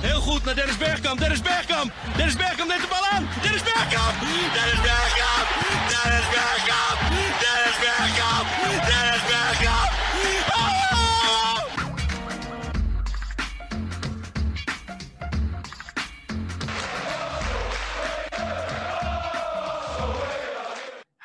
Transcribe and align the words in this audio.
Heel 0.00 0.20
goed 0.20 0.44
naar 0.44 0.54
Dennis 0.54 0.76
Bergkamp. 0.76 1.18
Dennis 1.18 1.40
Bergkamp. 1.42 1.92
Dennis 2.16 2.36
Bergkamp 2.36 2.68
neemt 2.68 2.80
de 2.80 2.88
bal 2.88 3.06
aan. 3.12 3.28
Dennis 3.42 3.62
Bergkamp. 3.62 4.14
Dennis 4.56 4.80
Bergkamp. 4.88 5.46
Dennis 5.92 6.26
Bergkamp. 6.34 6.98
Dennis 7.42 7.76
Bergkamp. 7.84 8.46
Dennis 8.88 9.22
Bergkamp. 9.30 10.09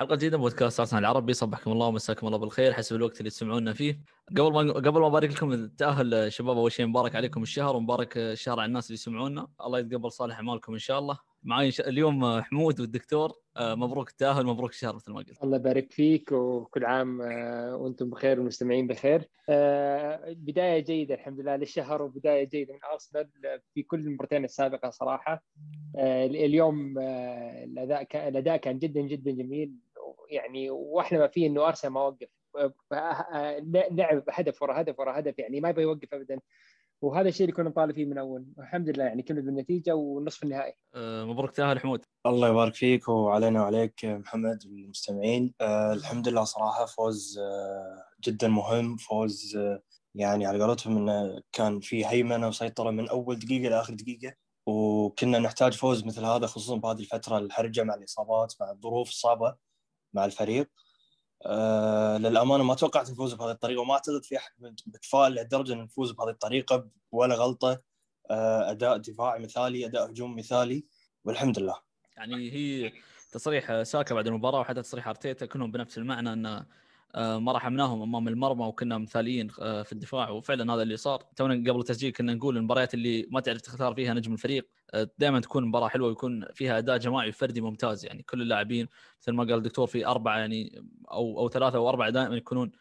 حلقة 0.06 0.16
جديدة 0.16 0.38
من 0.38 0.44
بودكاست 0.44 0.80
ارسنال 0.80 1.00
العربي. 1.00 1.34
صبحكم 1.34 1.72
الله 1.72 1.88
ومساكم 1.88 2.28
الله 2.28 2.38
بالخير. 2.38 2.74
حسب 2.74 2.96
الوقت 2.96 3.20
اللي 3.20 3.30
تسمعونا 3.30 3.74
فيه. 3.74 4.02
قبل 4.38 4.54
ما 4.54 4.74
قبل 4.74 5.00
ما 5.02 5.08
أبارك 5.08 5.32
لكم 5.32 5.52
التاهل 5.54 6.34
شباب. 6.34 6.58
أول 6.58 6.72
شيء 6.72 6.86
مبارك 6.86 7.16
عليكم 7.16 7.44
الشهر 7.44 7.76
ومبارك 7.76 8.18
الشهر 8.18 8.60
على 8.60 8.68
الناس 8.68 8.86
اللي 8.86 8.94
يسمعونا. 8.94 9.48
الله 9.62 9.80
يتقبل 9.80 10.12
صالح 10.12 10.36
أعمالكم 10.36 10.74
إن 10.74 10.80
شاء 10.80 11.00
الله. 11.00 11.18
معي 11.46 11.72
اليوم 11.88 12.42
حمود 12.42 12.80
والدكتور 12.80 13.34
آه، 13.58 13.76
مبروك 13.76 14.10
التأهل 14.10 14.46
مبروك 14.46 14.70
الشهر 14.70 14.96
مثل 14.96 15.12
ما 15.12 15.18
قلت 15.18 15.44
الله 15.44 15.58
يبارك 15.58 15.92
فيك 15.92 16.32
وكل 16.32 16.86
عام 16.86 17.22
آه، 17.22 17.76
وأنتم 17.76 18.10
بخير 18.10 18.40
والمستمعين 18.40 18.88
بخير. 18.88 19.30
آه، 19.50 20.34
بداية 20.34 20.80
جيدة 20.80 21.16
الحمد 21.16 21.40
لله 21.40 21.56
للشهر 21.56 22.02
وبداية 22.02 22.44
جيدة 22.44 22.74
من 22.74 22.80
أرسنال 22.92 23.30
في 23.74 23.84
كل 23.84 24.00
المباراتين 24.00 24.44
السابقة 24.44 24.90
صراحة. 24.90 25.44
آه، 25.98 26.26
اليوم 26.26 26.98
آه، 27.00 27.64
الأداء 27.64 28.28
الأداء 28.28 28.58
كان 28.58 28.80
جدا 28.80 29.02
جدا 29.02 29.32
جميل 29.32 29.72
يعني 30.30 30.70
واحلى 30.70 31.20
ما 31.20 31.28
فيه 31.28 31.48
إنه 31.48 31.68
أرسنال 31.68 31.94
ما 31.94 32.02
وقف 32.02 32.28
آه، 32.58 32.96
آه، 32.96 33.60
لعب 33.92 34.24
هدف 34.30 34.62
ورا 34.62 34.82
هدف 34.82 35.00
ورا 35.00 35.20
هدف 35.20 35.40
يعني 35.40 35.62
ما 35.62 35.70
يبغى 35.70 35.84
يوقف 35.84 36.14
ابدا 36.14 36.40
وهذا 37.02 37.30
الشيء 37.30 37.46
اللي 37.46 37.56
كنا 37.56 37.70
نطالب 37.70 37.96
فيه 37.96 38.06
من 38.06 38.18
أول. 38.18 38.46
والحمد 38.58 38.90
لله 38.90 39.04
يعني 39.04 39.22
كمل 39.22 39.42
بالنتيجة 39.42 39.96
والنصف 39.96 40.44
النهائي. 40.44 40.74
آه، 40.96 41.26
مبروك 41.26 41.52
تأهل 41.52 41.80
حمود. 41.80 42.06
الله 42.26 42.48
يبارك 42.50 42.76
فيك 42.76 43.10
وعلينا 43.10 43.62
وعليك 43.62 44.06
محمد 44.06 44.66
والمستمعين. 44.66 45.54
آه 45.62 45.94
الحمد 45.94 46.28
لله 46.28 46.44
صراحة 46.44 46.86
فوز 46.86 47.40
آه 47.40 48.04
جدا 48.24 48.48
مهم. 48.48 48.98
فوز 48.98 49.56
آه 49.58 49.82
يعني 50.16 50.46
على 50.46 50.64
قولتهم 50.64 50.98
إنه 50.98 51.42
كان 51.52 51.80
في 51.80 52.06
هيمنة 52.06 52.48
وسيطرة 52.48 52.92
من 52.92 53.10
أول 53.10 53.40
دقيقة 53.40 53.70
لآخر 53.70 53.94
دقيقة. 53.94 54.34
وكنا 54.68 55.40
نحتاج 55.40 55.74
فوز 55.74 56.06
مثل 56.06 56.26
هذا 56.26 56.48
خصوصا 56.48 56.76
بهذه 56.76 57.00
الفترة 57.00 57.38
الحرجة 57.38 57.84
مع 57.84 57.94
الإصابات 57.94 58.54
مع 58.62 58.72
الظروف 58.72 59.10
الصعبة 59.10 59.56
مع 60.14 60.26
الفريق. 60.26 60.70
آه 61.46 62.18
للأمانة 62.18 62.64
ما 62.64 62.76
توقعت 62.76 63.12
نفوز 63.12 63.34
بهذه 63.34 63.52
الطريقة 63.52 63.82
وما 63.82 63.94
أعتقد 63.94 64.24
في 64.24 64.38
أحد 64.38 64.52
متفائل 64.88 65.36
لهالدرجة 65.36 65.74
أن 65.74 65.82
نفوز 65.82 66.12
بهذه 66.12 66.30
الطريقة 66.30 66.88
ولا 67.12 67.36
غلطة. 67.36 67.82
آه 68.30 68.72
أداء 68.72 68.98
دفاعي 68.98 69.40
مثالي 69.40 69.86
أداء 69.86 70.10
هجوم 70.10 70.36
مثالي 70.36 70.86
والحمد 71.26 71.60
لله. 71.60 71.76
يعني 72.18 72.52
هي 72.52 72.92
تصريح 73.32 73.84
ساكا 73.84 74.16
بعد 74.16 74.28
المباراة 74.28 74.60
وحتى 74.60 74.82
تصريح 74.82 75.08
أرتيتا 75.08 75.46
كلهم 75.46 75.72
بنفس 75.72 75.98
المعنى 75.98 76.34
إن 76.34 76.66
آه، 77.16 77.40
ما 77.40 77.52
رحمناهم 77.52 78.02
أمام 78.02 78.28
المرمى 78.28 78.66
وكنا 78.66 78.98
مثاليين 78.98 79.48
في 79.48 79.92
الدفاع. 79.92 80.30
وفعلا 80.30 80.74
هذا 80.74 80.82
اللي 80.82 80.98
صار. 80.98 81.24
تونا 81.36 81.72
قبل 81.72 81.80
التسجيل 81.80 82.14
كنا 82.14 82.34
نقول 82.34 82.58
المباريات 82.58 82.94
اللي 82.94 83.28
ما 83.32 83.40
تعرف 83.40 83.62
تختار 83.62 83.96
فيها 83.96 84.14
نجم 84.14 84.34
الفريق. 84.34 84.70
دائما 85.18 85.40
تكون 85.40 85.66
مباراة 85.66 85.88
حلوة 85.88 86.08
ويكون 86.08 86.46
فيها 86.54 86.78
أداء 86.78 86.98
جماعي 86.98 87.30
وفردي 87.30 87.62
ممتاز. 87.62 88.06
يعني 88.06 88.24
كل 88.24 88.42
اللاعبين 88.42 88.88
مثل 89.22 89.32
ما 89.32 89.44
قال 89.44 89.54
الدكتور 89.54 89.88
في 89.88 90.06
أربعة 90.08 90.38
يعني 90.38 90.84
أو 91.12 91.40
أو 91.40 91.50
ثلاثة 91.50 91.78
أو 91.78 91.90
أربعة 91.90 92.10
دائما 92.10 92.36
يكونون 92.36 92.72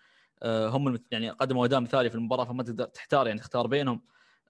آه، 0.43 0.69
هم 0.69 0.99
يعني 1.11 1.31
قدموا 1.31 1.65
أداء 1.67 1.81
مثالي 1.81 2.09
في 2.11 2.15
المباراة 2.15 2.45
فما 2.45 2.63
تقدر 2.63 2.85
تحتار 2.85 3.27
يعني 3.27 3.41
تختار 3.41 3.67
بينهم. 3.67 4.01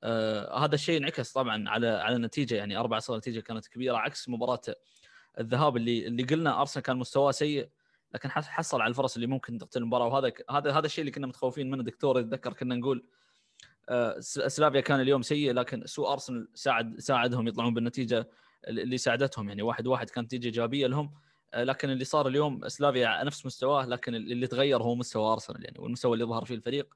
آه، 0.04 0.64
هذا 0.64 0.74
الشيء 0.74 0.98
انعكس 0.98 1.32
طبعا 1.32 1.68
على 1.68 1.88
على 1.88 2.16
النتيجة. 2.16 2.54
يعني 2.54 2.76
4 2.76 3.00
0 3.00 3.16
نتيجة 3.16 3.40
كانت 3.40 3.66
كبيرة 3.68 3.96
عكس 3.96 4.28
مباراة 4.28 4.60
الذهاب 5.40 5.76
اللي 5.76 6.06
اللي 6.06 6.22
قلنا 6.22 6.60
أرسنال 6.60 6.82
كان 6.84 6.96
مستواه 6.96 7.30
سيء 7.30 7.68
لكن 8.14 8.30
حص- 8.30 8.46
حصل 8.48 8.80
على 8.80 8.90
الفرص 8.90 9.14
اللي 9.14 9.26
ممكن 9.26 9.58
تقتل 9.58 9.80
المباراة. 9.82 10.06
وهذا 10.06 10.32
هذا 10.50 10.72
هذا 10.72 10.86
الشيء 10.86 11.02
اللي 11.02 11.10
كنا 11.12 11.26
متخوفين 11.26 11.70
منه. 11.70 11.82
دكتور 11.82 12.20
اتذكر 12.20 12.52
كنا 12.52 12.74
نقول 12.74 13.04
سلافيا 14.48 14.80
كان 14.80 15.00
اليوم 15.00 15.22
سيء 15.22 15.52
لكن 15.52 15.86
سوء 15.86 16.12
أرسنال 16.12 16.48
ساعد 16.54 17.00
ساعدهم 17.00 17.48
يطلعون 17.48 17.74
بالنتيجة 17.74 18.28
اللي 18.68 18.98
ساعدتهم 18.98 19.48
يعني 19.48 19.62
واحد 19.62 19.86
واحد 19.86 20.10
كانت 20.10 20.26
نتيجه 20.26 20.46
إيجابية 20.46 20.86
لهم. 20.86 21.14
آه، 21.54 21.64
لكن 21.64 21.90
اللي 21.90 22.04
صار 22.04 22.28
اليوم 22.28 22.68
سلافيا 22.68 23.24
نفس 23.24 23.46
مستواه 23.46 23.86
لكن 23.86 24.14
اللي 24.14 24.46
تغير 24.46 24.82
هو 24.82 24.94
مستوى 24.94 25.32
أرسنال 25.32 25.64
يعني 25.64 25.78
والمستوى 25.78 26.14
اللي 26.14 26.24
ظهر 26.24 26.44
فيه 26.44 26.54
الفريق 26.54 26.94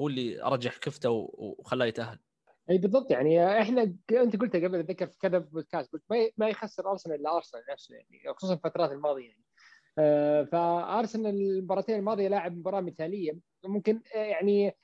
هو 0.00 0.08
اللي 0.08 0.40
رجح 0.42 0.76
كفته 0.76 1.10
وخلاه 1.10 1.86
يتأهل. 1.86 2.18
أي 2.70 2.78
بالضبط 2.78 3.10
يعني 3.10 3.60
إحنا 3.62 3.82
أنت 4.12 4.36
قلت 4.36 4.56
قبل 4.56 4.78
اتذكر 4.78 5.06
في 5.06 5.18
كذا 5.18 5.38
بودكاست 5.38 5.92
قلت 5.92 6.32
ما 6.36 6.48
يخسر 6.48 6.90
أرسنال 6.90 7.20
إلا 7.20 7.36
أرسنال 7.36 7.62
نفسه 7.72 7.94
يعني 7.94 8.34
خصوصا 8.36 8.54
الفترات 8.54 8.92
الماضية 8.92 9.28
يعني. 9.28 9.44
آه، 9.98 10.44
فأرسنال 10.44 11.34
المباراتين 11.34 11.98
الماضية 11.98 12.28
لاعب 12.28 12.56
مباراة 12.56 12.80
مثالية 12.80 13.38
ممكن 13.64 14.00
آه، 14.14 14.18
يعني 14.18 14.68
آه، 14.68 14.74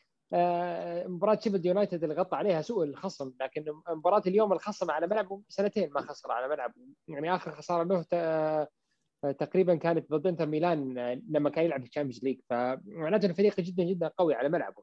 مباراة 1.09 1.39
شيفيلد 1.41 1.67
يونايتد 1.67 2.03
اللي 2.03 2.15
غطى 2.15 2.37
عليها 2.37 2.63
سوء 2.63 2.85
الخصم 2.85 3.33
لكن 3.41 3.65
مباراة 3.89 4.23
اليوم 4.27 4.53
الخصم 4.53 4.91
على 4.91 5.07
ملعبه 5.07 5.43
سنتين 5.49 5.91
ما 5.93 6.01
خسر 6.01 6.33
على 6.33 6.49
ملعبه 6.49 6.75
يعني 7.09 7.35
آخر 7.35 7.51
خسارة 7.51 7.85
له 7.85 8.05
آه، 8.13 8.69
تقريبا 9.33 9.75
كانت 9.75 10.11
ضد 10.11 10.27
إنتر 10.27 10.47
ميلان 10.47 10.99
آه، 10.99 11.23
لما 11.31 11.51
كان 11.51 11.65
يلعب 11.65 11.81
في 11.81 11.89
ال 11.89 11.92
Champions 11.92 12.25
League. 12.25 12.41
فمعناته 12.51 13.27
إنه 13.27 13.35
فريق 13.35 13.61
جدا 13.61 13.85
جدا 13.85 14.09
قوي 14.09 14.35
على 14.35 14.49
ملعبه. 14.49 14.83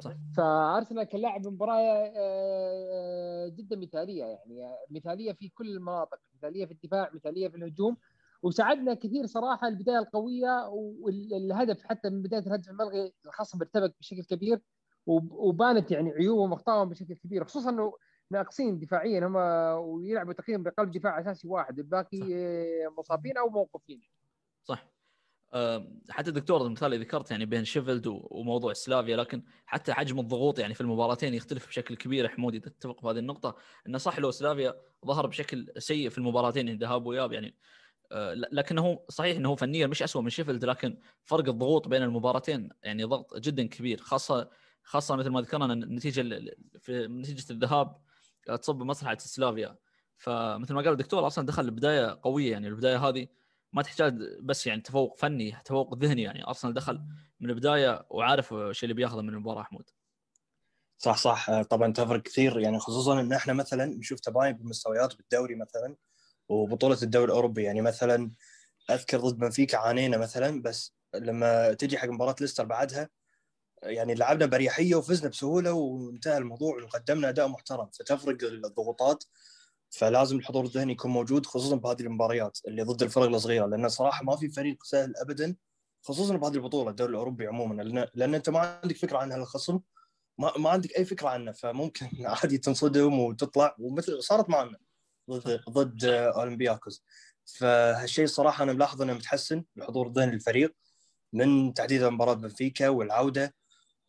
صح. 0.00 0.12
فأرسنال 0.36 1.04
كان 1.04 1.20
لاعب 1.20 1.46
مباراه 1.46 2.12
آه، 2.16 3.48
جدا 3.48 3.76
مثالية 3.76 4.24
يعني 4.24 4.76
مثالية 4.90 5.32
في 5.32 5.48
كل 5.48 5.68
المناطق 5.68 6.18
مثالية 6.34 6.66
في 6.66 6.72
الدفاع 6.72 7.10
مثالية 7.14 7.48
في 7.48 7.56
الهجوم. 7.56 7.96
وساعدنا 8.42 8.94
كثير 8.94 9.26
صراحة 9.26 9.68
البداية 9.68 9.98
القوية 9.98 10.68
والهدف 10.68 11.82
حتى 11.84 12.10
من 12.10 12.22
بداية 12.22 12.40
الهدف 12.40 12.68
الملغي 12.68 13.12
الخصم 13.26 13.58
ارتبك 13.60 13.94
بشكل 14.00 14.22
كبير 14.22 14.60
وب- 15.06 15.32
وبانت 15.32 15.90
يعني 15.90 16.10
عيوبهم 16.10 16.52
وأخطائهم 16.52 16.88
بشكل 16.88 17.14
كبير 17.14 17.44
خصوصا 17.44 17.70
إنه 17.70 17.92
ناقصين 18.30 18.78
دفاعيا 18.78 19.26
هم 19.26 19.36
ويلعبوا 19.84 20.32
تقريبا 20.32 20.70
بقلب 20.70 20.90
دفاع 20.90 21.20
أساسي 21.20 21.48
واحد 21.48 21.78
الباقي 21.78 22.18
صح. 22.18 22.98
مصابين 22.98 23.36
أو 23.38 23.48
موقوفين 23.48 24.00
صح 24.64 24.92
حتى 26.10 26.28
الدكتور 26.30 26.66
المثال 26.66 26.94
اللي 26.94 27.04
ذكرت 27.04 27.30
يعني 27.30 27.46
بين 27.46 27.64
شيفيلد 27.64 28.06
وموضوع 28.06 28.72
سلافيا 28.72 29.16
لكن 29.16 29.42
حتى 29.66 29.92
حجم 29.92 30.20
الضغوط 30.20 30.58
يعني 30.58 30.74
في 30.74 30.80
المباراتين 30.80 31.34
يختلف 31.34 31.68
بشكل 31.68 31.96
كبير 31.96 32.28
حمودي 32.28 32.60
تتفق 32.60 33.02
بهذه 33.02 33.18
النقطة 33.18 33.56
إنه 33.86 33.98
صح 33.98 34.18
لو 34.18 34.30
سلافيا 34.30 34.74
ظهر 35.06 35.26
بشكل 35.26 35.72
سيء 35.78 36.08
في 36.08 36.18
المباراتين 36.18 36.78
ذهاب 36.78 37.06
وإياب 37.06 37.32
يعني 37.32 37.56
لكنه 38.52 39.00
صحيح 39.08 39.36
إنه 39.36 39.54
فنيا 39.54 39.86
مش 39.86 40.02
أسوأ 40.02 40.22
من 40.22 40.30
شيفيلد 40.30 40.64
لكن 40.64 40.98
فرق 41.24 41.48
الضغوط 41.48 41.88
بين 41.88 42.02
المباراتين 42.02 42.68
يعني 42.82 43.04
ضغط 43.04 43.36
جدا 43.38 43.68
كبير 43.68 43.98
خاصة 44.00 44.50
خاصة 44.82 45.16
مثل 45.16 45.28
ما 45.28 45.40
ذكرنا 45.40 45.72
النتيجة 45.72 46.20
ال- 46.20 46.56
في 46.80 47.06
نتيجة 47.08 47.52
الذهاب 47.52 47.96
آه، 48.48 48.56
تصب 48.56 48.74
بمصلحه 48.74 49.18
سلافيا. 49.18 49.76
فمثل 50.16 50.74
ما 50.74 50.80
قال 50.82 50.92
الدكتور 50.92 51.26
أصلا 51.26 51.46
دخل 51.46 51.70
بدايه 51.70 52.18
قوية 52.22 52.52
يعني 52.52 52.68
البداية 52.68 53.08
هذه 53.08 53.26
ما 53.72 53.82
تحتاج 53.82 54.18
بس 54.40 54.66
يعني 54.66 54.80
تفوق 54.80 55.18
فني 55.18 55.56
تفوق 55.64 55.94
ذهني 55.98 56.22
يعني. 56.22 56.46
أرسنال 56.46 56.74
دخل 56.74 57.00
من 57.40 57.50
البداية 57.50 58.06
وعارف 58.10 58.52
الشيء 58.54 58.90
اللي 58.90 58.94
بياخذه 58.94 59.20
من 59.20 59.28
المباراة 59.28 59.62
حمود 59.62 59.90
صح 60.98 61.16
صح. 61.16 61.50
آه، 61.50 61.62
طبعا 61.62 61.92
تفرق 61.92 62.22
كثير. 62.22 62.58
يعني 62.58 62.78
خصوصا 62.78 63.20
إن 63.20 63.32
إحنا 63.32 63.52
مثلا 63.52 63.84
نشوف 63.84 64.20
تباين 64.20 64.52
بالمستويات 64.52 65.16
بالدوري 65.16 65.54
مثلا. 65.54 65.96
وبطولة 66.48 66.98
الدوري 67.02 67.24
الأوروبي. 67.24 67.62
يعني 67.62 67.80
مثلا 67.80 68.30
أذكر 68.90 69.20
ضد 69.20 69.38
بنفيكا 69.38 69.78
عانينا 69.78 70.18
مثلا 70.18 70.62
بس 70.62 70.94
لما 71.14 71.72
تجي 71.72 71.98
حق 71.98 72.08
مباراة 72.08 72.36
ليستر 72.40 72.64
بعدها 72.64 73.10
يعني 73.82 74.14
لعبنا 74.14 74.46
بريحية 74.46 74.94
وفزنا 74.94 75.28
بسهولة 75.28 75.72
وانتهى 75.72 76.38
الموضوع 76.38 76.82
وقدمنا 76.82 77.28
أداء 77.28 77.48
محترم. 77.48 77.90
فتفرق 77.90 78.44
الضغوطات 78.44 79.24
فلازم 79.90 80.36
الحضور 80.36 80.64
الذهني 80.64 80.92
يكون 80.92 81.10
موجود 81.10 81.46
خصوصا 81.46 81.76
بهذه 81.76 82.00
المباريات 82.00 82.58
اللي 82.68 82.82
ضد 82.82 83.02
الفرق 83.02 83.24
الصغيرة. 83.24 83.66
لأن 83.66 83.88
صراحة 83.88 84.24
ما 84.24 84.36
في 84.36 84.48
فريق 84.48 84.84
سهل 84.84 85.16
ابدا 85.16 85.56
خصوصا 86.02 86.36
بهذه 86.36 86.54
البطولة 86.54 86.90
الدوري 86.90 87.10
الأوروبي 87.10 87.46
عموما. 87.46 87.82
لأن 87.82 88.08
لأن 88.14 88.34
أنت 88.34 88.50
ما 88.50 88.58
عندك 88.58 88.96
فكرة 88.96 89.18
عن 89.18 89.32
هالخصم 89.32 89.80
ما, 90.38 90.52
ما 90.58 90.70
عندك 90.70 90.98
أي 90.98 91.04
فكرة 91.04 91.28
عنه 91.28 91.52
فممكن 91.52 92.08
عادي 92.26 92.58
تنصدم 92.58 93.18
وتطلع 93.20 93.76
ومثل 93.78 94.22
صارت 94.22 94.50
معنا. 94.50 94.78
ضد 95.30 95.60
ضد 95.70 96.04
أولمبياكوس. 96.04 97.04
فهالشيء 97.44 98.26
صراحة 98.26 98.64
أنا 98.64 98.72
ملاحظ 98.72 99.02
أنه 99.02 99.12
متحسن 99.12 99.64
الحضور 99.78 100.06
الذهني 100.06 100.32
للفريق 100.32 100.74
من 101.32 101.74
تحديدا 101.74 102.10
مباراة 102.10 102.34
بنفيكا 102.34 102.88
والعودة 102.88 103.54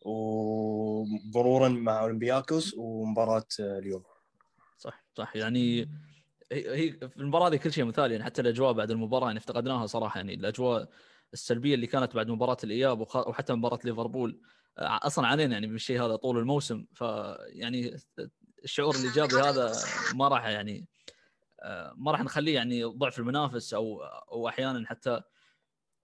ومرورا 0.00 1.68
مع 1.68 2.00
أولمبياكوس 2.00 2.74
ومباراة 2.78 3.46
اليوم. 3.60 4.02
صح 4.78 5.04
صح. 5.14 5.36
يعني 5.36 5.90
هي 6.52 6.92
في 6.92 7.16
المباراة 7.16 7.48
هذه 7.48 7.56
كل 7.56 7.72
شيء 7.72 7.84
مثالي. 7.84 8.14
يعني 8.14 8.24
حتى 8.24 8.40
الأجواء 8.42 8.72
بعد 8.72 8.90
المباراة 8.90 9.26
يعني 9.26 9.38
افتقدناها 9.38 9.86
صراحة. 9.86 10.18
يعني 10.18 10.34
الأجواء 10.34 10.88
السلبية 11.32 11.74
اللي 11.74 11.86
كانت 11.86 12.14
بعد 12.14 12.28
مباراة 12.28 12.56
الإياب 12.64 13.00
وحتى 13.00 13.52
مباراة 13.52 13.78
ليفربول 13.84 14.40
آه، 14.78 15.00
أصلا 15.02 15.26
علينا 15.26 15.52
يعني 15.52 15.66
بالشيء 15.66 16.02
هذا 16.02 16.16
طول 16.16 16.38
الموسم. 16.38 16.86
فيعني 16.94 17.96
الشعور 18.64 18.94
الإيجابي 18.94 19.34
هذا 19.34 19.72
ما 20.14 20.28
راح 20.28 20.46
يعني 20.46 20.86
آه، 21.60 21.94
ما 21.96 22.12
راح 22.12 22.22
نخليه 22.22 22.54
يعني 22.54 22.84
ضعف 22.84 23.18
المنافس 23.18 23.74
أو 23.74 24.02
أو 24.04 24.48
أحيانا 24.48 24.86
حتى 24.86 25.22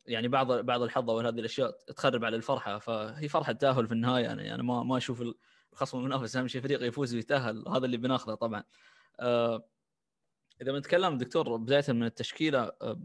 يعني 0.06 0.28
بعض 0.28 0.52
بعض 0.52 0.82
الحظ 0.82 1.10
أو 1.10 1.20
هذه 1.20 1.28
الأشياء 1.28 1.78
تخرب 1.96 2.24
على 2.24 2.36
الفرحة. 2.36 2.78
فهي 2.78 3.28
فرحة 3.28 3.52
تأهل 3.52 3.86
في 3.86 3.92
النهاية. 3.92 4.24
يعني 4.24 4.54
أنا 4.54 4.62
ما 4.62 4.82
ما 4.82 4.96
أشوف 4.96 5.22
الخصم 5.72 5.98
المنافس 5.98 6.36
أهم 6.36 6.48
شيء 6.48 6.62
فريق 6.62 6.82
يفوز 6.82 7.14
ويتأهل. 7.14 7.64
هذا 7.68 7.86
اللي 7.86 7.96
بناخذه 7.96 8.34
طبعا. 8.34 8.64
آه، 9.20 9.68
إذا 10.62 10.72
بنتكلم 10.72 11.18
دكتور 11.18 11.56
بداية 11.56 11.84
من 11.88 12.04
التشكيلة 12.04 12.72
آه، 12.82 13.00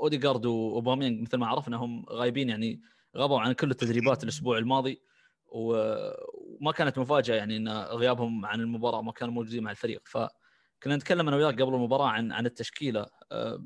اوديجارد 0.00 0.46
وأوباميانج 0.46 1.22
مثل 1.22 1.36
ما 1.36 1.46
عرفنا 1.46 1.76
هم 1.76 2.06
غايبين 2.10 2.48
يعني 2.48 2.80
غابوا 3.16 3.40
عن 3.40 3.52
كل 3.52 3.70
التدريبات 3.70 4.24
الأسبوع 4.24 4.58
الماضي. 4.58 5.02
وما 5.56 6.72
كانت 6.72 6.98
مفاجأة 6.98 7.34
يعني 7.34 7.56
إن 7.56 7.68
غيابهم 7.68 8.46
عن 8.46 8.60
المباراة 8.60 9.02
ما 9.02 9.12
كانوا 9.12 9.34
موجودين 9.34 9.62
مع 9.62 9.70
الفريق. 9.70 10.02
فكنا 10.04 10.96
نتكلم 10.96 11.28
أنا 11.28 11.36
وياك 11.36 11.62
قبل 11.62 11.74
المباراة 11.74 12.08
عن 12.08 12.32
عن 12.32 12.46
التشكيلة. 12.46 13.06
آه، 13.32 13.64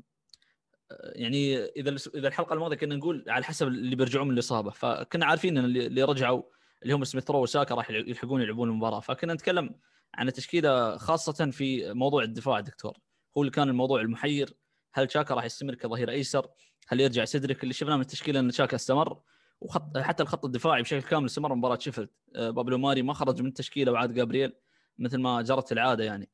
يعني 0.91 1.57
إذا 1.57 1.95
إذا 2.15 2.27
الحلقة 2.27 2.53
الماضية 2.53 2.75
كنا 2.75 2.95
نقول 2.95 3.25
على 3.27 3.43
حسب 3.43 3.67
اللي 3.67 3.95
بيرجعون 3.95 4.27
من 4.27 4.33
الإصابة. 4.33 4.71
فكنا 4.71 5.25
عارفين 5.25 5.57
إن 5.57 5.65
اللي 5.65 6.03
رجعوا 6.03 6.43
اللي 6.83 6.93
هم 6.93 7.03
سميث 7.03 7.31
رو 7.31 7.41
وساكا 7.43 7.75
راح 7.75 7.89
يلحقون 7.91 8.41
يلعبون 8.41 8.69
المباراة. 8.69 8.99
فكنا 8.99 9.33
نتكلم 9.33 9.75
عن 10.15 10.27
التشكيلة 10.27 10.97
خاصة 10.97 11.51
في 11.51 11.93
موضوع 11.93 12.23
الدفاع 12.23 12.59
دكتور. 12.59 12.97
هو 13.37 13.41
اللي 13.41 13.51
كان 13.51 13.69
الموضوع 13.69 14.01
المحير. 14.01 14.53
هل 14.93 15.11
شاكا 15.11 15.35
راح 15.35 15.45
يستمر 15.45 15.75
كظهير 15.75 16.09
أيسر؟ 16.09 16.47
هل 16.87 17.01
يرجع 17.01 17.25
سيدريك؟ 17.25 17.63
اللي 17.63 17.73
شفناه 17.73 17.95
من 17.95 18.01
التشكيلة 18.01 18.39
إن 18.39 18.51
شاكا 18.51 18.75
استمر. 18.75 19.21
وخط 19.61 19.97
حتى 19.97 20.23
الخط 20.23 20.45
الدفاعي 20.45 20.81
بشكل 20.81 21.09
كامل 21.09 21.25
استمر 21.25 21.55
مباراة 21.55 21.77
شيفيلد. 21.77 22.09
آه، 22.35 22.49
بابلو 22.49 22.77
ماري 22.77 23.01
ما 23.01 23.13
خرج 23.13 23.41
من 23.41 23.47
التشكيلة 23.47 23.91
وعاد 23.91 24.13
جابرييل 24.13 24.53
مثل 24.99 25.17
ما 25.17 25.41
جرت 25.41 25.71
العادة 25.71 26.03
يعني. 26.03 26.29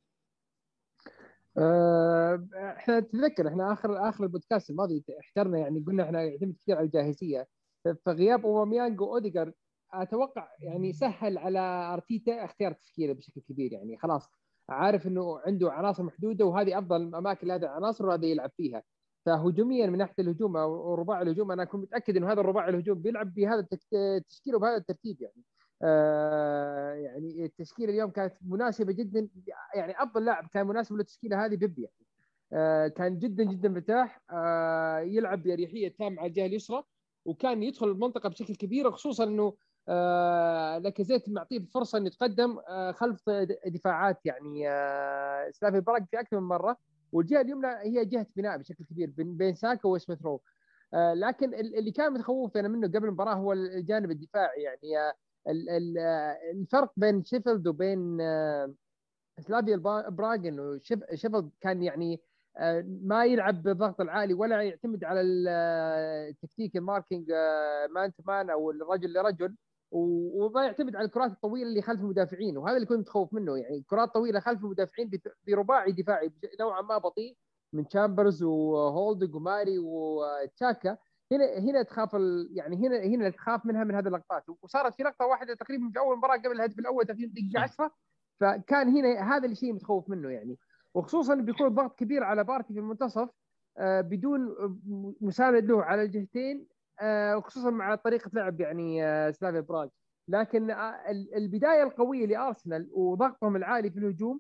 آه، 1.58 2.48
إحنا 2.78 3.00
تتذكر 3.00 3.48
إحنا 3.48 4.10
آخر 4.10 4.17
آخر 4.17 4.24
البودكاست 4.24 4.70
الماضي 4.70 5.04
احترنا 5.20 5.58
يعني 5.58 5.80
قلنا 5.88 6.04
إحنا 6.04 6.24
يعتمد 6.24 6.56
كثير 6.62 6.76
على 6.76 6.86
الجاهزية. 6.86 7.48
فغياب 8.06 8.46
أوباميانج 8.46 9.02
واوديجارد 9.02 9.52
أتوقع 9.94 10.48
يعني 10.60 10.94
سهل 10.94 11.38
على 11.38 11.60
أرتيتا 11.94 12.46
اختيار 12.46 12.72
تشكيلة 12.72 13.14
بشكل 13.14 13.42
كبير 13.42 13.74
يعني. 13.74 13.98
خلاص 13.98 14.30
عارف 14.70 15.08
إنه 15.08 15.40
عنده 15.40 15.72
عناصر 15.72 16.04
محدودة 16.04 16.46
وهذه 16.46 16.78
أفضل 16.78 17.02
الأماكن 17.02 17.48
لهذه 17.48 17.64
العناصر 17.64 18.06
وهذا 18.06 18.26
يلعب 18.26 18.52
فيها. 18.58 18.84
فهجوميا 19.28 19.88
من 19.88 19.98
ناحية 19.98 20.14
الهجوم 20.20 20.58
أو 20.58 20.96
رباع 20.96 21.22
الهجوم 21.22 21.52
أنا 21.52 21.64
أكون 21.64 21.82
متأكد 21.82 22.18
إنه 22.18 22.32
هذا 22.32 22.42
الرباع 22.42 22.70
الهجوم 22.70 23.02
بيلعب 23.02 23.34
بهذا 23.34 23.68
التشكيل 23.94 24.56
وبهذا 24.56 24.76
الترتيب 24.78 25.22
يعني. 25.22 25.44
آه 25.84 26.94
يعني 26.94 27.46
التشكيلة 27.46 27.92
اليوم 27.92 28.10
كانت 28.12 28.34
مناسبة 28.42 28.94
جدا 28.94 29.30
يعني 29.76 30.04
أفضل 30.04 30.26
لاعب 30.26 30.48
كان 30.48 30.68
مناسب 30.68 30.96
للتشكيلة 30.96 31.46
هذه 31.46 31.56
بيبي 31.56 31.82
يعني. 31.82 31.96
آه 32.54 32.88
كان 32.88 33.20
جدا 33.20 33.44
جدا 33.44 33.70
مرتاح. 33.70 34.22
آه 34.32 35.00
يلعب 35.00 35.44
بأريحية 35.44 35.96
تامة 36.00 36.20
على 36.20 36.28
الجهة 36.28 36.46
اليسرى 36.46 36.84
وكان 37.26 37.64
يدخل 37.64 37.88
المنطقة 37.88 38.30
بشكل 38.30 38.56
كبير 38.56 38.92
خصوصا 38.92 39.24
إنه 39.24 39.54
لاكازيت 40.84 41.30
معطيه 41.30 41.66
فرصة 41.74 41.98
إنه 41.98 42.08
يتقدم 42.08 42.60
خلف 42.92 43.30
دفاعات 43.68 44.26
يعني. 44.26 44.60
سلافيا 45.52 45.80
براغ 45.80 46.00
في 46.12 46.20
أكثر 46.20 46.40
من 46.40 46.48
مرة. 46.48 46.78
والجهة 47.12 47.42
اليمنى 47.42 47.68
هي 47.68 48.06
جهة 48.06 48.28
بناء 48.36 48.58
بشكل 48.58 48.84
كبير 48.86 49.14
بين 49.18 49.56
ساكا 49.56 49.90
وسميث 49.90 50.22
رو. 50.22 50.42
آه 50.94 51.14
لكن 51.14 51.54
اللي 51.54 51.92
كان 51.92 52.14
متخوف 52.14 52.58
منه 52.58 52.88
قبل 52.88 53.06
المباراة 53.06 53.34
هو 53.36 53.54
الجانب 53.54 54.12
الدفاعي. 54.12 54.62
يعني 54.62 54.98
آه 55.00 55.14
الفرق 56.52 56.94
بين 56.98 57.24
شيفيلد 57.24 57.68
وبين 57.68 58.22
آه 58.22 58.74
سلافيا 59.40 59.76
براغ 60.10 60.36
انه 60.48 60.80
شيفيلد 61.14 61.50
كان 61.62 61.84
يعني 61.84 62.22
آه، 62.58 62.84
ما 62.88 63.26
يلعب 63.26 63.64
بالضغط 63.64 64.02
العالي 64.02 64.34
ولا 64.34 64.62
يعتمد 64.62 65.04
على 65.04 65.22
التكتيك 65.22 66.78
ال 66.78 66.85
marking 66.85 67.32
man 67.92 68.14
to 68.16 68.24
man 68.28 68.50
أو 68.50 68.72
الرجل 68.72 69.14
لرجل. 69.14 69.56
وما 69.92 70.66
يعتمد 70.66 70.96
على 70.96 71.06
الكرات 71.06 71.32
الطويلة 71.32 71.70
اللي 71.70 71.82
خلف 71.82 72.02
المدافعين 72.02 72.58
وهذا 72.58 72.76
اللي 72.76 72.88
كنت 72.88 73.00
متخوف 73.00 73.34
منه. 73.34 73.58
يعني 73.58 73.82
كرات 73.88 74.14
طويلة 74.14 74.40
خلف 74.40 74.64
المدافعين 74.64 75.12
برباعي 75.48 75.92
دفاعي 75.92 76.32
نوعا 76.60 76.82
ما 76.82 76.98
بطيء 76.98 77.38
من 77.74 77.88
تشامبرز 77.88 78.44
وهولدنج 78.44 79.36
وماري 79.36 79.80
وشاكا 79.80 80.98
هنا 81.32 81.58
هنا 81.58 81.84
تخاف 81.84 82.14
يعني 82.52 82.88
هنا 82.88 83.00
هنا 83.00 83.30
تخاف 83.30 83.66
منها 83.66 83.84
من 83.84 83.96
هذه 83.96 84.08
اللقطات. 84.08 84.44
وصارت 84.62 84.96
في 84.96 85.04
لقطة 85.04 85.26
واحدة 85.26 85.54
تقريبا 85.54 85.90
في 85.94 86.00
أول 86.00 86.18
مباراة 86.18 86.38
قبل 86.38 86.52
الهدف 86.52 86.80
الأول 86.80 87.06
تقريبا 87.06 87.34
دقيقة 87.34 87.64
10 87.64 87.92
فكان 88.40 88.90
هنا 88.90 89.36
هذا 89.38 89.48
الشيء 89.48 89.74
متخوف 89.74 90.10
منه 90.10 90.30
يعني. 90.30 90.58
وخصوصا 90.94 91.36
بيكون 91.36 91.68
ضغط 91.68 92.00
كبير 92.00 92.24
على 92.24 92.44
بارتي 92.44 92.74
في 92.74 92.80
المنتصف 92.80 93.30
آه، 93.78 94.02
بدون 94.02 94.56
مساند 95.22 95.66
له 95.66 95.84
على 95.84 96.02
الجهتين 96.04 96.68
آه، 97.02 97.40
خصوصا 97.40 97.70
مع 97.70 97.96
طريقة 97.96 98.32
لعب 98.34 98.62
يعني 98.62 99.06
آه، 99.06 99.32
سلافيا 99.32 99.60
براغ. 99.60 99.88
لكن 100.28 100.72
البداية 101.36 101.84
القوية 101.84 102.26
لأرسنال 102.26 102.90
وضغطهم 102.94 103.56
العالي 103.56 103.92
في 103.92 104.00
الهجوم 104.00 104.40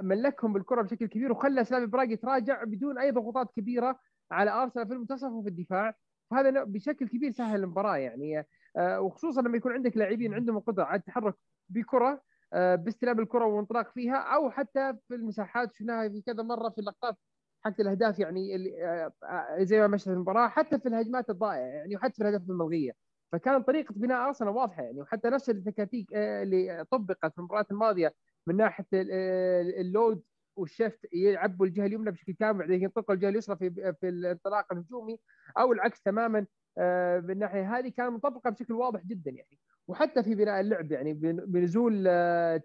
ملكهم 0.00 0.52
بالكرة 0.52 0.82
بشكل 0.82 1.06
كبير 1.06 1.32
وخلى 1.32 1.64
سلافي 1.64 1.86
براغ 1.86 2.10
يتراجع 2.10 2.64
بدون 2.64 2.98
أي 2.98 3.10
ضغوطات 3.10 3.50
كبيرة 3.56 3.98
على 4.30 4.50
أرسنال 4.50 4.86
في 4.86 4.92
المنتصف 4.92 5.30
وفي 5.30 5.48
الدفاع. 5.48 5.94
فهذا 6.30 6.64
بشكل 6.64 7.08
كبير 7.08 7.30
سهل 7.30 7.60
المباراة 7.60 7.96
يعني 7.96 8.46
وخصوصا 8.78 9.42
لما 9.42 9.56
يكون 9.56 9.72
عندك 9.72 9.96
لاعبين 9.96 10.34
عندهم 10.34 10.56
القدره 10.56 10.84
على 10.84 10.98
التحرك 10.98 11.34
بكرة 11.68 12.22
باستلام 12.54 13.20
الكرة 13.20 13.44
والانطلاق 13.44 13.92
فيها 13.92 14.16
أو 14.16 14.50
حتى 14.50 14.94
في 15.08 15.14
المساحات 15.14 15.74
شفناها 15.74 16.08
في 16.08 16.22
كذا 16.22 16.42
مرة 16.42 16.68
في 16.68 16.78
اللقطات 16.78 17.16
حق 17.64 17.80
الأهداف 17.80 18.18
يعني 18.18 18.56
آه، 18.84 19.12
آه، 19.24 19.62
زي 19.62 19.80
ما 19.80 19.86
مشت 19.86 20.08
المباراة 20.08 20.48
حتى 20.48 20.78
في 20.78 20.88
الهجمات 20.88 21.30
الضائعة 21.30 21.66
يعني 21.66 21.96
وحتى 21.96 22.14
في 22.14 22.22
الاهداف 22.22 22.50
الملغية. 22.50 22.92
فكانت 23.32 23.66
طريقة 23.66 23.92
بناء 23.92 24.26
أرسنال 24.28 24.50
واضحة 24.50 24.82
يعني 24.82 25.00
وحتى 25.00 25.28
نفس 25.30 25.50
التكاتيك 25.50 26.14
آه، 26.14 26.42
اللي 26.42 26.84
طبقت 26.90 27.32
في 27.32 27.38
المباراة 27.38 27.66
الماضية 27.70 28.14
من 28.46 28.56
ناحية 28.56 28.86
اللود 28.92 30.22
والشفت 30.56 31.06
يعبوا 31.12 31.66
الجهة 31.66 31.86
اليمنى 31.86 32.10
بشكل 32.10 32.32
كامل 32.32 32.58
بعدين 32.58 32.82
ينطلقوا 32.82 33.14
الجهة 33.14 33.28
اليسرى 33.28 33.56
في 33.56 33.94
في 34.00 34.08
الانطلاق 34.08 34.72
الهجومي 34.72 35.18
أو 35.58 35.72
العكس 35.72 36.02
تماما 36.02 36.46
بالناحيه 37.20 37.78
هذه 37.78 37.88
كانت 37.88 38.12
مطبقة 38.12 38.50
بشكل 38.50 38.74
واضح 38.74 39.00
جدا 39.06 39.30
يعني. 39.30 39.58
وحتى 39.88 40.22
في 40.22 40.34
بناء 40.34 40.60
اللعب 40.60 40.92
يعني 40.92 41.14
بنزول 41.46 42.04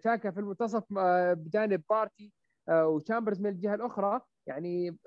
تشاكا 0.00 0.30
في 0.30 0.40
المنتصف 0.40 0.84
بجانب 1.32 1.82
بارتي 1.90 2.32
وشامبرز 2.70 3.40
من 3.40 3.50
الجهة 3.50 3.74
الأخرى 3.74 4.20
يعني 4.48 4.98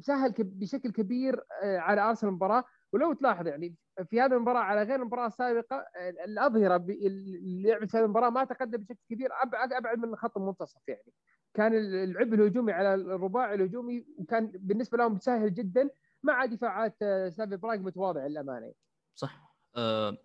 سهل 0.00 0.34
بشكل 0.38 0.90
كبير 0.90 1.44
آه، 1.62 1.78
على 1.78 2.00
أرسنال 2.00 2.30
المباراة. 2.30 2.64
ولو 2.92 3.12
تلاحظ 3.12 3.46
يعني 3.46 3.74
في 4.10 4.20
هذه 4.20 4.32
المباراة 4.32 4.60
على 4.60 4.82
غير 4.82 5.00
المباراه 5.00 5.26
السابقه 5.26 5.76
آه، 5.76 6.10
الأظهرة 6.10 6.76
اللي 6.76 7.62
لعبت 7.62 7.96
هذه 7.96 8.04
المباراة 8.04 8.30
ما 8.30 8.44
تقدم 8.44 8.78
بشكل 8.78 9.00
كبير 9.10 9.28
ابعد 9.42 9.72
أبعد 9.72 9.98
من 9.98 10.16
خط 10.16 10.36
المنتصف 10.36 10.88
يعني. 10.88 11.12
كان 11.54 11.74
اللعب 11.74 12.34
الهجومي 12.34 12.72
على 12.72 12.94
الرباعي 12.94 13.54
الهجومي 13.54 14.04
وكان 14.18 14.46
بالنسبة 14.54 14.98
لهم 14.98 15.18
سهل 15.18 15.54
جدا 15.54 15.90
مع 16.22 16.44
دفاعات 16.44 16.96
آه، 17.02 17.28
سلافيا 17.28 17.56
براغ 17.56 17.78
متواضعه 17.78 18.28
للأمانة. 18.28 18.72
صح. 19.14 19.54
أه 19.76 20.16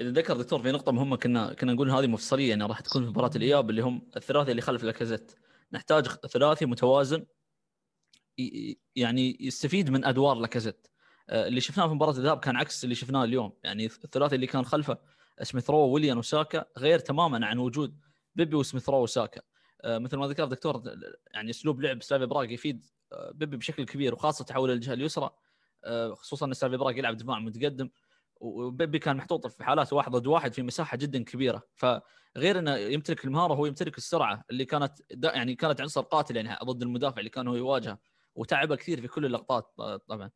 إذا 0.00 0.10
ذكر 0.10 0.36
دكتور 0.36 0.62
في 0.62 0.72
نقطة 0.72 0.92
مهمة 0.92 1.16
كنا 1.16 1.54
كنا 1.54 1.72
نقول 1.72 1.90
هذه 1.90 2.06
مفصلية 2.06 2.50
يعني 2.50 2.64
راح 2.64 2.80
تكون 2.80 3.02
في 3.02 3.10
مباراة 3.10 3.30
الإياب 3.36 3.70
اللي 3.70 3.82
هم 3.82 4.10
الثلاثي 4.16 4.50
اللي 4.50 4.62
خلف 4.62 4.84
لاكازيت. 4.84 5.32
نحتاج 5.72 6.06
ثلاثي 6.06 6.66
متوازن 6.66 7.26
يعني 8.96 9.36
يستفيد 9.40 9.90
من 9.90 10.04
أدوار 10.04 10.36
لاكازيت. 10.36 10.86
آه، 11.30 11.48
اللي 11.48 11.60
شفناه 11.60 11.88
في 11.88 11.94
مباراة 11.94 12.12
الذهاب 12.12 12.38
كان 12.38 12.56
عكس 12.56 12.84
اللي 12.84 12.94
شفناه 12.94 13.24
اليوم. 13.24 13.52
يعني 13.64 13.86
الثلاثي 13.86 14.34
اللي 14.34 14.46
كان 14.46 14.64
خلفه 14.64 14.98
سميث 15.42 15.70
رو 15.70 15.88
ويليان 15.88 16.18
وساكا 16.18 16.64
غير 16.78 16.98
تماما 16.98 17.46
عن 17.46 17.58
وجود 17.58 18.00
بيبي 18.34 18.56
وسميث 18.56 18.88
رو 18.88 19.02
وساكا. 19.02 19.40
آه، 19.82 19.98
مثل 19.98 20.16
ما 20.16 20.26
ذكر 20.26 20.44
دكتور 20.44 20.82
يعني 21.34 21.50
أسلوب 21.50 21.80
لعب 21.80 22.02
سلافي 22.02 22.26
براغ 22.26 22.44
يفيد 22.44 22.86
آه، 23.12 23.30
بيبي 23.34 23.56
بشكل 23.56 23.84
كبير 23.84 24.14
وخاصة 24.14 24.44
تحول 24.44 24.70
الجهة 24.70 24.92
اليسرى. 24.92 25.30
خصوصا 26.12 26.46
إن 26.46 26.52
سلافي 26.52 26.76
براغ 26.76 26.98
يلعب 26.98 27.16
دفاع 27.16 27.38
متقدم 27.38 27.90
وبيبي 28.40 28.98
كان 28.98 29.16
محطوط 29.16 29.46
في 29.46 29.64
حالات 29.64 29.92
واحد 29.92 30.12
ضد 30.12 30.26
واحد 30.26 30.54
في 30.54 30.62
مساحة 30.62 30.96
جدا 30.96 31.24
كبيرة. 31.24 31.62
فغير 31.74 32.58
إنه 32.58 32.76
يمتلك 32.76 33.24
المهارة 33.24 33.54
هو 33.54 33.66
يمتلك 33.66 33.98
السرعة 33.98 34.44
اللي 34.50 34.64
كانت 34.64 34.92
يعني 35.24 35.54
كانت 35.54 35.80
عنصر 35.80 36.00
قاتل 36.00 36.36
يعني 36.36 36.56
ضد 36.64 36.82
المدافع 36.82 37.18
اللي 37.18 37.30
كان 37.30 37.48
هو 37.48 37.54
يواجهه. 37.54 37.98
وتعبه 38.34 38.76
كثير 38.76 39.00
في 39.00 39.08
كل 39.08 39.26
اللقطات 39.26 39.74
طبعا. 40.08 40.30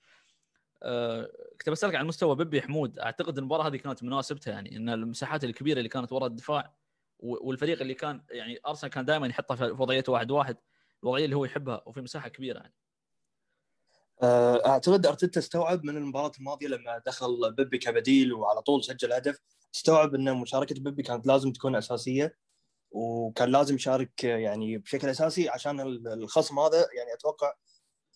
أه 0.82 1.30
كنت 1.60 1.70
بسألك 1.70 1.94
عن 1.94 2.06
مستوى 2.06 2.36
بيبي 2.36 2.62
حمود. 2.62 2.98
أعتقد 2.98 3.38
المباراة 3.38 3.66
هذه 3.66 3.76
كانت 3.76 4.02
مناسبتها 4.02 4.50
يعني 4.52 4.76
إن 4.76 4.88
المساحات 4.88 5.44
الكبيرة 5.44 5.78
اللي 5.78 5.88
كانت 5.88 6.12
وراء 6.12 6.26
الدفاع 6.26 6.74
والفريق 7.18 7.80
اللي 7.80 7.94
كان 7.94 8.22
يعني 8.30 8.58
أرسنال 8.66 8.92
كان 8.92 9.04
دائما 9.04 9.26
يحطها 9.26 9.56
في 9.56 9.64
وضعيه 9.64 10.04
واحد 10.08 10.30
واحد 10.30 10.56
الوضعية 11.02 11.24
اللي 11.24 11.36
هو 11.36 11.44
يحبها 11.44 11.82
وفي 11.86 12.00
مساحة 12.00 12.28
كبيرة 12.28 12.58
يعني. 12.58 12.74
آه، 14.22 14.66
أعتقد 14.66 15.06
أرتيتا 15.06 15.40
استوعب 15.40 15.84
من 15.84 15.96
المباراة 15.96 16.32
الماضية 16.38 16.66
لما 16.66 17.02
دخل 17.06 17.52
بيبي 17.52 17.78
كبديل 17.78 18.32
وعلى 18.32 18.62
طول 18.62 18.84
سجل 18.84 19.12
هدف 19.12 19.40
استوعب 19.74 20.14
إن 20.14 20.36
مشاركة 20.36 20.74
بيبي 20.80 21.02
كانت 21.02 21.26
لازم 21.26 21.52
تكون 21.52 21.76
أساسية 21.76 22.36
وكان 22.90 23.48
لازم 23.48 23.74
يشارك 23.74 24.24
يعني 24.24 24.78
بشكل 24.78 25.08
أساسي 25.08 25.48
عشان 25.48 25.80
الخصم 26.06 26.58
هذا 26.58 26.86
يعني 26.96 27.14
أتوقع 27.14 27.54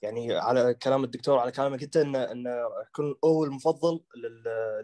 يعني 0.02 0.34
على 0.34 0.74
كلام 0.74 1.04
الدكتور 1.04 1.38
على 1.38 1.52
كلامك 1.52 1.82
أنت 1.82 1.96
انه 1.96 2.32
انه 2.32 2.50
يكون 2.88 3.14
هو 3.24 3.44
المفضل 3.44 4.00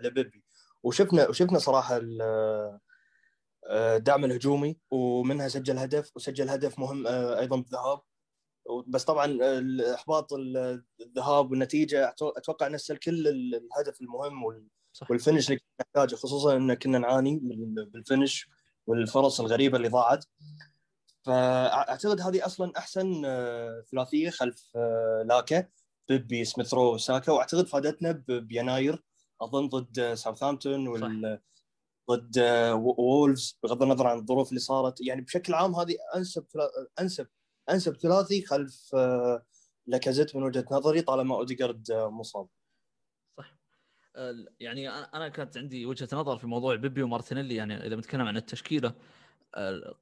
لبيبي. 0.03 0.45
وشفنا 0.83 1.29
وشفنا 1.29 1.59
صراحة 1.59 2.01
الدعم 3.71 4.25
الهجومي 4.25 4.79
ومنها 4.91 5.49
سجل 5.49 5.79
هدف 5.79 6.17
وسجل 6.17 6.49
هدف 6.49 6.79
مهم 6.79 7.07
أيضا 7.07 7.57
بالذهاب. 7.57 8.01
بس 8.87 9.05
طبعا 9.05 9.25
الإحباط 9.25 10.33
الذهاب 11.01 11.51
والنتيجة 11.51 12.15
أتوقع 12.23 12.69
نسل 12.69 12.97
كل 12.97 13.29
الهدف 13.29 14.01
المهم 14.01 14.45
والفنش 15.11 15.49
اللي 15.49 15.59
كنا 15.61 15.69
نحتاجه 15.81 16.17
خصوصا 16.17 16.57
إن 16.57 16.75
كنا 16.75 16.99
نعاني 16.99 17.41
بالفنش 17.93 18.49
والفرص 18.87 19.41
الغريبة 19.41 19.77
اللي 19.77 19.89
ضاعت. 19.89 20.25
فأعتقد 21.25 22.21
هذه 22.21 22.47
أصلا 22.47 22.73
أحسن 22.79 23.23
آه، 23.25 23.85
ثلاثية 23.91 24.31
خلف 24.31 24.73
آه، 24.77 25.25
لاكا 25.29 25.69
بيبي 26.09 26.45
سميث 26.45 26.84
رو 26.84 26.99
ساكا 26.99 27.33
وأعتقد 27.33 27.67
فادتنا 27.67 28.25
بيناير 28.29 29.05
أظن 29.43 29.69
ضد 29.69 30.15
ساوثهامبتون 30.15 30.89
وال 30.89 31.41
ضد 32.11 32.39
وولفز 32.75 33.59
بغض 33.63 33.83
النظر 33.83 34.07
عن 34.07 34.19
الظروف 34.19 34.49
اللي 34.49 34.61
صارت. 34.61 35.01
يعني 35.01 35.21
بشكل 35.21 35.55
عام 35.55 35.75
هذه 35.75 35.97
أنسب 36.17 36.47
أنسب 37.01 37.27
أنسب 37.71 37.97
ثلاثي 37.97 38.43
خلف 38.47 38.95
آه، 38.95 39.43
لاكازيت 39.87 40.37
من 40.37 40.43
وجهة 40.43 40.65
نظري 40.71 41.03
طالما 41.03 41.35
اوديجارد 41.37 41.93
مصاب. 41.93 42.49
صح 43.39 43.57
يعني 44.61 44.91
أنا 44.91 45.29
كانت 45.29 45.57
عندي 45.57 45.87
وجهة 45.87 46.09
نظر 46.13 46.39
في 46.39 46.47
موضوع 46.47 46.77
بيبي 46.77 47.03
ومارتينيلي 47.03 47.55
يعني 47.55 47.87
إذا 47.87 47.95
بنتكلم 47.95 48.27
عن 48.27 48.37
التشكيلة 48.37 48.95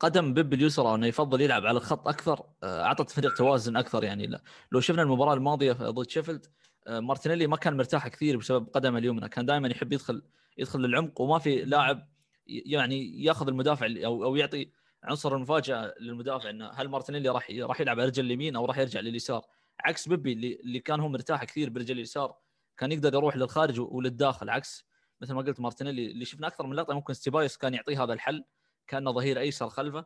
قدم 0.01 0.35
بيبي 0.35 0.53
اليسرى 0.53 0.95
أنه 0.95 1.07
يفضل 1.07 1.41
يلعب 1.41 1.67
على 1.67 1.77
الخط 1.77 2.09
أكثر 2.09 2.47
آه، 2.63 2.83
أعطت 2.83 3.11
فريق 3.11 3.35
توازن 3.35 3.77
أكثر 3.77 4.05
يعني. 4.05 4.41
لو 4.73 4.81
شفنا 4.81 5.03
المباراة 5.03 5.35
الماضية 5.35 5.73
ضد 5.73 6.11
شيفيلد 6.11 6.47
آه، 6.87 7.01
مارتينيلي 7.01 7.47
ما 7.47 7.57
كان 7.57 7.77
مرتاح 7.77 8.09
كثير 8.09 8.37
بسبب 8.37 8.69
قدمه 8.69 8.99
اليمنى 8.99 9.29
كان 9.29 9.47
دائما 9.47 9.69
يحب 9.69 9.93
يدخل 9.93 10.23
يدخل 10.59 10.81
للعمق 10.81 11.21
وما 11.21 11.39
في 11.39 11.65
لاعب 11.65 12.09
يعني 12.47 13.25
ياخذ 13.25 13.49
المدافع 13.49 13.87
أو 14.05 14.25
أو 14.25 14.37
يعطي 14.37 14.71
عنصر 15.05 15.37
المفاجأة 15.37 15.95
للمدافع 16.01 16.51
إنه 16.51 16.71
هل 16.71 16.89
مارتينيلي 16.89 17.29
راح 17.29 17.51
راح 17.61 17.81
يلعب 17.81 18.01
على 18.01 18.09
رجل 18.09 18.25
اليمين 18.25 18.57
أو 18.57 18.65
راح 18.65 18.79
يرجع 18.79 19.01
لليسار؟ 19.01 19.47
عكس 19.81 20.09
بيبي 20.09 20.33
اللي, 20.33 20.55
اللي 20.55 20.81
كان 20.81 21.01
هو 21.01 21.09
مرتاح 21.09 21.45
كثير 21.45 21.71
برجل 21.71 21.95
اليسار 21.95 22.37
كان 22.77 22.93
يقدر 22.93 23.15
يروح 23.15 23.37
للخارج 23.37 23.81
وللداخل. 23.81 24.51
عكس 24.51 24.87
مثل 25.21 25.35
ما 25.35 25.43
قلت 25.43 25.61
مارتينيلي 25.61 26.07
اللي 26.07 26.25
شفنا 26.25 26.47
أكثر 26.47 26.67
من 26.67 26.77
لقطة 26.77 26.95
ممكن 26.95 27.15
سيبايوس 27.15 27.57
كان 27.57 27.75
يعطيه 27.75 28.05
هذا 28.05 28.13
الحل. 28.13 28.45
كأنه 28.93 29.11
ظهير 29.11 29.41
أيسر 29.41 29.69
خلفه. 29.69 30.05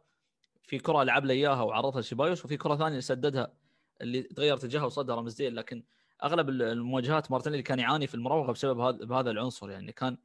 في 0.62 0.78
كرة 0.78 1.02
لعب 1.02 1.25
له 1.25 1.35
إياها 1.35 1.62
وعرضها 1.62 2.00
لشيبايوس 2.00 2.45
وفي 2.45 2.57
كرة 2.57 2.76
ثانية 2.76 3.00
سددها 3.00 3.52
اللي 4.00 4.23
تغير 4.23 4.55
اتجاهها 4.55 4.85
وصدها 4.85 5.16
رمزدين 5.16 5.55
لكن 5.55 5.83
أغلب 6.25 6.49
المواجهات 6.49 7.31
مارتينيلي 7.31 7.62
كان 7.62 7.78
يعاني 7.78 8.07
في 8.07 8.14
المراوغة 8.14 8.52
بسبب 8.52 8.81
هذا 8.81 9.05
بهذا 9.05 9.31
العنصر. 9.31 9.71
يعني 9.71 9.93
كان 9.93 10.19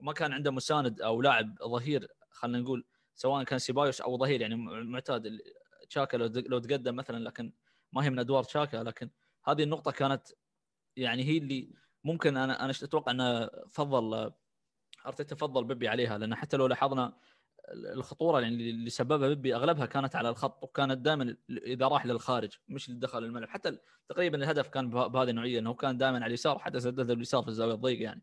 ما 0.00 0.12
كان 0.12 0.32
عنده 0.32 0.50
مساند 0.50 1.00
أو 1.00 1.22
لاعب 1.22 1.58
ظهير 1.62 2.08
خلينا 2.30 2.58
نقول 2.58 2.84
سواء 3.14 3.44
كان 3.44 3.58
سيبايوس 3.58 4.00
أو 4.00 4.18
ظهير. 4.18 4.40
يعني 4.40 4.56
معتاد 4.84 5.38
تشاكا 5.88 6.16
لو 6.16 6.58
تقدم 6.58 6.96
مثلا 6.96 7.24
لكن 7.24 7.52
ما 7.92 8.04
هي 8.04 8.10
من 8.10 8.18
أدوار 8.18 8.44
تشاكا. 8.44 8.76
لكن 8.76 9.10
هذه 9.44 9.62
النقطة 9.62 9.90
كانت 9.90 10.28
يعني 10.96 11.24
هي 11.24 11.38
اللي 11.38 11.70
ممكن 12.04 12.36
أنا 12.36 12.64
أنا 12.64 12.70
أتوقع 12.70 13.12
إنه 13.12 13.50
فضل 13.70 14.32
أرتيتا 15.06 15.36
فضل 15.36 15.64
بيبي 15.64 15.88
عليها. 15.88 16.18
لأن 16.18 16.34
حتى 16.34 16.56
لو 16.56 16.66
لاحظنا 16.66 17.14
الخطورة 17.72 18.40
يعني 18.40 18.70
اللي 18.70 18.90
سببها 18.90 19.28
بيبي 19.28 19.54
أغلبها 19.54 19.86
كانت 19.86 20.16
على 20.16 20.28
الخط 20.28 20.64
وكانت 20.64 20.98
دائما 20.98 21.36
إذا 21.50 21.88
راح 21.88 22.06
للخارج 22.06 22.50
مش 22.68 22.90
دخل 22.90 23.24
الملعب. 23.24 23.48
حتى 23.48 23.78
تقريبا 24.08 24.36
الهدف 24.36 24.68
كان 24.68 24.90
بهذه 24.90 25.30
النوعية 25.30 25.58
إنه 25.58 25.74
كان 25.74 25.98
دائما 25.98 26.16
على 26.16 26.26
اليسار 26.26 26.58
حتى 26.58 26.80
سدد 26.80 27.10
اليسار 27.10 27.42
في 27.42 27.48
الزاوية 27.48 27.74
الضيقة 27.74 28.02
يعني. 28.02 28.22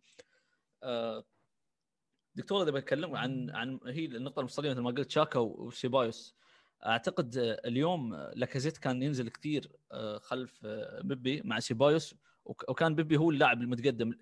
آه، 0.84 1.26
دكتور 2.36 2.64
إذا 2.64 2.72
بتكلم 2.72 3.16
عن 3.16 3.50
عن 3.50 3.80
هي 3.88 4.06
النقطة 4.06 4.40
المفصلية 4.40 4.72
مثل 4.72 4.82
ما 4.82 4.92
قلت 4.92 5.12
شاكا 5.12 5.40
وسيبايوس. 5.40 6.36
أعتقد 6.86 7.32
اليوم 7.66 8.16
لاكازيت 8.16 8.78
كان 8.78 9.04
ينزل 9.04 9.30
كثير 9.30 9.72
آه، 9.92 10.18
خلف 10.18 10.66
آه، 10.66 11.02
بيبي 11.02 11.42
مع 11.46 11.60
سيبايوس 11.60 12.16
وكان 12.46 12.96
بيبي 12.96 13.18
هو 13.18 13.30
اللاعب 13.32 13.62
المتقدم. 13.62 14.14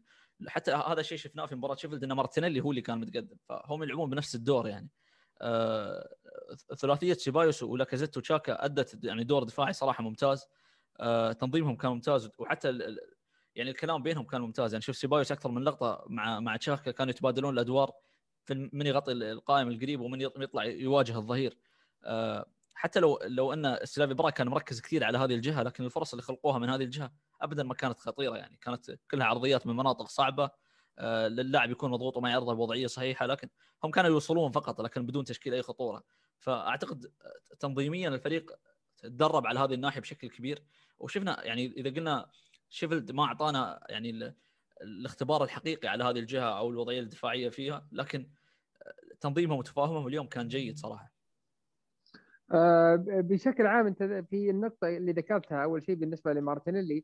حتى 0.48 0.72
هذا 0.72 1.00
الشيء 1.00 1.18
شفناه 1.18 1.46
في 1.46 1.56
مباراة 1.56 1.76
شيفيلد 1.76 2.04
إن 2.04 2.14
مارتينيلي 2.14 2.62
هو 2.62 2.72
اللي 2.72 2.82
كان 2.82 3.00
متقدم 3.00 3.38
فهم 3.50 3.84
يلعبون 3.84 4.10
بنفس 4.10 4.36
الدور 4.36 4.68
يعني. 4.68 4.90
آه، 5.44 6.16
ثلاثية 6.78 7.14
سيبايوس 7.14 7.64
ولاكازيت 7.64 8.18
وشاكا 8.18 8.66
أدت 8.66 9.04
يعني 9.04 9.24
دور 9.24 9.44
دفاعي 9.44 9.74
صراحة 9.74 10.04
ممتاز. 10.04 10.46
آه، 11.00 11.32
تنظيمهم 11.32 11.76
كان 11.76 11.92
ممتاز 11.92 12.30
وحتى 12.38 12.80
يعني 13.56 13.70
الكلام 13.70 14.04
بينهم 14.04 14.26
كان 14.26 14.42
ممتاز. 14.42 14.74
يعني 14.74 14.82
شوف 14.82 14.96
سيبايوس 14.96 15.32
أكثر 15.32 15.52
من 15.52 15.64
لقطة 15.64 16.06
مع 16.08 16.40
مع 16.40 16.58
شاكا 16.58 16.92
كانوا 16.92 17.12
يتبادلون 17.12 17.54
الأدوار 17.54 17.92
في 18.46 18.70
من 18.74 18.88
يغطي 18.88 19.12
القائم 19.12 19.68
القريب 19.68 20.02
ومن 20.02 20.22
يطلع 20.22 20.66
يواجه 20.66 21.18
الظهير. 21.18 21.58
آه، 22.04 22.46
حتى 22.76 23.00
لو 23.00 23.20
لو 23.24 23.54
أن 23.54 23.78
سلافيا 23.84 24.14
براغ 24.14 24.30
كان 24.30 24.48
مركز 24.48 24.82
كثير 24.82 25.04
على 25.04 25.18
هذه 25.18 25.36
الجهة 25.36 25.64
لكن 25.64 25.86
الفرص 25.86 26.14
اللي 26.14 26.24
خلقوها 26.24 26.60
من 26.60 26.70
هذه 26.70 26.84
الجهة 26.84 27.12
ابدا 27.42 27.64
ما 27.64 27.74
كانت 27.74 28.00
خطيرة. 28.00 28.38
يعني 28.38 28.58
كانت 28.62 28.92
كلها 29.12 29.28
عرضيات 29.28 29.68
من 29.68 29.76
مناطق 29.76 30.08
صعبة. 30.08 30.50
للاعب 31.28 31.72
يكون 31.72 31.92
مضغوط 31.92 32.18
وما 32.18 32.30
يعرضها 32.30 32.54
بوضعية 32.54 32.88
صحيحة 32.88 33.26
لكن 33.26 33.50
هم 33.84 33.92
كانوا 33.92 34.10
يوصلون 34.10 34.52
فقط 34.52 34.82
لكن 34.82 35.06
بدون 35.06 35.24
تشكيل 35.24 35.54
أي 35.54 35.62
خطورة 35.62 36.04
فأعتقد 36.40 37.12
تنظيميا 37.60 38.10
الفريق 38.10 38.52
تدرب 38.98 39.48
على 39.48 39.60
هذه 39.60 39.74
الناحية 39.74 40.02
بشكل 40.02 40.30
كبير 40.30 40.64
وشفنا 41.00 41.46
يعني 41.46 41.66
إذا 41.66 41.90
قلنا 41.90 42.30
شيفيلد 42.70 43.12
ما 43.12 43.24
أعطانا 43.24 43.80
يعني 43.90 44.36
الاختبار 44.82 45.44
الحقيقي 45.44 45.88
على 45.88 46.04
هذه 46.04 46.20
الجهة 46.20 46.58
أو 46.58 46.70
الوضعية 46.70 47.00
الدفاعية 47.00 47.50
فيها 47.50 47.88
لكن 47.92 48.30
تنظيمهم 49.20 49.58
وتفاهمهم 49.58 50.08
اليوم 50.08 50.28
كان 50.28 50.48
جيد 50.48 50.78
صراحة. 50.78 51.14
آه، 52.52 53.06
بشكل 53.08 53.68
عام 53.68 53.88
أنت 53.88 54.04
في 54.04 54.50
النقطة 54.50 54.88
اللي 54.88 55.12
ذكرتها 55.12 55.64
أول 55.64 55.84
شيء 55.84 55.96
بالنسبة 55.96 56.34
لمارتينيلي 56.34 56.98
آه، 56.98 57.04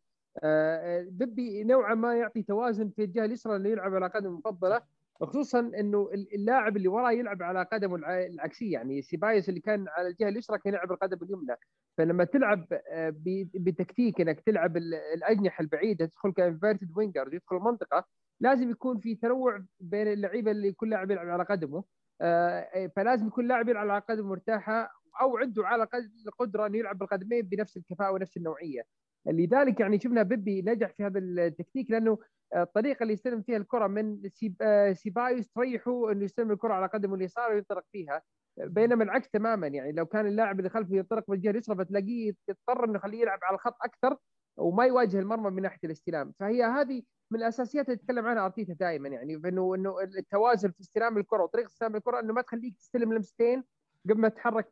بيبي 1.12 1.64
نوعا 1.64 1.96
ما 1.96 2.16
يعطي 2.16 2.44
توازن 2.44 2.90
في 2.90 3.04
الجهة 3.04 3.26
اليسرى 3.26 3.56
اللي 3.56 3.72
يلعب 3.72 3.96
على 3.96 4.08
قدم 4.08 4.28
المفضله 4.30 4.82
خصوصا 5.22 5.60
إنه 5.60 6.10
اللاعب 6.14 6.78
اللي 6.78 6.88
وراه 6.88 7.12
يلعب 7.12 7.44
على 7.44 7.64
قدمه 7.64 7.96
العكسيه 7.96 8.74
يعني 8.74 9.02
سيبايوس 9.02 9.50
اللي 9.50 9.60
كان 9.60 9.86
على 9.88 10.08
الجهة 10.08 10.30
اليسرى 10.30 10.58
كان 10.58 10.74
يلعب 10.74 10.92
القدم 10.92 11.18
اليمنى. 11.24 11.56
فلما 11.98 12.24
تلعب 12.24 12.66
آه، 12.92 13.14
بتكتيك 13.56 14.22
إنك 14.22 14.40
تلعب 14.40 14.78
الأجنحة 14.78 15.62
البعيدة 15.62 16.06
تدخل 16.06 16.32
كإنفيرتد 16.34 16.92
وينجر 16.98 17.34
يدخل 17.34 17.56
المنطقة 17.56 18.06
لازم 18.40 18.70
يكون 18.72 19.00
في 19.00 19.16
تنوع 19.16 19.64
بين 19.80 20.08
اللعيبة 20.08 20.52
اللي 20.52 20.72
كل 20.72 20.90
لاعب 20.90 21.12
يلعب 21.12 21.28
على 21.30 21.44
قدمه. 21.44 21.84
آه، 22.22 22.92
فلازم 22.96 23.28
يكون 23.28 23.48
لاعب 23.48 23.70
يلعب 23.70 23.90
على 23.90 24.04
قدم 24.10 24.30
مرتاحة 24.30 24.92
أو 25.22 25.38
عنده 25.38 25.68
على 25.68 25.88
القدره 26.28 26.68
إنه 26.68 26.78
يلعب 26.78 26.98
بالقدمين 26.98 27.42
بنفس 27.42 27.78
الكفاءة 27.78 28.12
ونفس 28.12 28.38
النوعية. 28.38 28.84
لذلك 29.30 29.80
يعني 29.80 30.00
شفنا 30.00 30.24
بيبي 30.24 30.62
نجح 30.62 30.94
في 30.98 31.04
هذا 31.04 31.20
التكتيك 31.20 31.92
لأنه 31.92 32.18
الطريقة 32.56 33.04
اللي 33.04 33.14
يستلم 33.14 33.42
فيها 33.42 33.58
الكرة 33.58 33.88
من 33.88 34.30
آه، 34.62 34.94
سيبايوس 34.94 35.48
تريحه 35.50 36.12
إنه 36.12 36.24
يستلم 36.24 36.52
الكرة 36.52 36.74
على 36.74 36.86
قدمه 36.88 37.16
اليسار 37.16 37.52
وينطلق 37.52 37.84
فيها. 37.92 38.22
بينما 38.58 39.04
العكس 39.04 39.30
تماما 39.30 39.68
يعني 39.68 39.92
لو 39.92 40.06
كان 40.06 40.28
اللاعب 40.28 40.60
اللي 40.60 40.70
خلفه 40.70 40.96
ينطلق 40.96 41.24
بالجهة 41.28 41.52
اليسرى 41.52 41.76
فتلاقيه 41.76 42.34
يضطر 42.50 42.86
إنه 42.86 42.96
يخليه 42.96 43.22
يلعب 43.22 43.40
على 43.44 43.56
الخط 43.56 43.76
أكثر 43.82 44.18
وما 44.58 44.86
يواجه 44.86 45.20
المرمى 45.20 45.50
من 45.50 45.62
ناحية 45.62 45.80
الاستلام. 45.84 46.34
فهي 46.40 46.64
هذه 46.64 47.04
من 47.32 47.40
الأساسيات 47.40 47.86
اللي 47.86 48.00
يتكلم 48.02 48.26
عنها 48.26 48.46
أرتيتا 48.46 48.74
دائما 48.74 49.10
يعني 49.10 49.36
إنه 49.36 49.76
إنه 49.76 50.02
التوازن 50.02 50.72
في 50.72 50.82
استلام 50.82 51.18
الكرة 51.18 51.44
وطريقة 51.44 51.68
استلام 51.68 51.96
الكرة 51.96 52.20
إنه 52.20 52.34
ما 52.34 52.42
تخليك 52.42 52.78
تستلم 52.78 53.14
لمستين 53.14 53.64
قبل 54.10 54.22
ما 54.22 54.30
تتحرك 54.30 54.70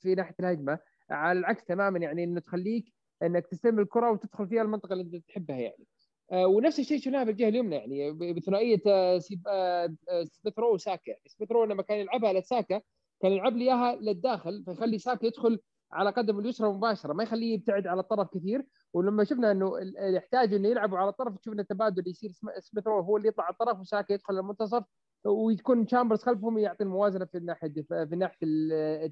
في 0.00 0.14
ناحية 0.14 0.34
الهجمة. 0.40 0.78
على 1.10 1.38
العكس 1.38 1.64
تماما 1.64 1.98
يعني 1.98 2.24
إنه 2.24 2.40
تخليك 2.40 2.92
إنك 3.22 3.46
تستلم 3.46 3.78
الكره 3.78 4.10
وتدخل 4.10 4.48
فيها 4.48 4.62
المنطقة 4.62 4.92
اللي 4.92 5.04
أنت 5.04 5.28
تحبها 5.28 5.56
يعني. 5.56 5.86
آه، 6.32 6.46
ونفس 6.46 6.78
الشيء 6.78 6.98
شفناها 7.00 7.24
بالجهه 7.24 7.48
اليمنى 7.48 7.76
يعني 7.76 8.12
بثنائية 8.32 8.82
آه، 8.86 9.20
آه، 9.48 10.24
سميث 10.24 10.58
رو 10.58 10.74
وساكا. 10.74 11.10
يعني 11.10 11.22
سميث 11.26 11.52
رو 11.52 11.64
لما 11.64 11.82
كان 11.82 11.98
يلعبها 11.98 12.32
لساكا 12.32 12.80
كان 13.22 13.32
يلعب 13.32 13.56
لي 13.56 13.64
إياها 13.64 13.96
للداخل 13.96 14.64
فيخلي 14.64 14.98
ساكا 14.98 15.26
يدخل 15.26 15.58
على 15.92 16.10
قدم 16.10 16.38
اليسرى 16.38 16.68
مباشرة 16.72 17.12
ما 17.12 17.22
يخليه 17.22 17.54
يبتعد 17.54 17.86
على 17.86 18.00
الطرف 18.00 18.28
كثير. 18.34 18.66
ولما 18.92 19.24
شفنا 19.24 19.50
إنه 19.50 19.72
يحتاج 19.98 20.54
إنه 20.54 20.68
يلعبوا 20.68 20.98
على 20.98 21.08
الطرف 21.08 21.34
شفنا 21.44 21.62
التبادل 21.62 22.08
يصير 22.10 22.30
سميث 22.60 22.86
رو 22.86 23.00
هو 23.00 23.16
اللي 23.16 23.28
يطلع 23.28 23.44
على 23.44 23.52
الطرف 23.52 23.80
وساكا 23.80 24.12
يدخل 24.12 24.38
المنتصف 24.38 24.84
ويكون 25.24 25.86
تشامبرز 25.86 26.22
خلفهم 26.22 26.58
يعطي 26.58 26.84
الموازنة 26.84 27.24
في 27.24 27.38
الناحية 27.38 27.72
في 27.88 28.16
ناحية 28.16 28.38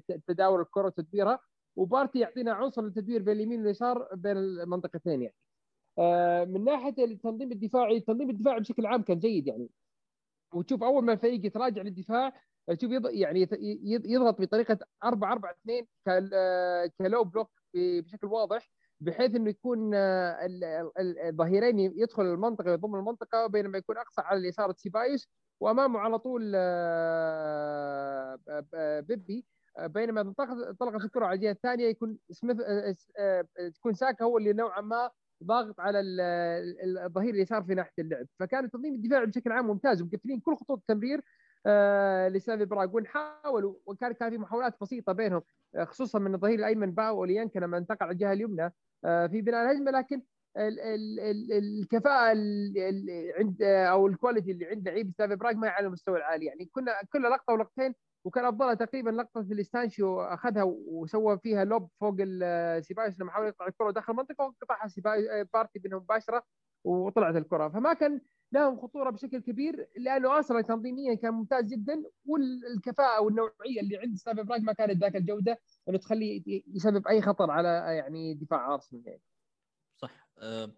التداول 0.09 0.61
الكرة 0.61 0.85
وتدبيرها. 0.85 1.39
وبارتي 1.75 2.19
يعطينا 2.19 2.51
عنصر 2.53 2.81
التدوير 2.81 3.21
بين 3.21 3.35
اليمين 3.35 3.61
واليسار 3.61 4.07
بين 4.15 4.37
المنطقتين 4.37 5.21
يعني 5.21 5.35
آه، 5.99 6.45
من 6.45 6.63
ناحية 6.63 6.95
التنظيم 7.05 7.51
الدفاعي 7.51 7.97
التنظيم 7.97 8.29
الدفاعي 8.29 8.59
بشكل 8.59 8.85
عام 8.85 9.01
كان 9.01 9.19
جيد 9.19 9.47
يعني 9.47 9.69
وتشوف 10.53 10.83
أول 10.83 11.05
ما 11.05 11.13
الفريق 11.13 11.45
يتراجع 11.45 11.81
للدفاع 11.81 12.33
تشوف. 12.77 12.91
يعني 13.11 13.47
يضغط 14.05 14.41
بطريقة 14.41 14.77
4 15.03 15.31
4 15.31 15.51
2 15.51 15.87
كال- 16.05 16.29
آه، 16.33 16.91
كلو 16.99 17.23
بلوك 17.23 17.51
بشكل 17.75 18.27
واضح 18.27 18.71
بحيث 19.01 19.35
إنه 19.35 19.49
يكون 19.49 19.91
آه، 19.95 20.45
ال- 20.45 20.63
ال- 20.99 21.19
الظهيرين 21.19 21.79
يدخل 21.79 22.23
المنطقة 22.23 22.71
يضم 22.71 22.95
المنطقة 22.95 23.47
بينما 23.47 23.77
يكون 23.77 23.97
أقصى 23.97 24.21
على 24.21 24.39
اليسار 24.39 24.71
تسيبايوس 24.71 25.29
وأمامه 25.59 25.99
على 25.99 26.19
طول 26.19 26.51
آه، 26.55 28.39
بيبي 28.99 29.45
آه، 29.77 29.87
بينما 29.87 30.21
انطلقت 30.21 30.67
انطلقت 30.67 31.05
الكرة 31.05 31.25
على 31.25 31.35
الجهة 31.35 31.51
الثانية 31.51 31.85
يكون 31.87 32.17
سميث 32.31 32.57
آه، 32.61 32.95
آه، 33.19 33.45
تكون 33.75 33.93
ساكا 33.93 34.25
هو 34.25 34.37
اللي 34.37 34.53
نوعا 34.53 34.81
ما 34.81 35.09
ضاغط 35.43 35.79
على 35.79 35.99
ال- 35.99 36.21
ال- 36.83 36.97
الظهير 36.97 37.33
اليسار 37.33 37.63
في 37.63 37.73
ناحية 37.75 37.93
اللعب. 37.99 38.25
فكان 38.39 38.71
تنظيم 38.71 38.93
الدفاع 38.93 39.23
بشكل 39.23 39.51
عام 39.51 39.67
ممتاز 39.67 40.01
ومقفلين 40.01 40.39
كل 40.39 40.55
خطوط 40.55 40.79
التمرير 40.79 41.21
آه، 41.65 42.27
لسلافيا 42.29 42.65
براغ 42.65 42.95
ونحاولوا 42.95 43.75
وكان 43.85 44.11
كان 44.11 44.29
في 44.29 44.37
محاولات 44.37 44.75
بسيطة 44.81 45.13
بينهم 45.13 45.41
آه، 45.75 45.83
خصوصا 45.83 46.19
من 46.19 46.33
الظهير 46.35 46.59
الأيمن 46.59 46.91
باه 46.91 47.17
أولاينكا 47.17 47.59
لما 47.59 47.77
انتقل 47.77 47.97
على 48.05 48.11
الجهة 48.11 48.33
اليمنى 48.33 48.73
آه، 49.05 49.27
في 49.27 49.41
بناء 49.41 49.63
الهجمة 49.65 49.91
لكن 49.91 50.21
ال- 50.57 50.79
ال- 50.79 51.19
ال- 51.19 51.51
الكفاءة 51.53 52.31
ال- 52.31 52.77
ال- 52.77 53.33
عند 53.37 53.61
أو 53.63 54.07
ال 54.07 54.12
quality 54.12 54.51
اللي 54.51 54.65
عند 54.65 54.87
لعيب 54.89 55.11
سلافيا 55.17 55.35
براغ 55.35 55.53
ما 55.53 55.69
على 55.69 55.87
المستوى 55.87 56.17
العالي. 56.17 56.45
يعني 56.45 56.65
كنا 56.65 56.91
كل 57.13 57.23
لقطة 57.23 57.53
ولقطتين 57.53 57.95
وكان 58.23 58.45
أفضلها 58.45 58.73
تقريبا 58.73 59.09
لقطة 59.09 59.41
اللي 59.41 59.63
ستانشيو 59.63 60.21
اخذها 60.21 60.63
وسوى 60.63 61.39
فيها 61.39 61.65
lob 61.65 61.89
فوق 61.99 62.15
سيبايوس 62.79 63.19
لما 63.19 63.31
حاول 63.31 63.47
يقطع 63.47 63.67
الكرة 63.67 63.91
داخل 63.91 64.13
المنطقة 64.13 64.45
وقطعها 64.45 64.87
سيبايوس 64.87 65.47
بارتي 65.53 65.81
منهم 65.85 66.01
مباشرة 66.01 66.43
وطلعت 66.83 67.35
الكرة 67.35 67.69
فما 67.69 67.93
كان 67.93 68.21
لهم 68.51 68.79
خطورة 68.79 69.09
بشكل 69.09 69.39
كبير 69.39 69.87
لأنه 69.97 70.35
ارسنال 70.35 70.63
تنظيميا 70.63 71.13
كان 71.15 71.33
ممتاز 71.33 71.65
جدا 71.65 72.03
والكفاءة 72.25 73.21
والنوعية 73.21 73.81
اللي 73.81 73.97
عند 73.97 74.15
سافي 74.15 74.43
براغ 74.43 74.59
ما 74.59 74.73
كانت 74.73 75.01
ذاك 75.01 75.15
الجودة 75.15 75.59
إنه 75.89 75.97
تخليه 75.97 76.63
يسبب 76.67 77.07
أي 77.07 77.21
خطر 77.21 77.51
على 77.51 77.67
يعني 77.67 78.33
دفاع 78.33 78.73
أرسنال 78.73 79.03
يعني. 79.07 79.21
صح 79.97 80.29
آه، 80.37 80.71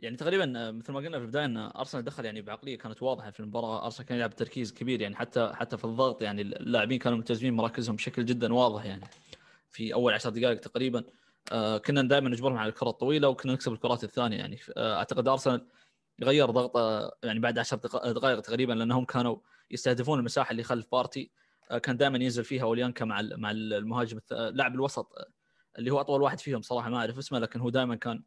يعني 0.00 0.16
تقريبا 0.16 0.68
آه، 0.68 0.70
مثل 0.70 0.92
ما 0.92 0.98
قلنا 0.98 1.18
في 1.18 1.24
البداية 1.24 1.44
إن 1.44 1.56
أرسنال 1.56 2.04
دخل 2.04 2.24
يعني 2.24 2.42
بعقلية 2.42 2.78
كانت 2.78 3.02
واضحة 3.02 3.30
في 3.30 3.40
المباراة. 3.40 3.84
أرسنال 3.84 4.08
كان 4.08 4.18
يلعب 4.18 4.36
تركيز 4.36 4.72
كبير 4.72 5.00
يعني 5.00 5.16
حتى 5.16 5.52
حتى 5.54 5.76
في 5.76 5.84
الضغط 5.84 6.22
يعني 6.22 6.42
اللاعبين 6.42 6.98
كانوا 6.98 7.18
ملتزمين 7.18 7.54
مراكزهم 7.54 7.96
بشكل 7.96 8.24
جدا 8.24 8.54
واضح 8.54 8.84
يعني. 8.84 9.04
في 9.70 9.94
أول 9.94 10.12
عشر 10.14 10.30
دقائق 10.30 10.60
تقريبا 10.60 11.04
آه، 11.52 11.78
كنا 11.78 12.02
دائما 12.02 12.28
نجبرهم 12.28 12.56
على 12.56 12.68
الكرة 12.68 12.88
الطويلة 12.90 13.28
وكنا 13.28 13.52
نكسب 13.52 13.72
الكرات 13.72 14.04
الثانية 14.04 14.36
يعني. 14.36 14.58
آه، 14.76 14.96
أعتقد 14.96 15.28
أرسنال 15.28 15.66
غير 16.22 16.50
ضغطه 16.50 17.12
يعني 17.22 17.40
بعد 17.40 17.58
عشر 17.58 17.76
دقا- 17.76 18.12
دقائق 18.12 18.40
تقريبا 18.40 18.72
لأنهم 18.72 19.04
كانوا 19.04 19.36
يستهدفون 19.70 20.18
المساحة 20.18 20.50
اللي 20.50 20.62
خلف 20.62 20.86
بارتي 20.92 21.30
كان 21.82 21.96
دائما 21.96 22.18
ينزل 22.18 22.44
فيها 22.44 22.62
اوليانكا 22.62 23.04
مع 23.04 23.22
مع 23.22 23.50
المهاجم 23.50 24.18
الث- 24.18 24.32
لاعب 24.32 24.74
الوسط 24.74 25.12
اللي 25.78 25.90
هو 25.90 26.00
أطول 26.00 26.22
واحد 26.22 26.40
فيهم 26.40 26.62
صراحة 26.62 26.90
ما 26.90 26.96
أعرف 26.96 27.18
اسمه 27.18 27.38
لكن 27.38 27.60
هو 27.60 27.70
دائما 27.70 27.94
كان 27.94 28.22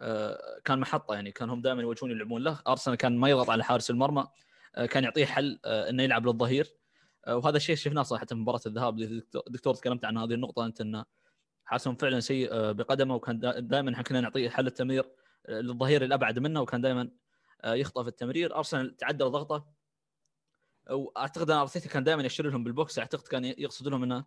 آه، 0.00 0.60
كان 0.64 0.80
محطة 0.80 1.14
يعني 1.14 1.32
كان 1.32 1.50
هم 1.50 1.60
دائما 1.60 1.82
يوجهون 1.82 2.10
يلعبون 2.10 2.42
له. 2.42 2.60
أرسنال 2.68 2.96
كان 2.96 3.16
ما 3.16 3.28
يضغط 3.28 3.50
على 3.50 3.64
حارس 3.64 3.90
المرمى 3.90 4.26
آه، 4.74 4.86
كان 4.86 5.04
يعطيه 5.04 5.24
حل 5.26 5.60
آه، 5.64 5.90
إنه 5.90 6.02
يلعب 6.02 6.26
للظهير. 6.26 6.74
وهذا 7.28 7.56
الشيء 7.56 7.76
شفناه 7.76 8.02
صراحة 8.02 8.26
في 8.26 8.34
مباراة 8.34 8.60
الذهاب. 8.66 8.98
الدكتور 9.46 9.74
تكلمت 9.74 10.04
عن 10.04 10.18
هذه 10.18 10.34
النقطة 10.34 10.66
أنت 10.66 10.80
انه 10.80 11.04
حارسهم 11.64 11.94
فعلا 11.94 12.20
سيء 12.20 12.72
بقدمه 12.72 13.14
وكان 13.14 13.38
دائما 13.68 13.92
إحنا 13.92 14.02
كنا 14.02 14.20
نعطيه 14.20 14.48
حل 14.48 14.66
التمرير 14.66 15.04
للظهير 15.48 16.04
الأبعد 16.04 16.38
منه 16.38 16.60
وكان 16.60 16.80
دائما 16.80 17.10
يخطئ 17.64 18.02
في 18.02 18.08
التمرير. 18.08 18.56
أرسنال 18.56 18.96
تعدل 18.96 19.30
ضغطه. 19.30 19.66
وأعتقد 20.90 21.50
إن 21.50 21.56
أرتيتا 21.56 21.88
كان 21.88 22.04
دائما 22.04 22.22
يشتغل 22.22 22.50
لهم 22.50 22.64
بال 22.64 22.75
box. 22.75 22.98
أعتقد 22.98 23.28
كان 23.28 23.44
يقصد 23.44 23.88
لهم 23.88 24.02
إنه 24.02 24.24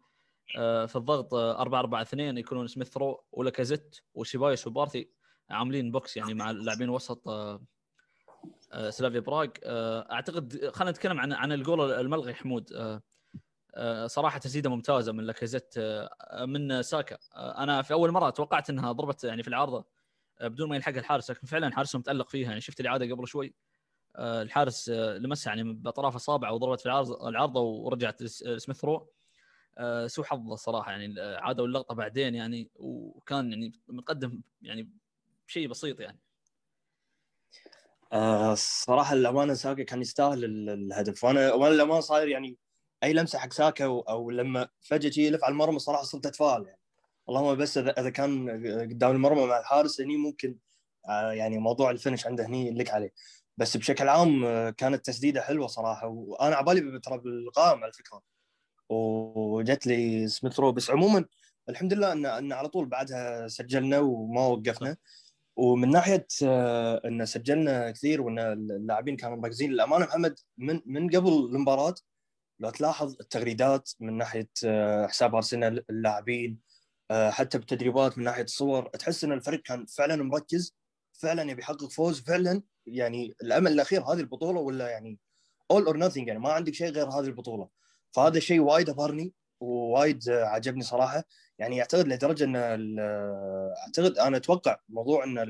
في 0.88 0.96
الضغط 0.96 1.34
4 1.34 1.80
4 1.80 2.02
2 2.02 2.38
يكونون 2.38 2.68
سميث 2.68 2.98
رو 2.98 3.24
ولاكازيت 3.32 3.98
وسيبايوس 4.14 4.68
وبارتي 4.68 5.12
عاملين 5.50 5.92
box 5.92 6.18
يعني 6.18 6.34
مع 6.34 6.50
اللاعبين 6.52 6.90
وسط 6.90 7.28
آه، 7.28 7.62
آه، 8.72 8.90
سلافيا 8.90 9.20
براغ. 9.20 9.48
آه، 9.64 10.12
أعتقد 10.12 10.70
خلينا 10.74 10.92
نتكلم 10.92 11.20
عن 11.20 11.34
عن 11.34 11.52
الجول 11.52 11.92
الملغي 11.92 12.34
حمود. 12.34 12.74
آه، 12.74 13.02
آه، 13.76 14.08
صراحة 14.08 14.40
تسديدة 14.40 14.70
ممتازة 14.70 15.12
من 15.12 15.24
لاكازيت 15.24 15.74
آه، 15.78 16.10
من 16.46 16.82
ساكا. 16.82 17.18
آه، 17.36 17.64
أنا 17.64 17.82
في 17.82 17.94
أول 17.94 18.12
مرة 18.12 18.30
توقعت 18.30 18.70
إنها 18.70 18.92
ضربت 18.92 19.24
يعني 19.24 19.44
في 19.44 19.48
العارضة 19.50 19.86
آه، 20.42 20.48
بدون 20.48 20.70
ما 20.70 20.76
يلحقها 20.76 21.00
الحارس 21.00 21.32
لكن 21.32 21.48
فعلا 21.48 21.72
حارسهم 21.76 22.00
متألق 22.00 22.30
فيها. 22.30 22.50
يعني 22.50 22.62
شفت 22.62 22.80
الإعادة 22.80 23.16
قبل 23.16 23.28
شوي. 23.28 23.54
آه، 24.16 24.42
الحارس 24.42 24.90
آه، 24.90 25.18
لمسها 25.18 25.56
يعني 25.56 25.74
باطراف 25.74 26.16
اصابعه 26.16 26.54
وضربت 26.54 26.80
في 26.80 26.86
العارضة 27.30 27.60
ورجعت 27.62 28.24
سميث 28.24 28.86
رو. 28.86 29.12
آه، 29.78 30.08
سوء 30.08 30.26
حظه 30.26 30.56
صراحة 30.56 30.92
يعني 30.92 31.16
عادوا 31.22 31.68
اللقطة 31.68 31.96
بعدين 31.96 32.36
يعني 32.36 32.70
وكان 32.76 33.52
يعني 33.52 33.72
متقدم 33.88 34.42
يعني 34.62 34.90
بشيء 35.48 35.68
بسيط 35.68 36.00
يعني. 36.00 36.20
آه، 38.14 38.54
الصراحه 38.54 39.14
الأمانة 39.14 39.54
ساكا 39.54 39.84
كان 39.84 40.02
يستاهل 40.02 40.44
ال- 40.46 40.70
الهدف. 40.70 41.24
وأنا 41.24 41.54
وأنا 41.54 41.76
الامانه 41.76 42.00
صاير 42.00 42.28
يعني 42.28 42.58
أي 43.04 43.14
لمسة 43.14 43.40
حق 43.40 43.54
ساكا 43.54 43.86
أو, 43.86 44.00
أو 44.02 44.32
لما 44.32 44.68
فجأة 44.82 45.10
تشوفه 45.10 45.28
يلف 45.28 45.44
على 45.44 45.52
المرمى 45.52 45.80
صراحة 45.80 46.04
صرت 46.04 46.26
أتفائل 46.26 46.66
يعني. 46.68 46.80
اللهم 47.30 47.56
بس 47.58 47.78
اذا 47.78 48.10
كان 48.10 48.50
قدام 48.92 49.12
المرمى 49.12 49.46
مع 49.46 49.60
الحارس 49.60 50.02
هني 50.02 50.18
ممكن 50.18 50.58
آه، 51.10 51.32
يعني 51.32 51.58
موضوع 51.58 51.92
ال 51.92 51.97
finish 51.97 52.28
عنده 52.28 52.46
هني 52.46 52.68
عليك 52.68 52.90
عليه. 52.90 53.14
بس 53.58 53.78
بشكل 53.78 54.08
عام 54.10 54.46
آه، 54.46 54.70
كانت 54.70 55.06
تسديدة 55.06 55.42
حلوة 55.42 55.68
صراحة 55.68 56.08
وأنا 56.08 56.56
على 56.56 56.66
بالي 56.66 57.00
ترى 57.00 57.18
بالقائم 57.18 57.84
على 57.84 57.94
فكرة. 57.94 58.22
وجت 58.90 59.88
لي 59.88 60.28
سميث 60.28 60.60
رو. 60.60 60.72
بس 60.72 60.90
عموما 60.90 61.26
الحمد 61.70 61.94
لله 61.94 62.12
ان 62.12 62.26
إن 62.26 62.54
على 62.54 62.68
طول 62.68 62.86
بعدها 62.86 63.48
سجلنا 63.48 64.00
وما 64.00 64.48
وقفنا. 64.48 64.98
ومن 65.56 65.90
ناحية 65.90 66.28
آه، 66.44 67.02
إن 67.06 67.26
سجلنا 67.26 67.92
كثير 67.92 68.22
وإن 68.22 68.40
اللاعبين 68.40 69.16
كانوا 69.18 69.38
مركزين. 69.38 69.72
للأمانة 69.72 70.06
محمد 70.06 70.40
من 70.58 70.82
من 70.86 71.10
قبل 71.10 71.30
المباراة 71.30 71.96
لو 72.60 72.70
تلاحظ 72.70 73.16
التغريدات 73.22 73.92
من 74.00 74.18
ناحية 74.18 74.50
آه، 74.66 75.08
حساب 75.08 75.36
أرسنال 75.36 75.86
اللاعبين 75.90 76.60
آه، 77.12 77.30
حتى 77.32 77.58
بالتدريبات 77.58 78.18
من 78.18 78.24
ناحية 78.24 78.44
الصور 78.44 78.90
تحس 78.90 79.24
إن 79.24 79.32
الفريق 79.32 79.62
كان 79.62 79.86
فعلا 79.86 80.24
مركز 80.24 80.76
فعلا 81.14 81.52
يبي 81.52 81.62
يحقق 81.62 81.92
فوز 81.92 82.22
فعلا 82.22 82.62
يعني 82.86 83.36
الأمل 83.44 83.72
الأخير 83.72 84.02
هذه 84.04 84.20
البطولة 84.20 84.60
ولا 84.60 84.90
يعني 84.90 85.20
all 85.72 85.86
or 85.86 86.10
nothing 86.10 86.28
يعني 86.28 86.40
ما 86.40 86.52
عندك 86.52 86.74
شيء 86.74 86.92
غير 86.92 87.10
هذه 87.10 87.26
البطولة. 87.26 87.70
فهذا 88.12 88.40
شيء 88.40 88.60
وايد 88.60 88.90
أبهرني 88.90 89.34
ووايد 89.60 90.30
عجبني 90.30 90.84
صراحة. 90.84 91.24
يعني 91.60 91.82
أعتقد 91.82 92.08
لدرجة 92.08 92.44
إن 92.44 92.56
أعتقد 93.86 94.18
أنا 94.18 94.38
أتوقع 94.38 94.80
موضوع 94.90 95.24
إن 95.24 95.46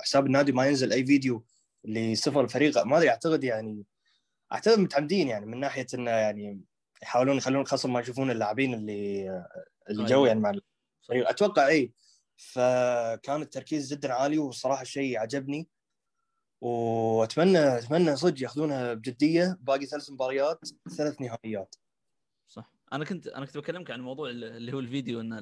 حساب 0.00 0.26
النادي 0.26 0.52
ما 0.52 0.66
ينزل 0.66 0.92
أي 0.92 1.06
فيديو 1.06 1.44
لصفر 1.84 2.40
الفريق 2.40 2.82
ما 2.82 2.98
أدري 2.98 3.10
أعتقد 3.10 3.44
يعني 3.44 3.84
أعتقد 4.52 4.78
متعمدين 4.78 5.28
يعني 5.28 5.46
من 5.46 5.60
ناحية 5.60 5.86
انه 5.94 6.10
يعني 6.10 6.60
يحاولون 7.02 7.36
يخلون 7.36 7.60
الخصم 7.60 7.92
ما 7.92 8.00
يشوفون 8.00 8.30
اللاعبين 8.30 8.74
اللي 8.74 9.28
اللي 9.90 10.04
جو. 10.04 10.26
يعني 10.26 10.40
مع 10.40 10.50
الفريق. 10.50 11.28
أتوقع 11.28 11.68
اي 11.68 11.92
فكان 12.36 13.42
التركيز 13.42 13.92
جدا 13.92 14.12
عالي 14.12 14.38
والصراحه 14.38 14.82
الشيء 14.82 15.18
عجبني. 15.18 15.68
وأتمنى 16.60 17.78
أتمنى 17.78 18.16
صدق 18.16 18.42
ياخذونها 18.42 18.94
بجدية. 18.94 19.58
باقي 19.60 19.86
ثلاث 19.86 20.10
مباريات 20.10 20.60
ثلاث 20.96 21.20
نهائيات. 21.20 21.74
أنا 22.92 23.04
كنت 23.04 23.26
أنا 23.26 23.46
كنت 23.46 23.58
بكلمك 23.58 23.90
عن 23.90 24.00
موضوع 24.00 24.30
اللي 24.30 24.72
هو 24.72 24.78
الفيديو 24.78 25.20
إن 25.20 25.32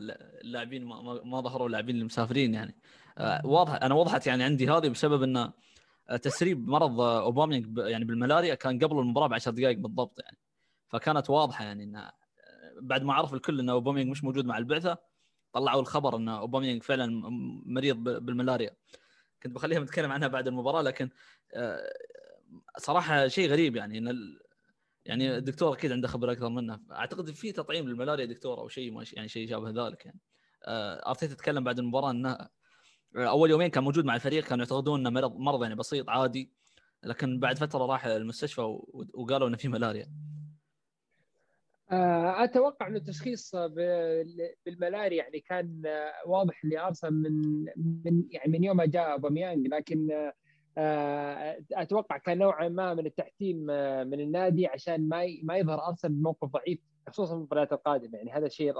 اللاعبين 0.45 0.85
ما, 0.85 1.03
ما- 1.25 1.41
ظهروا 1.41 1.67
اللاعبين 1.67 1.95
اللي 1.95 2.05
مسافرين 2.05 2.55
يعني. 2.55 2.77
آه، 3.19 3.47
واضح 3.47 3.73
أنا 3.83 3.95
وضحت 3.95 4.27
يعني 4.27 4.45
عندي 4.45 4.69
هذه 4.71 4.89
بسبب 4.89 5.23
إن 5.23 5.37
آه، 5.37 6.17
تسريب 6.23 6.69
مرض 6.69 7.01
آه، 7.01 7.21
أوباميانج 7.23 7.79
يعني 7.79 8.05
بالملاريا 8.05 8.55
كان 8.55 8.79
قبل 8.79 8.99
المباراة 8.99 9.27
ب 9.27 9.35
10 9.35 9.53
دقائق 9.53 9.79
بالضبط 9.79 10.21
يعني. 10.21 10.37
فكانت 10.89 11.31
واضحة 11.31 11.65
يعني 11.65 11.85
إن 11.85 11.97
آه، 11.97 12.13
بعد 12.81 13.03
ما 13.03 13.15
عرف 13.15 13.35
الكل 13.35 13.61
إن 13.61 13.69
أوباميانج 13.69 14.11
مش 14.11 14.25
موجود 14.25 14.45
مع 14.47 14.59
البعثة 14.59 14.99
طلعوا 15.53 15.81
الخبر 15.81 16.17
إن 16.17 16.29
أوباميانج 16.29 16.83
فعلا 16.83 17.21
مريض 17.67 17.97
بالملاريا. 17.97 18.71
كنت 19.43 19.55
بخليهم 19.55 19.83
نتكلم 19.83 20.13
عنها 20.13 20.29
بعد 20.29 20.47
المباراة 20.49 20.83
لكن 20.83 21.11
صراحة 22.79 23.29
شيء 23.29 23.51
غريب 23.51 23.77
يعني 23.77 23.99
إن 23.99 24.09
يعني 25.11 25.37
الدكتور 25.37 25.73
أكيد 25.73 25.93
عنده 25.93 26.09
خبرة 26.09 26.33
أكثر 26.33 26.49
منه. 26.49 26.81
أعتقد 26.93 27.31
في 27.31 27.53
تطعيم 27.53 27.89
للملاريا 27.89 28.25
دكتور 28.25 28.59
أو 28.59 28.69
شيء 28.69 29.03
يعني 29.13 29.29
شيء 29.29 29.49
شابه 29.49 29.87
ذلك 29.87 30.07
يعني. 30.07 30.21
آه، 30.65 31.11
أرتيتا 31.11 31.35
تكلم 31.35 31.65
بعد 31.65 31.79
المباراة 31.79 32.11
إنه 32.11 32.49
أول 33.17 33.51
يومين 33.51 33.71
كان 33.71 33.85
موجود 33.85 34.05
مع 34.05 34.15
الفريق 34.15 34.45
كانوا 34.45 34.65
يعتقدون 34.65 35.01
إنه 35.01 35.11
مرض 35.11 35.37
مرض 35.37 35.63
يعني 35.63 35.75
بسيط 35.75 36.11
عادي 36.11 36.53
لكن 37.05 37.39
بعد 37.41 37.59
فترة 37.59 37.87
راح 37.87 38.07
المستشفى 38.07 38.61
وقالوا 39.15 39.49
إنه 39.49 39.57
في 39.57 39.69
ملاريا. 39.69 40.13
آه، 41.93 42.45
أتوقع 42.45 42.87
إنه 42.87 42.97
التشخيص 42.97 43.57
بال- 43.57 44.55
بالملاريا 44.67 45.17
يعني 45.23 45.41
كان 45.41 45.83
آه، 45.87 46.13
واضح 46.27 46.65
لارسنال 46.65 47.23
من 47.23 47.65
من 48.05 48.25
يعني 48.31 48.53
من 48.53 48.65
يوم 48.65 48.77
ما 48.77 48.87
جاء 48.87 49.13
أوباميانج 49.13 49.67
لكن 49.67 50.31
أتوقع 51.73 52.17
كان 52.19 52.39
نوعا 52.39 52.69
ما 52.69 52.95
من 52.95 53.07
التحكيم 53.07 53.71
آه، 53.71 54.05
من 54.05 54.21
النادي 54.21 54.67
عشان 54.67 55.09
ما 55.09 55.27
ما 55.43 55.57
يظهر 55.57 55.87
أرسنال 55.89 56.13
بموقف 56.15 56.49
ضعيف 56.49 56.79
خصوصا 57.09 57.33
في 57.33 57.39
المباريات 57.39 57.73
القادمة. 57.73 58.19
يعني 58.19 58.33
هذا 58.33 58.47
الشيء 58.47 58.75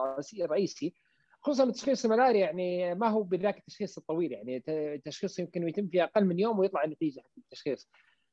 الرئيسي 0.45 0.95
خصوصا 1.43 1.71
تشخيص 1.71 2.05
الملاريا 2.05 2.41
يعني 2.41 2.95
ما 2.95 3.09
هو 3.09 3.23
بذاك 3.23 3.59
التشخيص 3.59 3.99
الطويل. 3.99 4.33
يعني 4.33 4.65
التشخيص 4.69 5.39
يمكن 5.39 5.69
يتم 5.69 5.89
في 5.89 6.03
أقل 6.03 6.25
من 6.25 6.39
يوم 6.39 6.59
ويطلع 6.59 6.85
النتيجة 6.85 7.21
حق 7.21 7.31
التشخيص. 7.39 7.91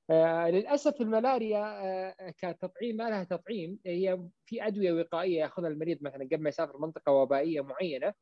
آه 0.09 0.49
للأسف 0.49 1.01
الملاريا 1.01 1.59
آه 1.59 2.33
كتطعيم 2.37 2.95
ما 2.95 3.09
لها 3.09 3.23
تطعيم. 3.23 3.79
هي 3.85 4.19
في 4.45 4.67
أدوية 4.67 4.93
وقائية 4.93 5.39
يأخذها 5.39 5.67
المريض 5.69 5.97
مثلا 6.01 6.25
قبل 6.25 6.41
ما 6.43 6.49
يسافر 6.49 6.77
منطقة 6.77 7.11
وبائية 7.11 7.61
معينة. 7.61 8.07
آه 8.07 8.13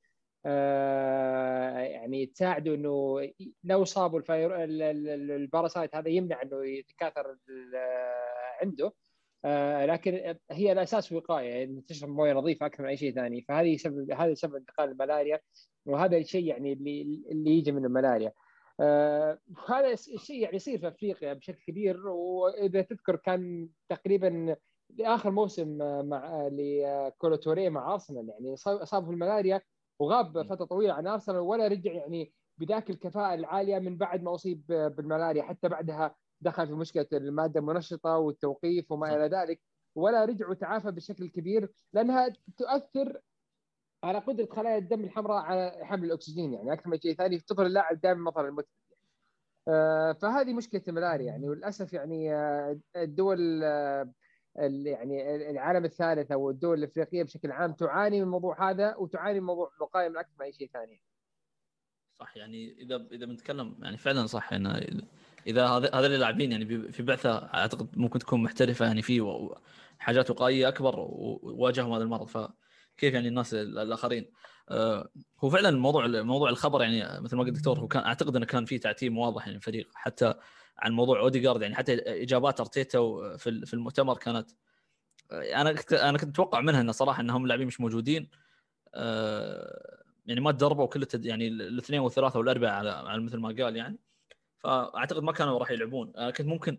يعني 0.46 2.26
تساعده 2.26 2.76
إنه 2.76 3.22
لو 3.64 3.84
صابوا 3.84 4.20
الفير... 4.20 4.64
ال 4.64 4.78
parasite 4.78 5.96
هذا 5.96 6.10
يمنع 6.10 6.42
إنه 6.42 6.66
يتكاثر 6.66 7.38
عنده. 8.62 8.94
آه 9.46 9.86
لكن 9.86 10.36
هي 10.52 10.72
الأساس 10.72 11.12
وقاية 11.12 11.50
يعني 11.50 11.82
تشرب 11.88 12.10
موية 12.10 12.34
نظيفة 12.34 12.66
أكثر 12.66 12.84
من 12.84 12.90
أي 12.90 12.98
شيء 12.98 13.14
ثاني. 13.16 13.42
فهذه 13.42 13.78
سبب 13.78 14.12
هذا 14.12 14.34
سبب 14.34 14.56
انتقال 14.56 14.90
الملاريا 14.92 15.40
وهذا 15.86 16.18
الشيء 16.18 16.46
يعني 16.46 16.74
اللي 16.74 17.24
اللي 17.32 17.52
يجي 17.52 17.72
من 17.72 17.86
الملاريا. 17.86 18.32
آه 18.80 19.40
هذا 19.70 19.92
الشيء 19.92 20.42
يعني 20.42 20.56
يصير 20.56 20.80
في 20.80 20.88
أفريقيا 20.88 21.34
بشكل 21.34 21.64
كبير. 21.68 22.08
وإذا 22.08 22.82
تذكر 22.82 23.16
كان 23.16 23.70
تقريبا 23.90 24.56
لآخر 24.90 25.32
موسم 25.32 25.78
مع 26.10 26.50
لكولوتوري 26.52 27.70
مع 27.70 27.94
أرسنال 27.94 28.30
يعني 28.30 28.56
صاب 28.86 29.06
في 29.06 29.12
الملاريا 29.12 29.62
وغاب 30.00 30.42
فترة 30.42 30.66
طويلة 30.66 30.94
عن 30.94 31.08
أرسنال 31.08 31.40
ولا 31.40 31.68
رجع 31.68 31.92
يعني 31.92 32.34
بذاك 32.58 32.90
الكفاءة 32.90 33.34
العالية 33.34 33.80
من 33.80 33.98
بعد 33.98 34.24
ما 34.24 34.36
أصيب 34.36 34.66
بالملاريا. 34.68 35.44
حتى 35.44 35.70
بعدها 35.70 36.16
دخل 36.42 36.68
في 36.68 36.74
مشكلة 36.74 37.08
المادة 37.14 37.60
المنشطة 37.60 38.18
والتوقيف 38.18 38.92
وما 38.92 39.16
إلى 39.16 39.38
ذلك. 39.38 39.62
ولا 39.96 40.26
رجع 40.26 40.50
وتعافى 40.50 40.92
بشكل 40.92 41.28
كبير 41.28 41.72
لأنها 41.94 42.34
تؤثر 42.58 43.22
على 44.04 44.20
قدرة 44.20 44.46
خلايا 44.52 44.78
الدم 44.78 45.04
الحمراء 45.04 45.44
على 45.44 45.86
حمل 45.86 46.06
الأكسجين. 46.06 46.54
يعني 46.54 46.74
أكثر 46.74 46.90
من 46.90 47.00
شيء 47.00 47.16
ثاني 47.16 47.40
تظهر 47.40 47.66
اللاعب 47.66 48.02
دائما 48.02 48.22
مثلا 48.32 48.48
المتعب 48.48 48.70
آه، 49.68 50.14
فهذه 50.14 50.54
مشكلة 50.54 50.82
الملاريا. 50.88 51.26
يعني 51.26 51.50
وللاسف 51.50 51.94
يعني 51.94 52.34
آه، 52.34 52.80
الدول 52.96 53.64
آه، 53.64 54.12
يعني 54.56 55.36
العالم 55.52 55.86
الثالث 55.86 56.32
أو 56.32 56.50
الدول 56.50 56.78
الأفريقية 56.80 57.24
بشكل 57.24 57.52
عام 57.52 57.74
تعاني 57.74 58.18
من 58.18 58.24
الموضوع 58.24 58.70
هذا 58.70 58.96
وتعاني 58.96 59.40
من 59.40 59.46
موضوع 59.46 59.72
الوقاية 59.78 60.10
من 60.10 60.18
أكثر 60.18 60.32
من 60.40 60.46
أي 60.46 60.54
شيء 60.54 60.70
ثاني. 60.74 61.02
صح 62.20 62.38
يعني 62.38 62.82
إذا 62.82 63.08
إذا 63.12 63.26
بنتكلم 63.26 63.76
يعني 63.82 63.98
فعلا 63.98 64.26
صح 64.26 64.54
انه 64.54 64.88
إذا 65.48 65.68
هذول 65.68 66.14
اللاعبين 66.14 66.52
يعني 66.52 66.92
في 66.92 67.04
بعثة 67.04 67.38
أعتقد 67.38 67.98
ممكن 67.98 68.20
تكون 68.20 68.44
محترفة 68.44 68.86
يعني 68.86 69.02
في 69.02 69.40
حاجات 70.00 70.30
وقائية 70.30 70.68
أكبر 70.68 70.96
وواجههم 71.00 71.92
هذا 71.92 72.04
المرض 72.04 72.28
فكيف 72.28 73.14
يعني 73.14 73.28
الناس 73.28 73.54
الآخرين 73.54 74.32
آه، 74.70 75.10
هو 75.40 75.50
فعلا 75.50 75.72
موضوع 75.72 76.08
موضوع 76.08 76.50
الخبر 76.50 76.82
يعني 76.82 77.22
مثل 77.22 77.36
ما 77.36 77.44
قلت 77.44 77.50
الدكتور 77.50 77.80
هو 77.80 77.88
كان 77.88 78.04
أعتقد 78.04 78.36
إنه 78.36 78.46
كان 78.46 78.66
في 78.66 78.78
تعتيم 78.78 79.18
واضح 79.18 79.46
يعني 79.46 79.58
الفريق 79.58 79.90
حتى 79.94 80.34
عن 80.80 80.92
موضوع 80.92 81.20
اوديجارد 81.20 81.62
يعني 81.62 81.76
حتى 81.76 81.94
إجابات 82.24 82.60
أرتيتا 82.60 83.00
في 83.38 83.74
المؤتمر 83.74 84.18
كانت 84.18 84.52
أنا 85.32 85.76
أنا 85.92 86.18
كنت 86.18 86.30
أتوقع 86.30 86.62
منها 86.62 86.82
انه 86.82 86.92
صراحة 86.92 87.22
إنهم 87.22 87.44
اللاعبين 87.44 87.68
مش 87.68 87.82
موجودين. 87.82 88.30
آه، 88.94 90.04
يعني 90.26 90.42
ما 90.42 90.52
تدربوا 90.52 90.86
كل 90.86 91.08
يعني 91.16 91.48
الاثنين 91.48 92.00
والثلاثة 92.00 92.40
والاربعاء 92.40 92.88
على 92.88 93.22
مثل 93.22 93.38
ما 93.38 93.48
قال 93.48 93.76
يعني. 93.76 94.00
فأعتقد 94.58 95.24
ما 95.24 95.32
كانوا 95.32 95.60
راح 95.60 95.72
يلعبون. 95.72 96.14
أنا 96.18 96.32
كنت 96.32 96.48
ممكن 96.48 96.78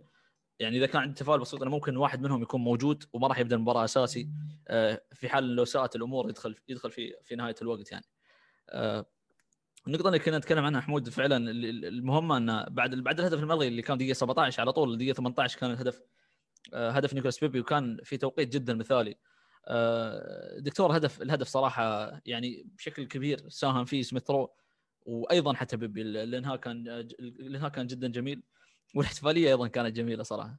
يعني 0.58 0.76
إذا 0.78 0.86
كان 0.86 1.02
عندي 1.02 1.14
تفاؤل 1.14 1.40
بسيط 1.40 1.62
انه 1.62 1.70
ممكن 1.70 1.96
واحد 1.96 2.22
منهم 2.22 2.42
يكون 2.42 2.60
موجود 2.60 3.04
وما 3.12 3.28
راح 3.28 3.38
يبدأ 3.38 3.56
المباراه 3.56 3.84
أساسي 3.84 4.28
آه، 4.68 5.02
في 5.12 5.28
حال 5.28 5.56
لو 5.56 5.64
ساءت 5.64 5.96
الأمور 5.96 6.28
يدخل 6.28 6.56
يدخل 6.68 6.90
في 6.90 7.14
في 7.24 7.36
نهاية 7.36 7.54
الوقت 7.62 7.92
يعني. 7.92 8.04
آه، 9.86 9.88
النقطة 9.88 10.06
اللي 10.06 10.18
كنا 10.18 10.38
نتكلم 10.38 10.64
عنها 10.64 10.80
حمود 10.80 11.08
فعلا 11.08 11.50
المهمه 11.88 12.36
انه 12.36 12.64
بعد 12.64 12.94
بعد 12.94 13.20
الهدف 13.20 13.42
الملغي 13.42 13.68
اللي 13.68 13.82
كان 13.82 13.98
دقيقة 13.98 14.14
17 14.14 14.60
على 14.60 14.72
طول 14.72 14.98
دقيقة 14.98 15.14
18 15.14 15.58
كان 15.58 15.70
الهدف 15.70 16.02
آه، 16.74 16.90
هدف 16.90 17.14
نيكولاس 17.14 17.38
بيبي 17.38 17.60
وكان 17.60 18.00
في 18.04 18.16
توقيت 18.16 18.48
جدا 18.48 18.74
مثالي. 18.74 19.16
دكتور 20.58 20.96
هدف 20.96 21.22
الهدف 21.22 21.46
صراحة 21.46 22.12
يعني 22.26 22.66
بشكل 22.76 23.04
كبير 23.04 23.48
ساهم 23.48 23.84
فيه 23.84 24.02
سميثرو 24.02 24.54
وأيضا 25.06 25.54
حتى 25.54 25.76
بيبي 25.76 26.02
الإنهاء 26.02 26.56
كان 26.56 26.88
الإنهاء 27.20 27.70
كان 27.70 27.86
جدا 27.86 28.08
جميل 28.08 28.42
والاحتفالية 28.94 29.48
أيضا 29.48 29.68
كانت 29.68 29.96
جميلة 29.96 30.22
صراحة 30.22 30.58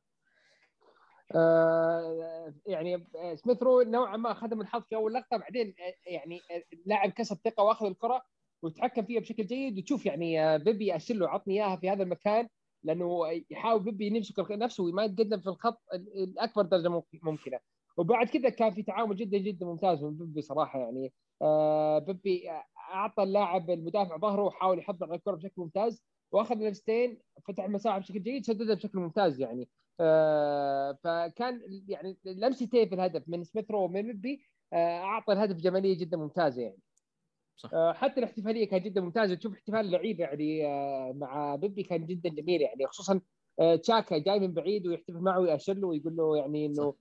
آه 1.35 2.53
يعني 2.65 3.07
سميث 3.35 3.63
رو 3.63 3.81
نوعا 3.81 4.17
ما 4.17 4.33
خدم 4.33 4.61
الحظ 4.61 4.83
في 4.89 4.95
أول 4.95 5.13
لقطة 5.13 5.37
بعدين 5.37 5.75
يعني 6.05 6.41
اللاعب 6.73 7.11
كسب 7.11 7.37
ثقة 7.45 7.63
وأخذ 7.63 7.85
الكرة 7.85 8.25
وتحكم 8.62 9.06
فيها 9.06 9.20
بشكل 9.20 9.46
جيد 9.46 9.78
وتشوف 9.78 10.06
يعني 10.06 10.58
بيبي 10.60 10.93
ارسل 10.93 11.20
له 11.20 11.30
عطني 11.30 11.54
إياها 11.54 11.76
في 11.76 11.89
هذا 11.89 12.04
المكان 12.04 12.48
لأنه 12.84 13.22
يحاول 13.50 13.84
بيبي 13.84 14.08
يمسك 14.08 14.52
نفسه 14.52 14.84
وما 14.84 15.04
يتقدم 15.04 15.39
في 15.39 15.48
الخط 15.48 15.82
لاكبر 16.36 16.62
درجة 16.63 17.04
ممكنة. 17.24 17.60
وبعد 17.98 18.28
كذا 18.30 18.50
كان 18.50 18.74
في 18.74 18.84
تعامل 18.84 19.15
جدا 19.15 19.38
جدا 19.38 19.65
ممتاز 19.65 20.04
من 20.04 20.17
بيبي 20.17 20.41
صراحة 20.41 20.80
يعني. 20.80 21.13
آه 21.41 22.00
بيبي 22.00 22.50
أعطى 22.93 23.24
اللاعب 23.24 23.70
المدافع 23.70 24.17
ظهره 24.17 24.41
وحاول 24.43 24.80
يحضر 24.80 25.06
على 25.08 25.15
الكرة 25.15 25.36
بشكل 25.36 25.62
ممتاز 25.62 26.04
وأخذ 26.32 26.56
لمستين 26.56 27.20
فتح 27.48 27.63
المساحه 27.63 28.00
بشكل 28.00 28.24
جيد 28.24 28.46
سددها 28.46 28.76
بشكل 28.76 29.00
ممتاز 29.00 29.41
يعني. 29.41 29.70
آه 30.00 30.98
فكان 31.04 31.62
يعني 31.88 32.17
لمستين 32.26 32.89
في 32.89 32.96
الهدف 32.96 33.24
من 33.30 33.43
سميث 33.43 33.72
رو 33.72 33.84
ومن 33.86 34.02
بيبي 34.02 34.41
آه 34.74 35.00
أعطى 35.00 35.34
الهدف 35.34 35.56
جمالية 35.58 35.98
جدا 35.98 36.17
ممتازة 36.17 36.62
يعني. 36.62 36.80
صح. 37.58 37.70
آه 37.74 37.93
حتى 37.93 38.20
الاحتفالية 38.20 38.70
كانت 38.70 38.86
جدا 38.86 39.02
ممتازة. 39.02 39.36
تشوف 39.36 39.54
احتفال 39.54 39.80
اللعيبه 39.80 40.24
يعني 40.24 40.67
آه 40.67 41.13
مع 41.15 41.56
بيبي 41.56 41.84
كان 41.84 42.06
جدا 42.06 42.30
جميل 42.30 42.62
يعني. 42.62 42.88
خصوصا 42.88 43.22
آه 43.60 43.76
تشاكا 43.76 44.17
جاي 44.17 44.39
من 44.39 44.54
بعيد 44.54 44.88
ويحتفل 44.88 45.20
معه 45.20 45.39
ويأشر 45.39 45.74
له 45.74 45.88
ويقول 45.88 46.15
له 46.15 46.38
يعني 46.38 46.65
إنه 46.65 46.93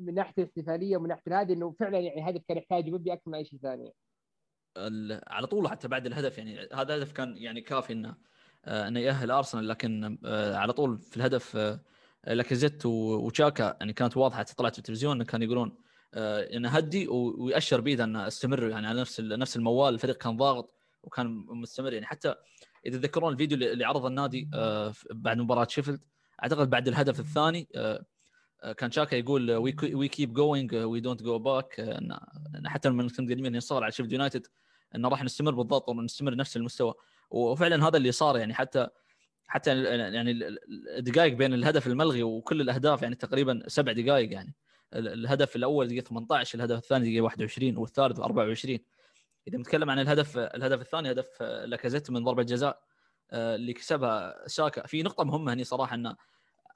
من 0.00 0.14
ناحية 0.14 0.34
الاحتفالية 0.38 0.96
ومن 0.96 1.08
ناحية 1.08 1.40
هذه 1.40 1.52
إنه 1.52 1.74
فعلا 1.80 1.98
يعني 1.98 2.30
هدف 2.30 2.42
كان 2.48 2.56
يحتاجه 2.56 2.90
بيبي 2.90 3.12
أكثر 3.12 3.30
من 3.30 3.34
أي 3.34 3.44
شيء 3.44 3.58
ثاني. 3.58 3.92
على 5.26 5.46
طول 5.46 5.68
حتى 5.68 5.88
بعد 5.88 6.06
الهدف 6.06 6.38
يعني 6.38 6.58
هذا 6.72 6.94
الهدف 6.94 7.12
كان 7.12 7.36
يعني 7.36 7.60
كافي 7.60 7.92
إنه 7.92 8.14
إنه 8.66 9.00
يأهل 9.00 9.30
أرسنال. 9.30 9.68
لكن 9.68 10.18
على 10.54 10.72
طول 10.72 10.98
في 10.98 11.16
الهدف 11.16 11.56
لاكازيت 12.26 12.86
وتشاكا 12.86 13.76
يعني 13.80 13.92
كانت 13.92 14.16
واضحة 14.16 14.42
طلعت 14.42 14.72
في 14.72 14.78
التلفزيون 14.78 15.22
كانوا 15.22 15.46
يقولون 15.46 15.83
إنه 16.16 16.68
هدي 16.68 17.08
ويأشر 17.08 17.80
بيده 17.80 18.04
إنه 18.04 18.26
أستمر 18.26 18.68
يعني 18.68 18.86
على 18.86 19.00
نفس 19.00 19.20
نفس 19.20 19.56
الموال 19.56 19.94
الفريق 19.94 20.16
كان 20.16 20.36
ضاغط 20.36 20.74
وكان 21.02 21.26
مستمر. 21.48 21.92
يعني 21.92 22.06
حتى 22.06 22.34
إذا 22.86 22.98
تذكرون 22.98 23.32
الفيديو 23.32 23.58
اللي 23.58 23.84
عرضه 23.84 24.08
النادي 24.08 24.48
بعد 25.10 25.38
مباراة 25.38 25.66
شيفيلد 25.70 26.00
أعتقد 26.42 26.70
بعد 26.70 26.88
الهدف 26.88 27.20
الثاني 27.20 27.68
كان 28.78 28.90
تشاكا 28.90 29.16
يقول 29.16 29.52
we 29.52 30.08
keep 30.08 30.32
going 30.32 30.74
we 30.74 31.00
don't 31.00 31.22
go 31.22 31.38
back 31.38 31.98
حتى 32.66 32.88
لما 32.88 33.02
كنت 33.02 33.20
متقدمين 33.20 33.54
انصار 33.54 33.82
على 33.82 33.92
شيفيلد 33.92 34.12
يونايتد 34.12 34.46
إنه 34.94 35.08
راح 35.08 35.24
نستمر 35.24 35.54
بالضبط 35.54 35.88
ونستمر 35.88 36.36
نفس 36.36 36.56
المستوى. 36.56 36.94
وفعلا 37.30 37.88
هذا 37.88 37.96
اللي 37.96 38.12
صار 38.12 38.36
يعني 38.36 38.54
حتى 38.54 38.88
حتى 39.46 39.84
يعني 39.94 40.58
الدقائق 40.96 41.34
بين 41.34 41.54
الهدف 41.54 41.86
الملغي 41.86 42.22
وكل 42.22 42.60
الأهداف 42.60 43.02
يعني 43.02 43.14
تقريبا 43.14 43.62
سبع 43.66 43.92
دقائق 43.92 44.32
يعني. 44.32 44.54
الهدف 44.94 45.56
الأول 45.56 45.88
دقيقة 45.88 46.04
18 46.04 46.58
الهدف 46.58 46.78
الثاني 46.78 47.04
دقيقة 47.04 47.22
21 47.24 47.76
والثالث 47.76 48.20
24 48.20 48.78
إذا 49.48 49.58
نتكلم 49.58 49.90
عن 49.90 49.98
الهدف 49.98 50.38
الهدف 50.38 50.80
الثاني 50.80 51.10
هدف 51.10 51.42
لاكازيت 51.42 52.10
من 52.10 52.24
ضربة 52.24 52.42
جزاء 52.42 52.80
آه، 53.30 53.54
اللي 53.54 53.72
كسبها 53.72 54.48
ساكا. 54.48 54.86
في 54.86 55.02
نقطة 55.02 55.24
مهمة 55.24 55.52
هنا 55.52 55.64
صراحة 55.64 55.94
إنه 55.94 56.16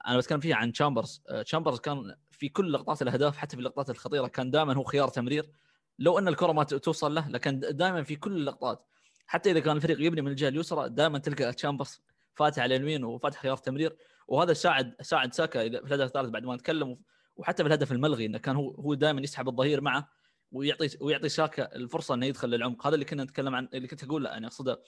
أنا 0.07 0.17
بتكلم 0.17 0.39
فيها 0.39 0.55
عن 0.55 0.71
تشامبرز. 0.71 1.23
تشامبرز 1.45 1.79
كان 1.79 2.15
في 2.31 2.49
كل 2.49 2.73
لقطات 2.73 3.01
الأهداف 3.01 3.37
حتى 3.37 3.55
في 3.55 3.59
اللقطات 3.59 3.89
الخطيرة 3.89 4.27
كان 4.27 4.51
دائما 4.51 4.73
هو 4.75 4.83
خيار 4.83 5.07
تمرير. 5.07 5.51
لو 5.99 6.19
إن 6.19 6.27
الكرة 6.27 6.51
ما 6.51 6.63
توصل 6.63 7.15
له 7.15 7.29
لكن 7.29 7.59
دائما 7.59 8.03
في 8.03 8.15
كل 8.15 8.31
اللقطات. 8.31 8.85
حتى 9.27 9.51
إذا 9.51 9.59
كان 9.59 9.75
الفريق 9.75 10.01
يبني 10.01 10.21
من 10.21 10.31
الجهة 10.31 10.47
اليسرى 10.49 10.89
دائما 10.89 11.19
تلقى 11.19 11.53
تشامبرز 11.53 12.01
فاتح 12.35 12.63
على 12.63 12.75
اليمين 12.75 13.03
وفاتح 13.03 13.41
خيار 13.41 13.57
تمرير. 13.57 13.97
وهذا 14.27 14.53
ساعد 14.53 14.95
ساعد 15.01 15.33
ساكا 15.33 15.59
في 15.69 15.77
الهدف 15.77 16.05
الثالث 16.05 16.29
بعد 16.29 16.43
ما 16.43 16.55
نتكلم. 16.55 16.97
وحتى 17.39 17.63
في 17.63 17.67
الهدف 17.67 17.91
الملغي 17.91 18.25
إنه 18.25 18.37
كان 18.37 18.55
هو 18.55 18.71
هو 18.71 18.93
دائما 18.93 19.21
يسحب 19.21 19.49
الظهير 19.49 19.81
معه 19.81 20.09
ويعطي 20.51 20.89
ويعطي 21.01 21.29
ساكا 21.29 21.75
الفرصة 21.75 22.13
إنه 22.15 22.25
يدخل 22.25 22.49
للعمق. 22.49 22.87
هذا 22.87 22.93
اللي 22.93 23.05
كنا 23.05 23.23
نتكلم 23.23 23.55
عن 23.55 23.69
اللي 23.73 23.87
كنت 23.87 24.03
أقول 24.03 24.25
يعني 24.25 24.47
أقصده 24.47 24.81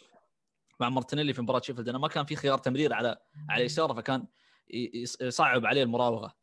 مع 0.79 0.89
مارتينيلي 0.89 1.33
في 1.33 1.41
مباراة 1.41 1.61
شيفيلد. 1.61 1.89
انه 1.89 1.99
ما 1.99 2.07
كان 2.07 2.25
في 2.25 2.35
خيار 2.35 2.57
تمرير 2.57 2.93
على 2.93 3.17
على 3.49 3.63
يساره 3.63 3.93
فكان 3.93 4.27
يصعب 5.21 5.65
عليه 5.65 5.83
المراوغة. 5.83 6.35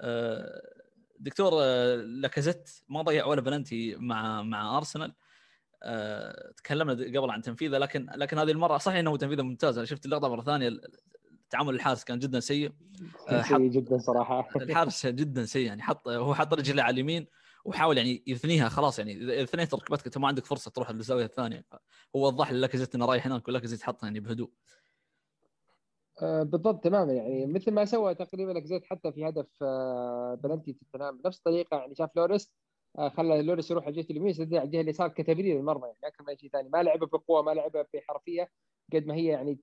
أه، 0.00 0.62
دكتور 1.18 1.52
أه، 1.54 1.94
لاكازيت 1.96 2.70
ما 2.88 3.02
ضيع 3.02 3.26
ولا 3.26 3.40
بلنتي 3.40 3.96
مع 3.96 4.42
مع 4.42 4.76
أرسنال. 4.76 5.14
أه 5.82 6.52
تكلمنا 6.56 6.92
قبل 7.20 7.30
عن 7.30 7.42
تنفيذه 7.42 7.78
لكن 7.78 8.06
لكن 8.14 8.38
هذه 8.38 8.50
المرة 8.50 8.78
صحيح 8.78 8.98
إنه 8.98 9.16
تنفيذه 9.16 9.42
ممتاز. 9.42 9.78
أنا 9.78 9.86
شفت 9.86 10.06
اللقطة 10.06 10.28
مرة 10.28 10.42
ثانية. 10.42 10.80
تعامل 11.50 11.74
الحارس 11.74 12.04
كان 12.04 12.18
جدا 12.18 12.40
سيء. 12.40 12.72
حط- 13.28 13.44
سيء 13.48 13.68
جدا 13.68 13.98
صراحة. 13.98 14.48
الحارس 14.56 15.06
جدا 15.06 15.44
سيء 15.44 15.66
يعني 15.66 15.82
حط 15.82 16.08
هو 16.08 16.34
حط 16.34 16.54
رجله 16.54 16.82
على 16.82 16.94
اليمين 16.94 17.26
وحاول 17.64 17.96
يعني 17.98 18.22
يثنيها 18.26 18.68
خلاص 18.68 18.98
يعني 18.98 19.12
إذا 19.12 19.44
ثنيت 19.44 19.74
ركبتك 19.74 20.06
أنت 20.06 20.18
ما 20.18 20.28
عندك 20.28 20.44
فرصة 20.44 20.70
تروح 20.70 20.90
للزاوية 20.90 21.24
الثانية. 21.24 21.64
هو 22.16 22.26
وضح 22.26 22.52
للاكازيت 22.52 22.94
انه 22.94 23.06
رايح 23.06 23.26
هناك 23.26 23.48
ولاكازيت 23.48 23.82
حطها 23.82 24.06
يعني 24.06 24.20
بهدوء. 24.20 24.50
آه، 26.22 26.42
بالضبط 26.42 26.84
تماما 26.84 27.12
يعني 27.12 27.46
مثل 27.46 27.70
ما 27.70 27.84
سوى 27.84 28.14
تقريبا 28.14 28.52
لك 28.52 28.84
حتى 28.84 29.12
في 29.12 29.28
هدف 29.28 29.46
آه، 29.62 30.38
بلنتي 30.42 30.72
توتنهام. 30.72 31.18
بنفس 31.18 31.38
الطريقة 31.38 31.76
يعني 31.76 31.94
شاف 31.94 32.10
لوريس 32.16 32.44
آه، 32.44 32.50
خلى 32.98 33.42
لوريس 33.42 33.70
يروح 33.70 33.84
على 33.84 33.90
الجهه 34.00 34.10
اليمين 34.10 34.30
يسدد 34.30 34.54
على 34.54 34.64
الجهه 34.64 34.80
اليسار 34.80 35.08
كتمرير 35.08 35.56
المرمى 35.60 35.86
يعني 35.86 35.98
أكثر 36.04 36.24
من 36.28 36.36
شيء 36.36 36.50
ثاني. 36.50 36.68
ما 36.68 36.82
لعبها 36.82 37.08
بقوة 37.08 37.42
ما 37.42 37.50
لعبها 37.50 37.86
بحرفيه 37.94 38.50
قد 38.92 39.06
ما 39.06 39.14
هي 39.14 39.24
يعني 39.26 39.58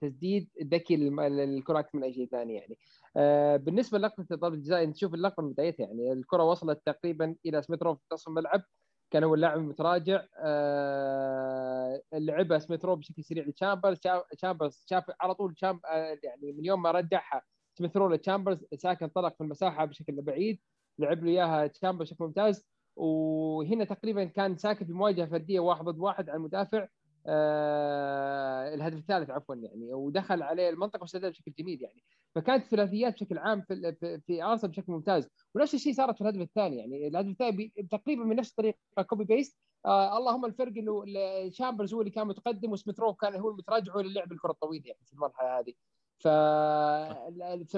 تسديد 0.00 0.50
ذكي 0.62 0.96
أكثر 0.96 1.96
من 1.96 2.04
أي 2.04 2.12
شيء 2.12 2.28
ثاني 2.28 2.54
يعني. 2.54 2.78
آه، 3.16 3.56
بالنسبة 3.56 3.98
للقطة 3.98 4.36
ضربه 4.36 4.54
الجزاء 4.54 4.84
أنت 4.84 4.94
تشوف 4.96 5.14
اللقطة 5.14 5.42
من 5.42 5.52
بدايتها 5.52 5.84
يعني 5.86 6.12
الكرة 6.12 6.42
وصلت 6.44 6.82
تقريبا 6.86 7.36
إلى 7.46 7.62
سميث 7.62 7.88
رو 7.88 7.98
في 7.98 8.04
نصف 8.12 8.28
الملعب 8.28 8.62
كان 9.10 9.24
هو 9.24 9.34
اللاعب 9.34 9.58
المتراجع. 9.58 10.24
آه، 10.44 12.02
لعبها 12.12 12.58
سميثرو 12.58 12.96
بشكل 12.96 13.24
سريع 13.24 13.44
لتشامبرز. 13.44 13.98
شا- 14.04 14.24
تشامبرز 14.36 14.84
شاف 14.90 15.04
على 15.20 15.34
طول 15.34 15.54
آه، 15.86 16.18
يعني 16.22 16.52
من 16.52 16.64
يوم 16.64 16.82
ما 16.82 16.90
رجعها 16.90 17.42
سميثرو 17.78 18.08
لتشامبرز 18.08 18.64
ساكا 18.76 19.06
انطلق 19.08 19.34
في 19.34 19.40
المساحة 19.40 19.84
بشكل 19.84 20.22
بعيد. 20.22 20.60
لعب 21.00 21.24
له 21.24 21.30
إياها 21.30 21.66
تشامبرز 21.66 22.08
بشكل 22.08 22.24
ممتاز. 22.24 22.64
وهنا 22.96 23.84
تقريبا 23.84 24.24
كان 24.24 24.56
ساكا 24.56 24.86
في 24.86 24.92
مواجهة 24.92 25.26
فردية 25.26 25.60
واحد 25.60 25.84
ضد 25.84 25.98
واحد 25.98 26.28
على 26.30 26.36
المدافع 26.36 26.88
آه 27.26 28.74
الهدف 28.74 28.98
الثالث 28.98 29.30
عفوا 29.30 29.54
يعني 29.54 29.94
ودخل 29.94 30.42
عليه 30.42 30.68
المنطقة 30.68 31.02
وسدد 31.02 31.30
بشكل 31.30 31.52
جميل 31.58 31.82
يعني. 31.82 32.02
فكانت 32.34 32.64
الثلاثيات 32.64 33.14
بشكل 33.14 33.38
عام 33.38 33.62
في 33.62 34.20
في, 34.26 34.42
أرسنال 34.42 34.72
بشكل 34.72 34.92
ممتاز. 34.92 35.28
ونفس 35.54 35.74
الشيء 35.74 35.92
صارت 35.92 36.14
في 36.14 36.20
الهدف 36.20 36.40
الثاني 36.40 36.76
يعني. 36.76 37.08
الهدف 37.08 37.28
الثاني 37.28 37.72
تقريبا 37.90 38.24
من 38.24 38.36
نفس 38.36 38.50
الطريقة 38.50 39.02
copy 39.06 39.24
paste. 39.24 39.58
آه 39.86 40.18
اللهم 40.18 40.44
الفرق 40.44 40.72
إنه 40.76 41.04
تشامبرز 41.50 41.94
هو 41.94 42.00
اللي 42.00 42.10
كان 42.10 42.26
متقدم 42.26 42.72
وسميثرو 42.72 43.14
كان 43.14 43.34
هو 43.34 43.50
المتراجع 43.50 43.92
هو 43.92 44.00
اللي 44.00 44.14
لعب 44.14 44.32
الكرة 44.32 44.50
الطويلة 44.50 44.86
يعني 44.86 45.00
في 45.04 45.12
المرحلة 45.12 45.58
هذه. 45.58 45.72
ف 46.20 46.26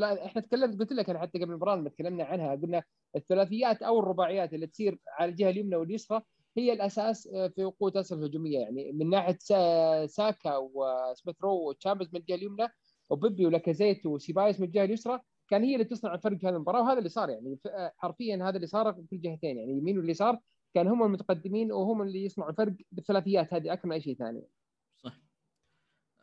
إحنا 0.04 0.40
تكلمت 0.42 0.80
قلت 0.80 0.92
لك 0.92 1.10
أنا 1.10 1.18
حتى 1.18 1.38
قبل 1.38 1.50
المباراة 1.50 1.76
لما 1.76 1.88
تكلمنا 1.88 2.24
عنها 2.24 2.54
قلنا 2.56 2.82
الثلاثيات 3.16 3.82
أو 3.82 4.00
الرباعيات 4.00 4.54
اللي 4.54 4.66
تصير 4.66 4.98
على 5.08 5.30
الجهة 5.30 5.50
اليمنى 5.50 5.76
واليسرى 5.76 6.22
هي 6.56 6.72
الأساس 6.72 7.26
آه، 7.34 7.48
في 7.48 7.64
قوة 7.64 7.92
ارسنال 7.96 8.20
الهجومية. 8.20 8.58
يعني 8.58 8.92
من 8.92 9.10
ناحية 9.10 9.36
سا- 9.40 10.06
ساكا 10.06 10.56
وسميثرو 10.56 11.68
وتشامبرز 11.68 12.08
من 12.14 12.20
الجهة 12.20 12.34
اليمنى 12.34 12.68
وبيبي 13.10 13.46
ولاكازيت 13.46 14.06
وسيبايوس 14.06 14.60
من 14.60 14.66
الجهة 14.66 14.84
اليسرى 14.84 15.20
كان 15.48 15.62
هي 15.64 15.74
اللي 15.74 15.84
تصنع 15.84 16.14
الفرق 16.14 16.38
في 16.38 16.46
هذه 16.46 16.54
المباراة 16.54 16.80
وهذا 16.82 16.98
اللي 16.98 17.08
صار. 17.08 17.30
يعني 17.30 17.56
ف- 17.64 17.68
حرفيا 17.98 18.36
هذا 18.48 18.56
اللي 18.56 18.66
صار 18.66 18.92
في 19.10 19.16
الجهتين 19.16 19.58
يعني 19.58 19.72
اليمين 19.72 19.98
واليسار 19.98 20.38
كان 20.74 20.86
هم 20.88 21.02
المتقدمين 21.02 21.72
وهم 21.72 22.02
اللي 22.02 22.24
يصنعوا 22.24 22.50
الفرق 22.50 22.74
بالثلاثيات 22.92 23.54
هذه 23.54 23.72
أكثر 23.72 23.88
من 23.88 23.92
أي 23.94 24.00
شيء 24.00 24.16
ثاني. 24.16 24.42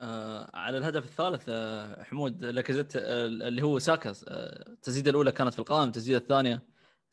آه 0.01 0.49
على 0.53 0.77
الهدف 0.77 1.05
الثالث 1.05 1.45
آه 1.49 2.03
حمود 2.03 2.45
لاكازيت 2.45 2.95
آه 2.95 3.25
اللي 3.25 3.61
هو 3.61 3.79
ساكا 3.79 4.13
آه 4.27 4.69
التسديدة 4.69 5.11
الأولى 5.11 5.31
كانت 5.31 5.53
في 5.53 5.59
القائم 5.59 5.87
التسديدة 5.87 6.17
الثانية 6.17 6.61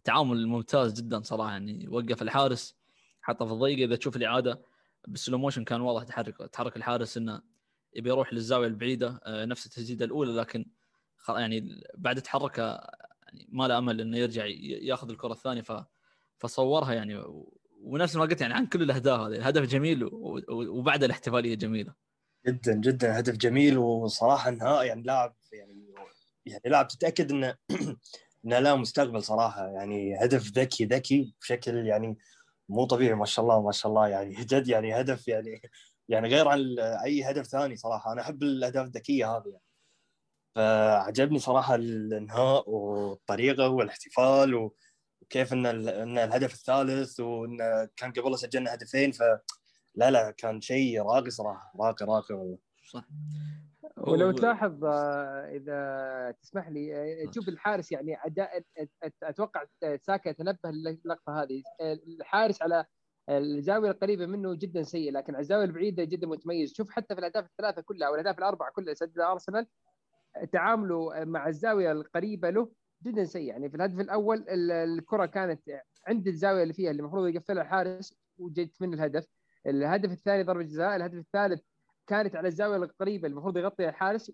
تعامل 0.04 0.46
ممتاز 0.46 0.92
جدا 0.92 1.22
صراحة 1.22 1.50
يعني 1.50 1.88
وقف 1.88 2.22
الحارس 2.22 2.76
حطه 3.22 3.46
في 3.46 3.52
الضيقة 3.52 3.84
إذا 3.84 3.96
تشوف 3.96 4.16
الإعادة 4.16 4.62
بالسلو 5.08 5.38
موشن 5.38 5.64
كان 5.64 5.80
واضح 5.80 6.02
تحرك 6.04 6.36
تحرك 6.36 6.76
الحارس 6.76 7.16
إنه 7.16 7.42
يبي 7.94 8.08
يروح 8.10 8.32
للزاوية 8.32 8.66
البعيدة 8.66 9.20
نفس 9.26 9.66
التسديدة 9.66 10.04
الأولى 10.04 10.32
لكن 10.32 10.66
يعني 11.28 11.84
بعد 11.94 12.22
تحركه 12.22 12.62
يعني 13.26 13.48
ما 13.48 13.68
له 13.68 13.78
أمل 13.78 14.00
إنه 14.00 14.18
يرجع 14.18 14.44
ياخذ 14.82 15.10
الكرة 15.10 15.32
الثانية 15.32 15.64
فصورها 16.38 16.92
يعني 16.92 17.22
ونفس 17.82 18.16
ما 18.16 18.22
قلت 18.22 18.40
يعني 18.40 18.54
عن 18.54 18.66
كل 18.66 18.82
الأهداف 18.82 19.20
هذه 19.20 19.36
الهدف 19.36 19.62
جميل 19.62 20.08
وبعد 20.48 21.04
الاحتفالية 21.04 21.54
جميلة. 21.54 22.05
جدا 22.48 22.74
جدا 22.74 23.18
هدف 23.18 23.36
جميل 23.36 23.78
وصراحة 23.78 24.48
انهاء 24.48 24.84
يعني 24.84 25.02
لاعب 25.02 25.36
يعني 25.52 25.94
يعني 26.46 26.62
لاعب 26.66 26.88
تتأكد 26.88 27.30
انه 27.30 27.56
انه 28.44 28.58
لا 28.58 28.74
مستقبل 28.74 29.22
صراحة. 29.22 29.68
يعني 29.68 30.24
هدف 30.24 30.52
ذكي 30.58 30.84
ذكي 30.84 31.34
بشكل 31.40 31.86
يعني 31.86 32.18
مو 32.68 32.84
طبيعي 32.84 33.14
ما 33.14 33.26
شاء 33.26 33.44
الله 33.44 33.62
ما 33.62 33.72
شاء 33.72 33.90
الله. 33.92 34.08
يعني 34.08 34.34
جد 34.50 34.68
يعني 34.68 35.00
هدف 35.00 35.28
يعني 35.28 35.62
يعني 36.08 36.28
غير 36.28 36.48
عن 36.48 36.78
أي 36.78 37.24
هدف 37.24 37.46
ثاني 37.46 37.76
صراحة. 37.76 38.12
أنا 38.12 38.22
أحب 38.22 38.42
الأهداف 38.42 38.86
الذكية 38.86 39.36
هذه 39.36 39.48
يعني. 39.48 39.62
فعجبني 40.56 41.38
صراحة 41.38 41.74
الإنهاء 41.74 42.70
والطريقة 42.70 43.68
والاحتفال 43.68 44.70
وكيف 45.22 45.52
إن 45.52 45.66
إن 45.66 46.18
الهدف 46.18 46.54
الثالث 46.54 47.20
وإن 47.20 47.58
كان 47.96 48.12
قبله 48.12 48.36
سجلنا 48.36 48.74
هدفين 48.74 49.12
ف 49.12 49.22
لا 49.96 50.10
لا 50.10 50.30
كان 50.30 50.60
شيء 50.60 51.02
راقي 51.02 51.30
صراحة. 51.30 51.72
راقي 51.80 52.06
راقي 52.06 52.34
والله. 52.34 52.58
صح. 52.90 53.04
ولو 53.96 54.32
تلاحظ 54.32 54.84
آه، 54.84 55.48
إذا 55.56 56.34
تسمح 56.42 56.68
لي 56.68 56.96
آه، 56.96 57.30
تشوف 57.30 57.48
الحارس 57.48 57.92
يعني 57.92 58.16
اداء 58.26 58.62
أتوقع 59.22 59.64
ساكا 60.00 60.28
يتنبه 60.28 60.70
للقطه 60.70 61.42
هذه. 61.42 61.62
الحارس 61.80 62.62
على 62.62 62.84
الزاوية 63.30 63.90
القريبة 63.90 64.26
منه 64.26 64.54
جدا 64.54 64.82
سيء 64.82 65.12
لكن 65.12 65.34
على 65.34 65.40
الزاوية 65.42 65.64
البعيدة 65.64 66.04
جدا 66.04 66.26
متميز. 66.26 66.74
شوف 66.74 66.90
حتى 66.90 67.14
في 67.14 67.18
الأهداف 67.18 67.44
الثلاثة 67.46 67.82
كلها 67.82 68.08
أو 68.08 68.14
الأهداف 68.14 68.38
الأربعة 68.38 68.70
كلها 68.72 68.94
سجلها 68.94 69.32
أرسنال 69.32 69.66
تعامله 70.52 71.24
مع 71.24 71.48
الزاوية 71.48 71.92
القريبة 71.92 72.50
له 72.50 72.70
جدا 73.02 73.24
سيء. 73.24 73.42
يعني 73.48 73.70
في 73.70 73.76
الهدف 73.76 74.00
الأول 74.00 74.38
ال- 74.48 74.70
الكرة 74.70 75.26
كانت 75.26 75.60
عند 76.08 76.26
الزاوية 76.28 76.62
اللي 76.62 76.74
فيها 76.74 76.90
اللي 76.90 77.00
المفروض 77.00 77.26
يقفلها 77.34 77.62
الحارس 77.62 78.14
وجت 78.38 78.82
من 78.82 78.94
الهدف. 78.94 79.26
الهدف 79.66 80.12
الثاني 80.12 80.42
ضربة 80.42 80.62
جزاء 80.62 80.96
الهدف 80.96 81.14
الثالث 81.18 81.62
كانت 82.06 82.36
على 82.36 82.48
الزاوية 82.48 82.76
القريبة 82.76 83.28
المفروض 83.28 83.56
يغطيها 83.56 83.88
الحارس 83.88 84.32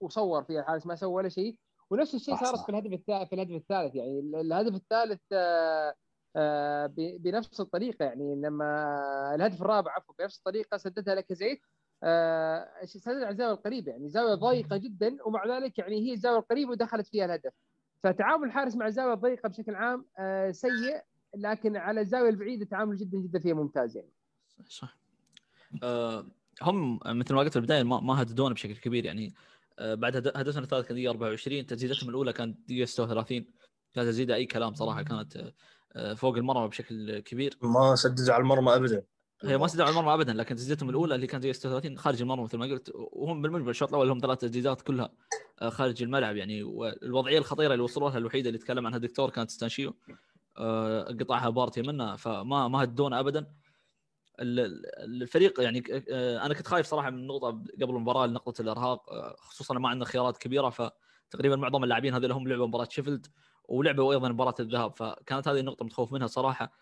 وصور 0.00 0.44
فيها 0.44 0.60
الحارس 0.60 0.86
ما 0.86 0.94
سوى 0.94 1.12
ولا 1.14 1.28
شيء. 1.28 1.58
ونفس 1.90 2.14
الشيء 2.14 2.36
صارت. 2.36 2.60
في 2.60 2.68
الهدف 2.68 2.92
الثالث 2.92 3.28
في 3.28 3.34
الهدف 3.34 3.50
الثالث 3.54 3.94
يعني 3.94 4.18
ال- 4.18 4.36
الهدف 4.36 4.74
الثالث 4.74 5.20
آه، 5.32 5.94
آه، 6.36 6.86
بنفس 6.96 7.60
الطريقة 7.60 8.04
يعني 8.04 8.34
لما 8.36 9.34
الهدف 9.34 9.62
الرابع 9.62 9.92
عفوا 9.92 10.14
بنفس 10.18 10.38
الطريقة 10.38 10.76
سددها 10.76 11.14
لك 11.14 11.26
آه، 12.02 12.84
سدد 12.84 13.16
على 13.22 13.28
الزاوية 13.28 13.54
القريبة 13.54 13.92
يعني 13.92 14.08
زاوية 14.08 14.34
ضيقة 14.34 14.76
جدا 14.76 15.16
ومع 15.26 15.58
ذلك 15.58 15.78
يعني 15.78 15.96
هي 16.00 16.12
الزاوية 16.12 16.38
القريبة 16.38 16.70
ودخلت 16.70 17.06
فيها 17.06 17.24
الهدف. 17.24 17.52
فتعامل 18.02 18.46
الحارس 18.46 18.76
مع 18.76 18.86
الزاوية 18.86 19.14
الضيقة 19.14 19.48
بشكل 19.48 19.74
عام 19.74 20.06
سيء 20.52 21.02
لكن 21.36 21.76
على 21.76 22.00
الزاوية 22.00 22.30
البعيدة 22.30 22.64
تعامل 22.64 22.96
جدا 22.96 23.18
جدا 23.18 23.38
فيها 23.38 23.54
ممتاز 23.54 23.96
يعني. 23.96 24.10
صح. 24.68 24.96
آه 25.82 26.26
هم 26.62 27.00
مثل 27.06 27.34
ما 27.34 27.40
قلت 27.40 27.52
في 27.52 27.56
البداية 27.58 27.82
ما, 27.82 28.00
ما 28.00 28.22
هددونا 28.22 28.54
بشكل 28.54 28.74
كبير 28.76 29.04
يعني. 29.04 29.34
آه 29.78 29.94
بعد 29.94 30.16
هد- 30.16 30.32
هدفنا 30.36 30.62
الثالث 30.62 30.86
كان 30.86 30.96
دقيقة 30.96 31.10
24 31.10 31.66
تسديدتهم 31.66 32.08
الأولى 32.08 32.32
كانت 32.32 32.58
دقيقة 32.68 32.84
36 32.86 33.46
كانت 33.94 34.08
تسديدة 34.08 34.34
أي 34.34 34.46
كلام 34.46 34.74
صراحة 34.74 35.02
كانت 35.02 35.52
آه 35.92 36.14
فوق 36.14 36.36
المرمى 36.36 36.68
بشكل 36.68 37.18
كبير. 37.18 37.58
ما 37.62 37.94
سددوا 37.96 38.34
على 38.34 38.40
المرمى 38.42 38.74
ابدا. 38.74 39.02
هي 39.44 39.58
ما 39.58 39.66
سددوا 39.66 39.84
على 39.84 39.92
المرمى 39.92 40.14
ابدا 40.14 40.32
لكن 40.32 40.56
تسديدتهم 40.56 40.88
الأولى 40.90 41.14
اللي 41.14 41.26
كانت 41.26 41.42
دقيقة 41.42 41.54
36 41.56 41.98
خارج 41.98 42.22
المرمى 42.22 42.42
مثل 42.44 42.58
ما 42.58 42.64
قلت. 42.66 42.90
وهم 42.94 43.42
بالمجمل 43.42 43.68
الشوط 43.70 43.88
الأول 43.88 44.08
لهم 44.08 44.18
ثلاث 44.18 44.38
تسديدات 44.38 44.82
كلها 44.82 45.12
آه 45.62 45.68
خارج 45.68 46.02
الملعب 46.02 46.36
يعني. 46.36 46.62
والوضعية 46.62 47.38
الخطيرة 47.38 47.72
اللي 47.72 47.84
وصلوا 47.84 48.10
لها 48.10 48.18
الوحيدة 48.18 48.48
اللي 48.48 48.58
تكلم 48.58 48.86
عنها 48.86 48.96
الدكتور 48.96 49.30
كانت 49.30 49.50
ستانشيو 49.50 49.94
آه 50.58 51.02
قطعها 51.02 51.48
بارتي 51.50 51.82
منها 51.82 52.16
فما 52.16 52.68
ما 52.68 52.82
هدونا 52.82 53.20
ابدا. 53.20 53.46
الفريق 54.40 55.60
يعني 55.60 55.82
آه، 56.10 56.46
أنا 56.46 56.54
كنت 56.54 56.66
خايف 56.66 56.86
صراحة 56.86 57.10
من 57.10 57.26
نقطه 57.26 57.48
قبل 57.82 57.90
المباراة 57.96 58.26
نقطة 58.26 58.62
الإرهاق 58.62 59.10
آه، 59.12 59.36
خصوصا 59.38 59.74
ما 59.74 59.88
عندنا 59.88 60.04
خيارات 60.04 60.38
كبيرة 60.38 60.70
فتقريبا 60.70 61.56
معظم 61.56 61.84
اللاعبين 61.84 62.14
هذول 62.14 62.32
هم 62.32 62.48
لعبوا 62.48 62.66
مباراة 62.66 62.88
شيفيلد 62.90 63.26
ولعبوا 63.68 64.12
أيضا 64.12 64.28
مباراة 64.28 64.54
الذهاب 64.60 64.96
فكانت 64.96 65.48
هذه 65.48 65.60
النقطة 65.60 65.84
متخوف 65.84 66.12
منها 66.12 66.26
صراحة. 66.26 66.72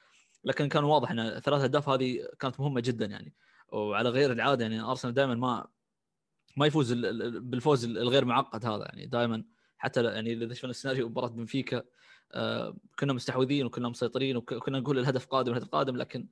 لكن 0.44 0.68
كان 0.68 0.84
واضح 0.84 1.10
إن 1.10 1.18
الثلاث 1.20 1.62
أهداف 1.62 1.88
هذه 1.88 2.28
كانت 2.40 2.60
مهمة 2.60 2.80
جدا 2.80 3.06
يعني. 3.06 3.34
وعلى 3.72 4.08
غير 4.08 4.32
العادة 4.32 4.62
يعني 4.64 4.80
أرسنال 4.80 5.14
دائما 5.14 5.34
ما 5.34 5.66
ما 6.56 6.66
يفوز 6.66 6.92
ال- 6.92 7.06
ال- 7.22 7.40
بالفوز 7.40 7.84
الغير 7.84 8.24
معقد 8.24 8.66
هذا 8.66 8.84
يعني. 8.84 9.06
دائما 9.06 9.44
حتى 9.78 10.04
يعني 10.04 10.32
إذا 10.32 10.54
شفنا 10.54 10.70
السيناريو 10.70 11.08
مباراه 11.08 11.28
بنفيكا 11.28 11.82
آه، 12.34 12.76
كنا 12.98 13.12
مستحوذين 13.12 13.66
وكنا 13.66 13.88
مسيطرين 13.88 14.36
وك- 14.36 14.52
وكنا 14.52 14.80
نقول 14.80 14.98
الهدف 14.98 15.26
قادم 15.26 15.52
الهدف 15.52 15.68
قادم 15.68 15.96
لكن 15.96 16.28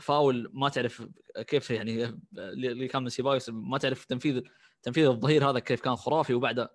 فاول 0.00 0.50
ما 0.52 0.68
تعرف 0.68 1.08
كيف 1.36 1.70
يعني 1.70 2.18
اللي 2.38 2.88
كان 2.88 3.02
من 3.02 3.08
سيبايوس 3.08 3.50
ما 3.50 3.78
تعرف 3.78 4.04
تنفيذ 4.04 4.42
تنفيذ 4.82 5.06
الظهير 5.06 5.50
هذا 5.50 5.58
كيف 5.58 5.80
كان 5.80 5.96
خرافي 5.96 6.34
وبعد 6.34 6.68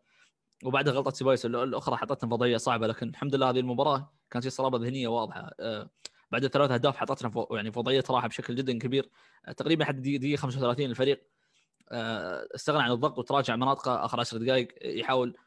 وبعد 0.64 0.90
غلطة 0.90 1.12
سيبايوس 1.12 1.46
الأخرى 1.46 1.98
حطتنا 1.98 2.30
في 2.30 2.34
وضعيه 2.34 2.58
صعبة. 2.58 2.88
لكن 2.88 3.10
الحمد 3.10 3.36
لله 3.36 3.50
هذه 3.50 3.60
المباراة 3.60 4.14
كانت 4.32 4.44
في 4.44 4.50
صلابة 4.50 4.78
ذهنية 4.78 5.08
واضحة. 5.08 5.52
آه، 5.60 5.90
بعد 6.32 6.44
الثلاث 6.44 6.72
أهداف 6.72 6.98
حطتنا 6.98 7.46
يعني 7.52 7.72
في 7.72 7.80
وضعيه 7.80 8.04
راحة 8.10 8.28
بشكل 8.28 8.56
جدا 8.56 8.80
كبير. 8.80 9.10
آه، 9.46 9.52
تقريبا 9.52 9.86
حتى 9.86 9.98
دقيقة 9.98 10.20
دقيقة 10.20 10.40
35 10.40 10.90
الفريق 10.90 11.28
آه، 11.92 12.48
استغنى 12.56 12.84
عن 12.84 12.92
الضغط 12.92 13.20
وتراجع 13.20 13.56
مناطقه. 13.56 14.06
آخر 14.06 14.20
10 14.20 14.38
دقائق 14.38 14.68
يحاول 14.82 15.38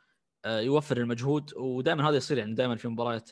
يوفر 0.47 0.97
المجهود 0.97 1.55
ودائما 1.57 2.09
هذا 2.09 2.17
يصير 2.17 2.39
يعني 2.39 2.55
دائما 2.55 2.77
في 2.77 2.89
مباريات 2.89 3.31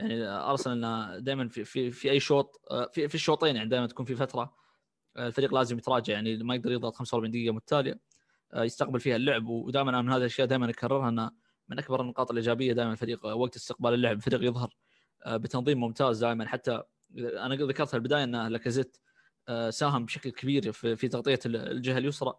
يعني 0.00 0.28
أرسنال 0.28 1.24
دائما 1.24 1.48
في 1.48 1.64
في 1.64 1.90
في 1.90 2.10
أي 2.10 2.20
شوط 2.20 2.62
في 2.92 3.08
في 3.08 3.14
الشوطين 3.14 3.56
يعني 3.56 3.68
دائما 3.68 3.86
تكون 3.86 4.06
في 4.06 4.14
فترة 4.14 4.54
الفريق 5.18 5.54
لازم 5.54 5.78
يتراجع 5.78 6.14
يعني 6.14 6.36
ما 6.36 6.54
يقدر 6.54 6.72
يضغط 6.72 6.94
45 6.94 7.30
دقيقة 7.30 7.52
متتالية 7.52 8.00
يستقبل 8.56 9.00
فيها 9.00 9.16
اللعب. 9.16 9.46
ودائما 9.46 9.90
أنا 9.90 10.02
من 10.02 10.12
هذه 10.12 10.16
الأشياء 10.16 10.46
دائما 10.46 10.70
أكررها 10.70 11.08
إنه 11.08 11.30
من 11.68 11.78
أكبر 11.78 12.00
النقاط 12.00 12.30
الإيجابية 12.30 12.72
دائما 12.72 12.92
الفريق 12.92 13.26
وقت 13.26 13.56
استقبال 13.56 13.94
اللعب 13.94 14.16
الفريق 14.16 14.44
يظهر 14.44 14.74
بتنظيم 15.26 15.80
ممتاز 15.80 16.24
دائما. 16.24 16.48
حتى 16.48 16.82
أنا 17.18 17.54
ذكرت 17.54 17.88
في 17.88 17.94
البداية 17.94 18.24
ان 18.24 18.46
لاكازيت 18.46 18.96
آه، 19.48 19.70
ساهم 19.70 20.04
بشكل 20.04 20.30
كبير 20.30 20.72
في 20.72 21.08
تغطية 21.08 21.38
الجهة 21.46 21.98
اليسرى 21.98 22.34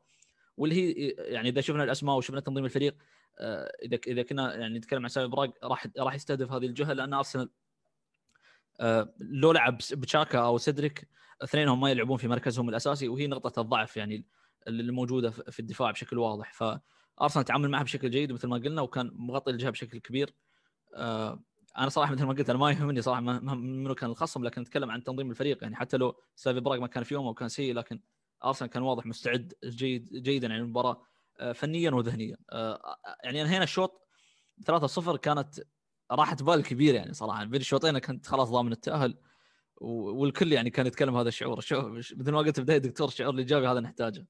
واللي 0.57 0.75
هي 0.75 1.09
يعني 1.09 1.49
إذا 1.49 1.61
شفنا 1.61 1.83
الأسماء 1.83 2.17
وشفنا 2.17 2.39
تنظيم 2.39 2.65
الفريق 2.65 2.93
آه، 2.93 2.97
إذا 3.39 3.99
إذا 4.07 4.23
كنا 4.23 4.55
يعني 4.55 4.77
نتكلم 4.77 5.01
عن 5.03 5.09
سامي 5.09 5.53
راح 5.63 5.87
راح 5.99 6.15
يستهدف 6.15 6.51
هذه 6.51 6.65
الجهة 6.65 6.93
لأن 6.93 7.13
أرسنال 7.13 7.49
آه، 8.79 9.13
لو 9.19 9.51
لعب 9.51 9.77
بتشاكا 9.77 10.39
أو 10.39 10.57
سيدريك 10.57 11.07
اثنينهم 11.43 11.81
ما 11.81 11.91
يلعبون 11.91 12.17
في 12.17 12.27
مركزهم 12.27 12.69
الأساسي 12.69 13.07
وهي 13.07 13.27
نقطة 13.27 13.61
الضعف 13.61 13.97
يعني 13.97 14.25
اللي 14.67 14.91
موجوده 14.91 15.31
في 15.31 15.59
الدفاع 15.59 15.91
بشكل 15.91 16.17
واضح. 16.17 16.53
فأرسنال 16.53 17.45
تعامل 17.45 17.69
معها 17.69 17.83
بشكل 17.83 18.09
جيد 18.09 18.31
مثل 18.31 18.47
ما 18.47 18.57
قلنا 18.57 18.81
وكان 18.81 19.11
مغطي 19.13 19.51
الجهة 19.51 19.69
بشكل 19.69 19.99
كبير. 19.99 20.33
أنا 21.77 21.89
صراحة 21.89 22.13
مثل 22.13 22.23
ما 22.23 22.33
قلت 22.33 22.49
أنا 22.49 22.59
ما 22.59 22.71
يهمني 22.71 23.01
صراحة 23.01 23.21
منو 23.21 23.95
كان 23.95 24.09
الخصم 24.09 24.43
لكن 24.43 24.61
اتكلم 24.61 24.91
عن 24.91 25.03
تنظيم 25.03 25.31
الفريق. 25.31 25.57
يعني 25.61 25.75
حتى 25.75 25.97
لو 25.97 26.15
سافي 26.35 26.59
براغ 26.59 26.79
ما 26.79 26.87
كان 26.87 27.03
في 27.03 27.13
يوم 27.13 27.27
أو 27.27 27.33
كان 27.33 27.49
سيء 27.49 27.73
لكن 27.73 27.99
أرسنال 28.45 28.69
كان 28.69 28.83
واضح 28.83 29.05
مستعد 29.05 29.53
جيد 29.65 30.09
جيدا 30.13 30.47
يعني 30.47 30.61
المباراه 30.61 30.91
آه، 30.91 31.10
فنيا 31.55 31.91
وذهنيا. 31.91 32.37
آه، 32.51 32.95
يعني 33.23 33.41
انهينا 33.41 33.63
الشوط 33.63 34.07
3-0 34.65 35.17
كانت 35.17 35.59
راحت 36.11 36.43
بال 36.43 36.63
كبير 36.63 36.95
يعني 36.95 37.13
صراحة. 37.13 37.43
بين 37.43 37.61
الشوطين 37.61 37.99
كنت 37.99 38.25
خلاص 38.27 38.49
ضامن 38.49 38.71
التأهل 38.71 39.17
والكل 39.81 40.53
يعني 40.53 40.69
كان 40.69 40.87
يتكلم 40.87 41.15
هذا 41.15 41.27
الشعور. 41.27 41.57
مثل 42.17 42.31
ما 42.31 42.37
قلت 42.37 42.55
في 42.55 42.61
بداية 42.61 42.77
دكتور 42.77 43.07
الشعور 43.07 43.33
الإيجابي 43.33 43.67
هذا 43.67 43.79
نحتاجه. 43.79 44.27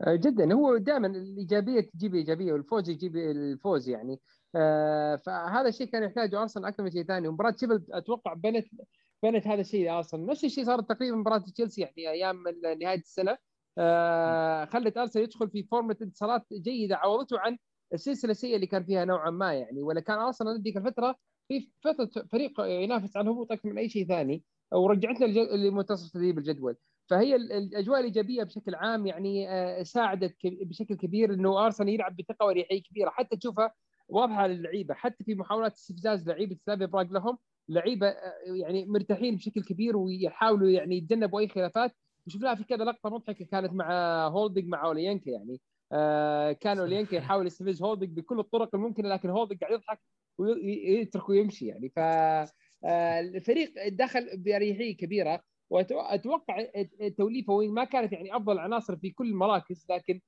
آه، 0.00 0.14
جدا. 0.14 0.54
هو 0.54 0.76
دائما 0.76 1.06
الإيجابية 1.06 1.80
تجيب 1.80 2.14
إيجابية 2.14 2.52
والفوز 2.52 2.90
يجيب 2.90 3.16
الفوز 3.16 3.88
يعني. 3.88 4.20
آه، 4.56 5.16
فهذا 5.16 5.68
الشيء 5.68 5.86
كان 5.86 6.02
يحتاجه 6.02 6.42
أرسنال 6.42 6.64
أكثر 6.64 6.82
من 6.82 6.90
شيء 6.90 7.04
ثاني. 7.04 7.28
ومباراة 7.28 7.54
شيفيلد 7.60 7.84
أتوقع 7.90 8.34
بنت 8.34 8.66
بنت 9.22 9.46
هذا 9.46 9.60
الشيء 9.60 9.90
ارسنال 9.90 10.26
نفس 10.26 10.44
الشيء 10.44 10.64
صار 10.64 10.80
تقريبا 10.80 11.16
مباراة 11.16 11.38
تشيلسي 11.38 11.80
يعني 11.80 12.10
أيام 12.10 12.44
نهاية 12.80 12.98
السنة. 12.98 13.32
آه، 13.32 13.38
خلت 14.72 14.96
أرسنال 14.96 15.24
يدخل 15.24 15.50
في 15.50 15.62
form 15.62 15.89
ة 15.89 15.96
انتصارات 16.02 16.46
جيدة 16.52 16.96
عوضته 16.96 17.38
عن 17.38 17.58
السلسلة 17.94 18.30
السيئة 18.30 18.54
اللي 18.56 18.66
كان 18.66 18.84
فيها 18.84 19.04
نوعا 19.04 19.30
ما 19.30 19.54
يعني. 19.54 19.82
ولا 19.82 20.00
كان 20.00 20.18
أرسنال 20.18 20.62
ذيك 20.62 20.76
الفترة 20.76 21.16
في 21.48 21.70
فترة 21.84 22.24
فريق 22.32 22.60
ينافس 22.60 23.16
على 23.16 23.24
الهبوط 23.24 23.52
أكثر 23.52 23.68
من 23.68 23.78
أي 23.78 23.88
شيء 23.88 24.06
ثاني 24.06 24.44
ورجعتنا 24.72 25.26
لمنتصف 25.56 26.12
ترتيب 26.12 26.38
الجدول. 26.38 26.76
فهي 27.10 27.36
الأجواء 27.36 28.00
الإيجابية 28.00 28.42
بشكل 28.42 28.74
عام 28.74 29.06
يعني 29.06 29.48
آه، 29.50 29.82
ساعدت 29.82 30.36
بشكل 30.44 30.94
كبير 30.94 31.34
إنه 31.34 31.64
أرسنال 31.66 31.88
يلعب 31.88 32.16
بثقة 32.16 32.46
واريحيه 32.46 32.82
كبيرة. 32.82 33.10
حتى 33.10 33.36
تشوفها 33.36 33.74
واضحة 34.08 34.46
للعيبة. 34.46 34.94
حتى 34.94 35.24
في 35.24 35.34
محاولات 35.34 35.72
استفزاز 35.72 36.28
لعيبة 36.28 36.56
سلافيا 36.66 36.86
براغ 36.86 37.12
لهم 37.12 37.38
لعيبة 37.68 38.08
آه، 38.08 38.34
يعني 38.46 38.86
مرتاحين 38.86 39.36
بشكل 39.36 39.62
كبير 39.62 39.96
ويحاولوا 39.96 40.70
يعني 40.70 40.96
يتجنبوا 40.96 41.40
أي 41.40 41.48
خلافات. 41.48 41.92
وشفناها 42.26 42.54
في 42.54 42.64
كذا 42.64 42.84
لقطة 42.84 43.10
مضحكة 43.10 43.44
كانت 43.44 43.72
مع 43.72 43.88
هولدنج 44.28 44.68
مع 44.68 44.84
أولينكا 44.86 45.30
يعني. 45.30 45.60
آه 45.92 46.52
كان 46.52 46.78
أولينكا 46.78 47.16
يحاول 47.16 47.46
يستفز 47.46 47.82
هولدنج 47.82 48.10
بكل 48.10 48.38
الطرق 48.38 48.74
الممكنة 48.74 49.08
لكن 49.08 49.30
هولدنج 49.30 49.58
قاعد 49.60 49.72
يضحك 49.72 50.00
ويترك 50.38 51.28
ويمشي 51.28 51.66
يعني. 51.66 51.88
ف 51.96 51.98
آه، 52.84 53.20
الفريق 53.20 53.88
دخل 53.88 54.36
بأريحية 54.36 54.96
كبيرة 54.96 55.40
وأتوقع 55.70 56.66
التوليفة 57.00 57.52
وين 57.52 57.70
ما 57.70 57.84
كانت 57.84 58.12
يعني 58.12 58.36
أفضل 58.36 58.58
عناصر 58.58 58.96
في 58.96 59.10
كل 59.10 59.28
المراكز 59.28 59.86
لكن 59.90 60.20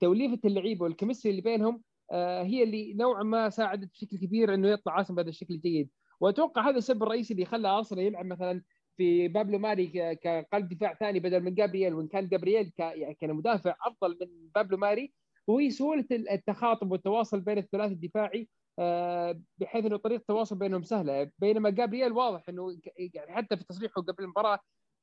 توليفه 0.00 0.38
اللعيبة 0.44 0.84
والكمستري 0.84 1.30
اللي 1.30 1.42
بينهم 1.42 1.82
آه، 2.12 2.42
هي 2.42 2.62
اللي 2.62 2.94
نوعا 2.94 3.22
ما 3.22 3.50
ساعدت 3.50 3.90
بشكل 3.92 4.16
كبير 4.16 4.54
إنه 4.54 4.68
يطلع 4.68 4.98
ارسنال 4.98 5.16
بهذا 5.16 5.28
الشكل 5.28 5.54
الجيد. 5.54 5.90
وأتوقع 6.20 6.68
هذا 6.68 6.78
السبب 6.78 7.02
الرئيسي 7.02 7.34
اللي 7.34 7.44
خلى 7.44 7.68
أرسنال 7.68 8.04
يلعب 8.04 8.26
مثلا 8.26 8.62
في 8.98 9.28
بابلو 9.28 9.58
ماري 9.58 10.16
كقلب 10.16 10.68
دفاع 10.68 10.94
ثاني 10.94 11.20
بدل 11.20 11.40
من 11.40 11.54
جابرييل 11.54 11.94
وإن 11.94 12.08
كان 12.08 12.28
جابرييل 12.28 12.72
يعني 12.78 13.14
كان 13.14 13.34
مدافع 13.34 13.76
أفضل 13.86 14.18
من 14.20 14.50
بابلو 14.54 14.76
ماري 14.76 15.14
وهي 15.46 15.70
سهولة 15.70 16.06
التخاطب 16.12 16.92
والتواصل 16.92 17.40
بين 17.40 17.58
الثلاثي 17.58 17.94
الدفاعي 17.94 18.48
آه، 18.78 19.40
بحيث 19.58 19.84
إنه 19.86 19.96
طريقة 19.96 20.20
التواصل 20.20 20.58
بينهم 20.58 20.82
سهلة. 20.82 21.30
بينما 21.38 21.70
جابرييل 21.70 22.12
واضح 22.12 22.48
إنه 22.48 22.78
يعني 23.14 23.36
حتى 23.36 23.56
في 23.56 23.64
تصريحه 23.64 24.02
قبل 24.02 24.24
المباراة 24.24 24.58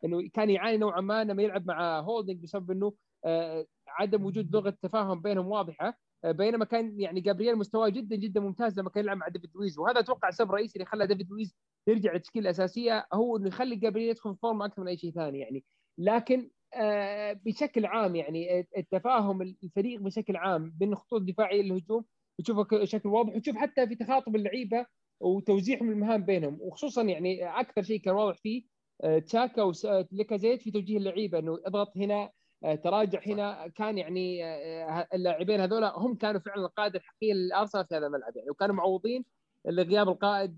إنه 0.05 0.29
كان 0.33 0.49
يعاني 0.49 0.77
نوعا 0.77 1.01
ما 1.01 1.23
لما 1.23 1.43
يلعب 1.43 1.67
مع 1.67 1.99
هولدنج 1.99 2.43
بسبب 2.43 2.71
إنه 2.71 2.93
آه، 3.25 3.65
عدم 3.87 4.25
وجود 4.25 4.55
لغة 4.55 4.77
تفاهم 4.81 5.21
بينهم 5.21 5.47
واضحة. 5.47 5.97
بينما 6.31 6.65
كان 6.65 6.99
يعني 6.99 7.21
جابرييل 7.21 7.55
مستواه 7.55 7.89
جدا 7.89 8.15
جدا 8.15 8.41
ممتاز 8.41 8.79
لما 8.79 8.89
كان 8.89 9.03
يلعب 9.03 9.17
مع 9.17 9.27
ديفيد 9.27 9.49
لويز. 9.55 9.79
وهذا 9.79 9.99
أتوقع 9.99 10.27
السبب 10.27 10.49
الرئيسي 10.49 10.75
اللي 10.75 10.85
خلى 10.85 11.07
ديفيد 11.07 11.29
لويز 11.29 11.55
يرجع 11.87 12.13
للتشكيله 12.13 12.45
الاساسيه 12.45 13.07
هو 13.13 13.37
إنه 13.37 13.47
يخلي 13.47 13.75
جابرييل 13.75 14.09
يدخل 14.09 14.33
في 14.33 14.39
form 14.41 14.61
أكثر 14.61 14.81
من 14.81 14.87
أي 14.87 14.97
شيء 14.97 15.11
ثاني 15.11 15.39
يعني. 15.39 15.63
لكن 15.97 16.49
آه، 16.73 17.33
بشكل 17.33 17.85
عام 17.85 18.15
يعني 18.15 18.67
التفاهم 18.77 19.41
الفريق 19.41 20.01
بشكل 20.01 20.35
عام 20.35 20.73
بين 20.77 20.91
الخطوط 20.91 21.19
الدفاعية 21.19 21.61
للهجوم 21.61 22.05
تشوفه 22.43 22.77
بشكل 22.77 23.09
واضح 23.09 23.35
وتشوف 23.35 23.55
حتى 23.55 23.87
في 23.87 23.95
تخاطب 23.95 24.35
اللعيبة 24.35 24.85
وتوزيعهم 25.19 25.89
المهام 25.89 26.25
بينهم. 26.25 26.57
وخصوصا 26.61 27.03
يعني 27.03 27.59
أكثر 27.59 27.81
شيء 27.83 27.99
كان 27.99 28.15
واضح 28.15 28.37
فيه 28.37 28.63
آه، 29.03 29.19
تشاكا 29.19 29.63
ولاكازيت 29.63 30.61
في 30.61 30.71
توجيه 30.71 30.97
اللعيبة 30.97 31.39
إنه 31.39 31.59
اضغط 31.65 31.97
هنا 31.97 32.23
آه، 32.23 32.31
تراجع 32.73 33.19
هنا 33.25 33.67
كان 33.67 33.97
يعني 33.97 34.45
آه، 34.45 35.07
اللاعبين 35.13 35.61
هذول 35.61 35.83
هم 35.83 36.15
كانوا 36.15 36.39
فعلا 36.39 36.65
القائد 36.65 36.95
الحقيقي 36.95 37.33
للأرسنال 37.33 37.85
في 37.85 37.95
هذا 37.95 38.07
الملعب 38.07 38.37
يعني 38.37 38.49
وكانوا 38.49 38.75
معوضين 38.75 39.25
لغياب 39.65 40.09
القائد 40.09 40.57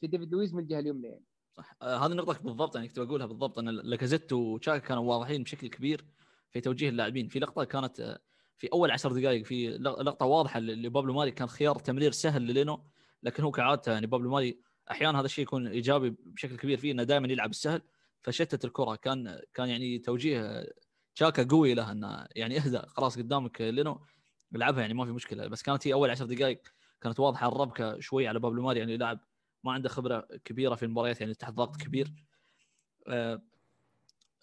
في 0.00 0.06
ديفيد 0.06 0.32
لويز 0.32 0.54
من 0.54 0.62
الجهة 0.62 0.78
اليمنى 0.78 1.08
يعني. 1.08 1.24
صح. 1.56 1.76
هذه 1.82 2.12
نقطة 2.12 2.38
بالضبط 2.42 2.76
يعني 2.76 2.88
كنت 2.88 3.00
بقولها 3.00 3.26
بالضبط 3.26 3.58
إن 3.58 3.68
لاكازيت 3.68 4.32
وتشاكا 4.32 4.86
كانوا 4.86 5.02
واضحين 5.02 5.42
بشكل 5.42 5.68
كبير 5.68 6.04
في 6.50 6.60
توجيه 6.60 6.88
اللاعبين. 6.88 7.28
في 7.28 7.38
لقطة 7.38 7.64
كانت 7.64 8.18
في 8.56 8.68
أول 8.72 8.90
عشر 8.90 9.12
دقائق 9.12 9.44
في 9.44 9.68
لقطة 9.78 10.26
واضحة 10.26 10.60
لبابلو 10.60 11.14
ماري 11.14 11.30
كان 11.30 11.48
خيار 11.48 11.78
تمرير 11.78 12.12
سهل 12.12 12.42
للينو 12.42 12.80
لكن 13.22 13.42
هو 13.42 13.50
كعادته 13.50 13.92
يعني 13.92 14.06
بابلو 14.06 14.30
ماري 14.30 14.58
أحيانا 14.90 15.20
هذا 15.20 15.26
الشيء 15.26 15.42
يكون 15.42 15.66
إيجابي 15.66 16.14
بشكل 16.26 16.56
كبير 16.56 16.78
فيه 16.78 16.92
إنه 16.92 17.02
دائما 17.02 17.28
يلعب 17.28 17.50
السهل 17.50 17.82
فشتت 18.22 18.64
الكرة. 18.64 18.94
كان 18.94 19.40
كان 19.54 19.68
يعني 19.68 19.98
توجيه 19.98 20.66
تشاكا 21.16 21.42
قوي 21.42 21.74
له 21.74 21.92
إنه 21.92 22.26
يعني 22.36 22.58
اهدى 22.58 22.78
خلاص 22.78 23.18
قدامك 23.18 23.60
لينو 23.60 24.00
العبها 24.54 24.80
يعني 24.80 24.94
ما 24.94 25.04
في 25.04 25.10
مشكلة 25.10 25.46
بس 25.46 25.62
كانت 25.62 25.86
هي 25.86 25.92
أول 25.92 26.10
عشر 26.10 26.24
دقائق 26.24 26.62
كانت 27.00 27.20
واضحة 27.20 27.48
الربكة 27.48 28.00
شوي 28.00 28.28
على 28.28 28.38
بابلو 28.38 28.62
ماري 28.62 28.78
يعني 28.78 28.96
لاعب 28.96 29.20
ما 29.64 29.72
عنده 29.72 29.88
خبرة 29.88 30.28
كبيرة 30.44 30.74
في 30.74 30.82
المباريات 30.82 31.20
يعني 31.20 31.34
تحت 31.34 31.52
ضغط 31.52 31.76
كبير 31.76 32.14
آه 33.08 33.42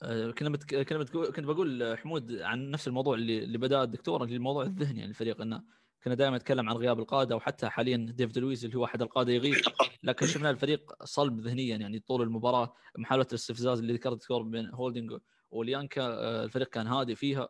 آه 0.03 0.31
كنا. 0.31 0.57
كنا. 0.83 1.03
كنت 1.05 1.45
بقول 1.45 1.97
حمود 1.97 2.41
عن 2.41 2.71
نفس 2.71 2.87
الموضوع 2.87 3.15
اللي 3.15 3.43
اللي 3.43 3.57
بدأ 3.57 3.83
الدكتور 3.83 4.23
اللي 4.23 4.35
الموضوع 4.35 4.63
الذهني 4.63 4.99
يعني 4.99 5.09
الفريق 5.09 5.41
إنه 5.41 5.63
كنا 6.03 6.15
دائما 6.15 6.37
نتكلم 6.37 6.69
عن 6.69 6.75
غياب 6.75 6.99
القادة 6.99 7.35
وحتى 7.35 7.69
حاليا 7.69 7.97
ديفيد 7.97 8.37
لويز 8.37 8.65
اللي 8.65 8.77
هو 8.77 8.85
أحد 8.85 9.01
القادة 9.01 9.33
يغيب 9.33 9.55
لكن 10.03 10.27
شفنا 10.27 10.49
الفريق 10.49 11.03
صلب 11.03 11.39
ذهنيا 11.39 11.77
يعني 11.77 11.99
طول 11.99 12.21
المباراة 12.21 12.75
محاولة 12.97 13.27
الاستفزاز 13.29 13.79
اللي 13.79 13.93
ذكرت 13.93 14.13
الدكتور 14.13 14.43
بين 14.43 14.69
هولدنج 14.69 15.17
وليانكا 15.53 16.01
آه، 16.01 16.43
الفريق 16.43 16.69
كان 16.69 16.87
هادي 16.87 17.15
فيها. 17.15 17.49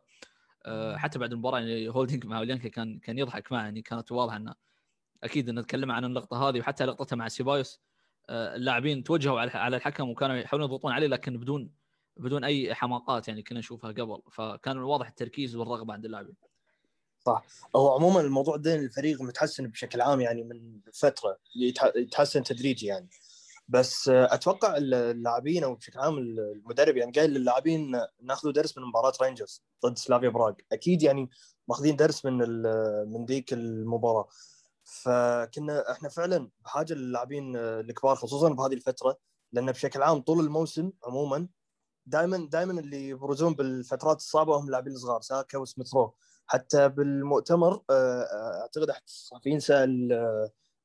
آه، 0.65 0.97
حتى 0.97 1.19
بعد 1.19 1.31
المباراة 1.31 1.59
يعني 1.59 1.89
هولدنج 1.89 2.25
مع 2.25 2.41
ليانكا 2.41 2.69
كان 2.69 2.99
كان 2.99 3.17
يضحك 3.19 3.51
معه 3.51 3.63
يعني 3.63 3.81
كانت 3.81 4.11
واضحة 4.11 4.37
إنه 4.37 4.55
أكيد 5.23 5.49
إنه 5.49 5.61
تكلم 5.61 5.91
عن 5.91 6.05
اللقطه 6.05 6.49
هذه 6.49 6.59
وحتى 6.59 6.85
لقطتها 6.85 7.15
مع 7.15 7.27
سيبايوس. 7.27 7.81
آه، 8.29 8.55
اللاعبين 8.55 9.03
توجهوا 9.03 9.39
على 9.39 9.77
الحكم 9.77 10.09
وكانوا 10.09 10.35
يحاولون 10.35 10.69
يضغطون 10.69 10.91
عليه 10.91 11.07
لكن 11.07 11.37
بدون 11.37 11.71
بدون 12.17 12.43
أي 12.43 12.73
حماقات 12.73 13.27
يعني 13.27 13.43
كنا 13.43 13.59
نشوفها 13.59 13.91
قبل. 13.91 14.21
فكان 14.31 14.77
واضح 14.77 15.07
التركيز 15.07 15.55
والرغبة 15.55 15.93
عند 15.93 16.05
اللاعبين. 16.05 16.35
صح. 17.25 17.45
هو 17.75 17.93
عموما 17.93 18.21
الموضوع 18.21 18.55
ده 18.55 18.75
الفريق 18.75 19.21
متحسن 19.21 19.67
بشكل 19.67 20.01
عام 20.01 20.21
يعني 20.21 20.43
من 20.43 20.79
فترة 20.93 21.37
يتحسن 21.95 22.43
تدريجي 22.43 22.85
يعني. 22.85 23.09
بس 23.67 24.09
أتوقع 24.09 24.77
اللاعبين 24.77 25.63
أو 25.63 25.75
بشكل 25.75 25.99
عام 25.99 26.17
المدرب 26.17 26.97
يعني 26.97 27.11
قال 27.11 27.29
للاعبين 27.29 28.01
ناخذوا 28.21 28.53
درس 28.53 28.77
من 28.77 28.83
مباراة 28.83 29.13
رينجرز 29.21 29.63
ضد 29.85 29.97
سلافيا 29.97 30.29
براغ. 30.29 30.53
أكيد 30.71 31.03
يعني 31.03 31.29
ماخذين 31.67 31.95
درس 31.95 32.25
من 32.25 32.37
من 33.07 33.25
ذيك 33.25 33.53
المباراة. 33.53 34.27
فكنا 34.83 35.91
إحنا 35.91 36.09
فعلا 36.09 36.49
بحاجة 36.65 36.93
للاعبين 36.93 37.55
الكبار 37.55 38.15
خصوصا 38.15 38.49
بهذه 38.49 38.73
الفترة 38.73 39.17
لأن 39.51 39.71
بشكل 39.71 40.01
عام 40.01 40.21
طول 40.21 40.39
الموسم 40.39 40.91
عموما 41.05 41.47
دائما 42.05 42.47
دائما 42.51 42.79
اللي 42.79 43.09
يبرزون 43.09 43.53
بالفترات 43.53 44.17
الصعبة 44.17 44.55
هم 44.55 44.65
اللاعبين 44.65 44.93
الصغار 44.93 45.21
ساكا 45.21 45.57
وسميث 45.57 45.93
رو 45.93 46.15
حتى 46.45 46.89
بالمؤتمر 46.89 47.83
آه، 47.89 48.61
أعتقد 48.61 48.89
أحد 48.89 49.01
الصحفيين 49.07 49.59
سأل 49.59 50.09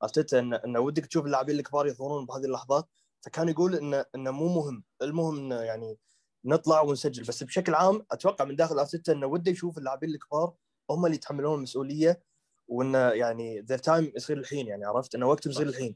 أرتيتا 0.02 0.38
انه 0.38 0.56
إن 0.56 0.76
ودك 0.76 1.06
تشوف 1.06 1.26
اللاعبين 1.26 1.58
الكبار 1.58 1.86
يظهرون 1.86 2.26
بهذه 2.26 2.44
اللحظات 2.44 2.88
فكان 3.20 3.48
يقول 3.48 3.74
انه 3.74 4.04
انه 4.14 4.30
مو 4.30 4.48
مهم. 4.48 4.84
المهم 5.02 5.36
انه 5.38 5.60
يعني 5.60 5.98
نطلع 6.44 6.80
ونسجل. 6.80 7.24
بس 7.24 7.42
بشكل 7.42 7.74
عام 7.74 8.06
أتوقع 8.12 8.44
من 8.44 8.56
داخل 8.56 8.78
أرتيتا 8.78 9.12
انه 9.12 9.26
وده 9.26 9.50
يشوف 9.50 9.78
اللاعبين 9.78 10.10
الكبار 10.10 10.52
هم 10.90 11.06
اللي 11.06 11.16
يتحملون 11.16 11.54
المسؤولية 11.54 12.22
وانه 12.68 12.98
يعني 12.98 13.60
the 13.60 13.76
time 13.76 14.12
يصير 14.16 14.38
الحين 14.38 14.66
يعني 14.66 14.84
عرفت؟ 14.84 15.14
انه 15.14 15.26
وقتهم 15.26 15.50
يصير 15.50 15.66
الحين. 15.66 15.94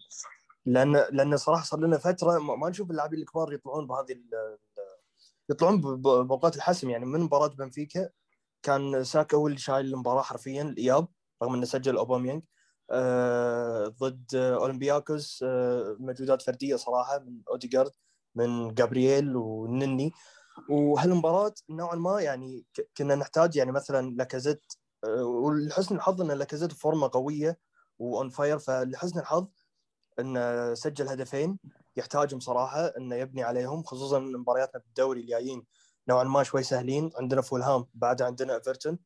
لأن 0.66 0.92
لأن 0.92 1.36
صراحة 1.36 1.64
صار 1.64 1.80
لنا 1.80 1.98
فترة 1.98 2.38
ما 2.38 2.68
نشوف 2.70 2.90
اللاعبين 2.90 3.20
الكبار 3.20 3.52
يطلعون 3.52 3.86
بهذه 3.86 4.16
يطلعون 5.50 5.80
بأوقات 5.80 6.56
الحسم. 6.56 6.90
يعني 6.90 7.06
من 7.06 7.20
مباراة 7.20 7.48
بنفيكا 7.48 8.10
كان 8.62 9.04
ساكا 9.04 9.36
هو 9.36 9.46
اللي 9.46 9.58
شايل 9.58 9.86
المباراة 9.86 10.22
حرفيا 10.22 10.62
الاياب 10.62 11.08
رغم 11.42 11.54
إنه 11.54 11.64
سجل 11.64 11.96
أوباميانج. 11.96 12.42
ضد 13.98 14.34
أولمبياكوس 14.34 15.44
آه 15.48 15.96
مجهودات 16.00 16.42
فردية 16.42 16.76
صراحة 16.76 17.18
من 17.18 17.42
اوديجارد 17.48 17.92
من 18.34 18.74
جابرييل 18.74 19.36
والنني. 19.36 20.12
وهالمباراه 20.70 21.54
نوعا 21.70 21.94
ما 21.96 22.20
يعني 22.20 22.64
كنا 22.96 23.14
نحتاج 23.14 23.56
يعني 23.56 23.72
مثلا 23.72 24.10
لاكازيت 24.10 24.62
آه 25.04 25.24
ولحسن 25.24 25.96
الحظ 25.96 26.20
إن 26.22 26.30
لاكازيت 26.30 26.72
فورمة 26.72 27.10
قوية 27.12 27.58
و 27.98 28.08
on 28.08 28.28
fire 28.28 28.58
فلحسن 28.58 29.20
الحظ 29.20 29.46
انه 30.20 30.74
سجل 30.74 31.08
هدفين 31.08 31.58
يحتاجهم 31.96 32.40
صراحة 32.40 32.86
انه 32.86 33.16
يبني 33.16 33.42
عليهم 33.42 33.82
خصوصا 33.82 34.18
مبارياتنا 34.18 34.80
بالدوري 34.80 35.20
الجايين 35.20 35.66
نوعا 36.08 36.24
ما 36.24 36.42
شوي 36.42 36.62
سهلين. 36.62 37.10
عندنا 37.16 37.40
فولهام 37.40 37.86
بعد 37.94 38.22
عندنا 38.22 38.54
إيفرتون. 38.54 38.98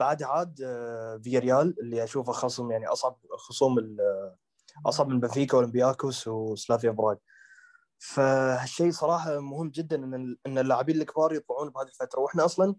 بعد 0.00 0.22
عاد 0.22 0.60
آه، 0.64 1.16
فياريال 1.16 1.80
اللي 1.80 2.04
أشوفه 2.04 2.32
خصم 2.32 2.70
يعني 2.70 2.86
أصعب 2.86 3.18
خصوم 3.30 3.96
أصعب 4.86 5.08
من 5.08 5.20
بنفيكا 5.20 5.56
وأولمبياكوس 5.56 6.28
وسلافيا 6.28 6.90
براغ 6.90 7.16
فهالشيء 7.98 8.90
صراحة 8.90 9.40
مهم 9.40 9.70
جدا 9.70 9.96
إن 9.96 10.36
إن 10.46 10.58
اللاعبين 10.58 11.00
الكبار 11.00 11.32
يطلعون 11.32 11.70
بهذه 11.70 11.86
الفترة. 11.88 12.20
وإحنا 12.20 12.44
أصلا 12.44 12.74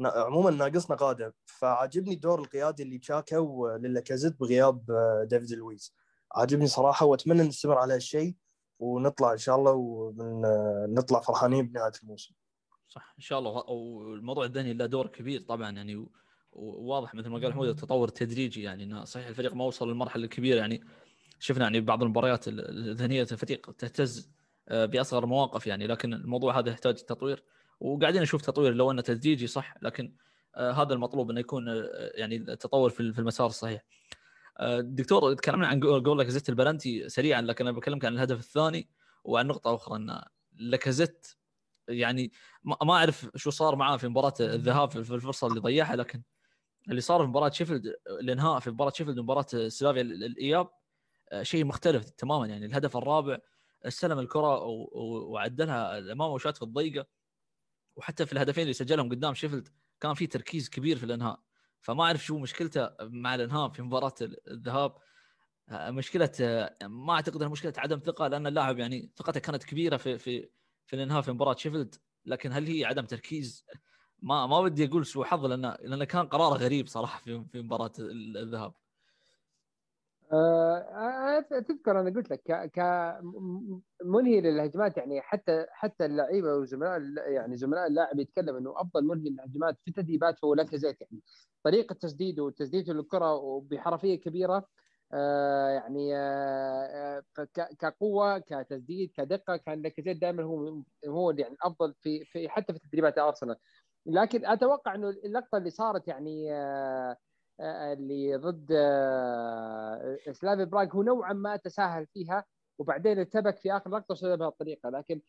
عموما 0.00 0.50
ناقصنا 0.50 0.96
قاده 0.96 1.34
فعجبني 1.44 2.14
الدور 2.14 2.40
القيادي 2.40 2.82
اللي 2.82 2.98
بتشاكا 2.98 3.38
وللاكازيت 3.38 4.40
بغياب 4.40 4.90
آه، 4.90 5.24
ديفيد 5.30 5.52
لويز 5.52 5.94
عاجبني 6.32 6.66
صراحة 6.66 7.06
وأتمنى 7.06 7.42
نستمر 7.42 7.78
على 7.78 7.94
هالشيء 7.94 8.34
ونطلع 8.78 9.32
إن 9.32 9.38
شاء 9.38 9.56
الله 9.56 9.72
ونطلع 9.72 11.20
فرحانين 11.20 11.66
بنهاية 11.68 11.92
الموسم. 12.02 12.34
صح 12.88 13.14
إن 13.18 13.22
شاء 13.22 13.38
الله. 13.38 13.70
والموضوع 13.70 14.44
الذهني 14.44 14.74
له 14.74 14.86
دور 14.86 15.06
كبير 15.06 15.40
طبعا 15.40 15.70
يعني 15.70 16.06
وواضح 16.56 17.14
مثل 17.14 17.28
ما 17.28 17.38
قال 17.38 17.52
حمود 17.52 17.68
التطور 17.68 18.08
التدريجي 18.08 18.62
يعني 18.62 18.84
إنه 18.84 19.04
صحيح 19.04 19.26
الفريق 19.26 19.54
ما 19.54 19.64
وصل 19.64 19.88
للمرحلة 19.88 20.24
الكبيرة 20.24 20.58
يعني 20.58 20.82
شفنا 21.38 21.62
يعني 21.64 21.80
بعض 21.80 22.02
المباريات 22.02 22.48
الذهنية 22.48 23.22
الفريق 23.22 23.70
تهتز 23.70 24.30
آه، 24.68 24.84
بأصغر 24.84 25.24
المواقف 25.24 25.66
يعني 25.66 25.86
لكن 25.86 26.14
الموضوع 26.14 26.58
هذا 26.58 26.70
يحتاج 26.70 26.94
تطوير 26.94 27.44
وقاعدين 27.80 28.22
نشوف 28.22 28.42
تطوير 28.42 28.74
لو 28.74 28.90
أنه 28.90 29.02
تدريجي 29.02 29.46
صح 29.46 29.74
لكن 29.82 30.12
آه، 30.56 30.72
هذا 30.72 30.94
المطلوب 30.94 31.30
إنه 31.30 31.40
يكون 31.40 31.68
آه، 31.68 32.10
يعني 32.14 32.36
التطور 32.36 32.90
في 32.90 33.00
المسار 33.00 33.46
الصحيح. 33.46 33.84
دكتور 34.80 35.34
تكلمنا 35.34 35.66
عن 35.66 35.80
جول 35.80 36.18
لاكازيت 36.18 36.48
البلنتي 36.48 37.08
سريعا 37.08 37.40
لكن 37.42 37.66
أنا 37.66 37.76
بكلمك 37.76 38.04
عن 38.04 38.14
الهدف 38.14 38.38
الثاني 38.38 38.88
وعن 39.24 39.46
نقطة 39.46 39.74
أخرى 39.74 39.96
إن 39.96 40.22
لاكازيت 40.52 41.26
يعني 41.88 42.32
ما 42.64 42.94
أعرف 42.94 43.30
شو 43.34 43.50
صار 43.50 43.76
معاه 43.76 43.96
في 43.96 44.08
مباراة 44.08 44.34
الذهاب 44.40 44.90
في 44.90 45.14
الفرصة 45.14 45.46
اللي 45.46 45.60
ضيعها 45.60 45.96
لكن 45.96 46.22
اللي 46.88 47.00
صار 47.00 47.20
في 47.20 47.26
مباراة 47.26 47.50
شيفيلد 47.50 47.94
الإنهاء 48.20 48.60
في 48.60 48.70
مباراة 48.70 48.90
شيفيلد 48.90 49.18
ومباراة 49.18 49.68
سلافيا 49.68 50.02
الإياب 50.02 50.68
آه، 51.32 51.42
شيء 51.42 51.64
مختلف 51.64 52.10
تماما. 52.10 52.46
يعني 52.46 52.66
الهدف 52.66 52.96
الرابع 52.96 53.38
استلم 53.84 54.18
الكرة 54.18 54.58
وعدلها 55.30 55.98
الأمام 55.98 56.30
و 56.30 56.35
shot 56.35 56.56
في 56.56 56.62
الضيقة. 56.62 57.06
وحتى 57.96 58.26
في 58.26 58.32
الهدفين 58.32 58.62
اللي 58.62 58.72
سجلهم 58.72 59.10
قدام 59.10 59.34
شيفيلد 59.34 59.68
كان 60.00 60.14
في 60.14 60.26
تركيز 60.26 60.68
كبير 60.68 60.98
في 60.98 61.04
الإنهاء. 61.04 61.40
فما 61.80 62.04
أعرف 62.04 62.24
شو 62.24 62.38
مشكلته 62.38 62.90
مع 63.00 63.34
الإنهاء 63.34 63.68
في 63.68 63.82
مباراة 63.82 64.14
الذهاب. 64.48 64.96
آه، 65.68 65.90
مشكلة 65.90 66.32
آه، 66.40 66.76
ما 66.86 67.12
أعتقد 67.14 67.36
إنها 67.36 67.48
مشكلة 67.48 67.72
عدم 67.78 67.98
ثقة 67.98 68.28
لأن 68.28 68.46
اللاعب 68.46 68.78
يعني 68.78 69.12
ثقته 69.16 69.40
كانت 69.40 69.64
كبيرة 69.64 69.96
في 69.96 70.18
في 70.18 70.48
في 70.86 70.96
الإنهاء 70.96 71.22
في 71.22 71.32
مباراة 71.32 71.56
شيفيلد. 71.56 71.94
لكن 72.24 72.52
هل 72.52 72.66
هي 72.66 72.84
عدم 72.84 73.04
تركيز؟ 73.04 73.66
ما 74.26 74.46
ما 74.46 74.58
ودي 74.58 74.86
أقول 74.86 75.06
سوء 75.06 75.24
حظ 75.24 75.44
لأن 75.46 75.76
لأن 75.80 76.04
كان 76.04 76.26
قرار 76.26 76.52
غريب 76.52 76.86
صراحة 76.86 77.20
في 77.20 77.44
في 77.52 77.62
مباراة 77.62 77.92
الذهاب. 77.98 78.72
أه 80.32 81.40
تذكر 81.40 82.00
أنا 82.00 82.10
قلت 82.10 82.30
لك 82.30 82.70
كمنهي 82.72 84.40
للهجمات 84.40 84.96
يعني 84.96 85.20
حتى 85.20 85.66
حتى 85.70 86.04
اللعيبة 86.06 86.54
وزملاء 86.54 87.00
يعني 87.30 87.56
زملاء 87.56 87.86
اللاعب 87.86 88.18
يتكلم 88.18 88.56
إنه 88.56 88.80
أفضل 88.80 89.04
منهي 89.04 89.30
للهجمات 89.30 89.78
في 89.84 89.88
التدريبات 89.88 90.44
هو 90.44 90.54
لاكازيت 90.54 91.00
يعني 91.00 91.20
طريقة 91.64 91.94
تسديده 91.94 92.42
وتسديده 92.42 92.92
للكرة 92.92 93.34
وبحرفية 93.34 94.20
كبيرة 94.20 94.68
آه 95.12 95.68
يعني 95.68 96.16
آه, 96.16 97.22
آه، 97.38 97.44
كقوة 97.78 98.38
كتسديد 98.38 99.10
كدقة 99.16 99.56
كان 99.56 99.82
لاكازيت 99.82 100.16
دائما 100.16 100.42
هو 100.42 100.82
هو 101.08 101.30
يعني 101.30 101.54
الأفضل 101.54 101.94
في 102.02 102.24
في 102.24 102.48
حتى 102.48 102.72
في 102.72 102.78
تدريبات 102.78 103.18
أرسنال. 103.18 103.56
لكن 104.06 104.46
أتوقع 104.46 104.94
إنه 104.94 105.10
اللقطة 105.10 105.58
اللي 105.58 105.70
صارت 105.70 106.08
يعني 106.08 106.52
آه 106.54 107.16
آه، 107.60 107.92
اللي 107.92 108.36
ضد 108.36 108.68
آه، 108.72 110.18
سلافي 110.32 110.64
براغ 110.64 110.88
هو 110.96 111.02
نوعا 111.02 111.32
ما 111.32 111.56
تساهل 111.56 112.06
فيها 112.06 112.44
وبعدين 112.78 113.18
ارتبك 113.18 113.56
في 113.58 113.72
آخر 113.72 113.90
لقطة 113.90 114.12
وصل 114.12 114.36
بهذه 114.36 114.48
الطريقة. 114.48 114.90
لكن 114.90 115.20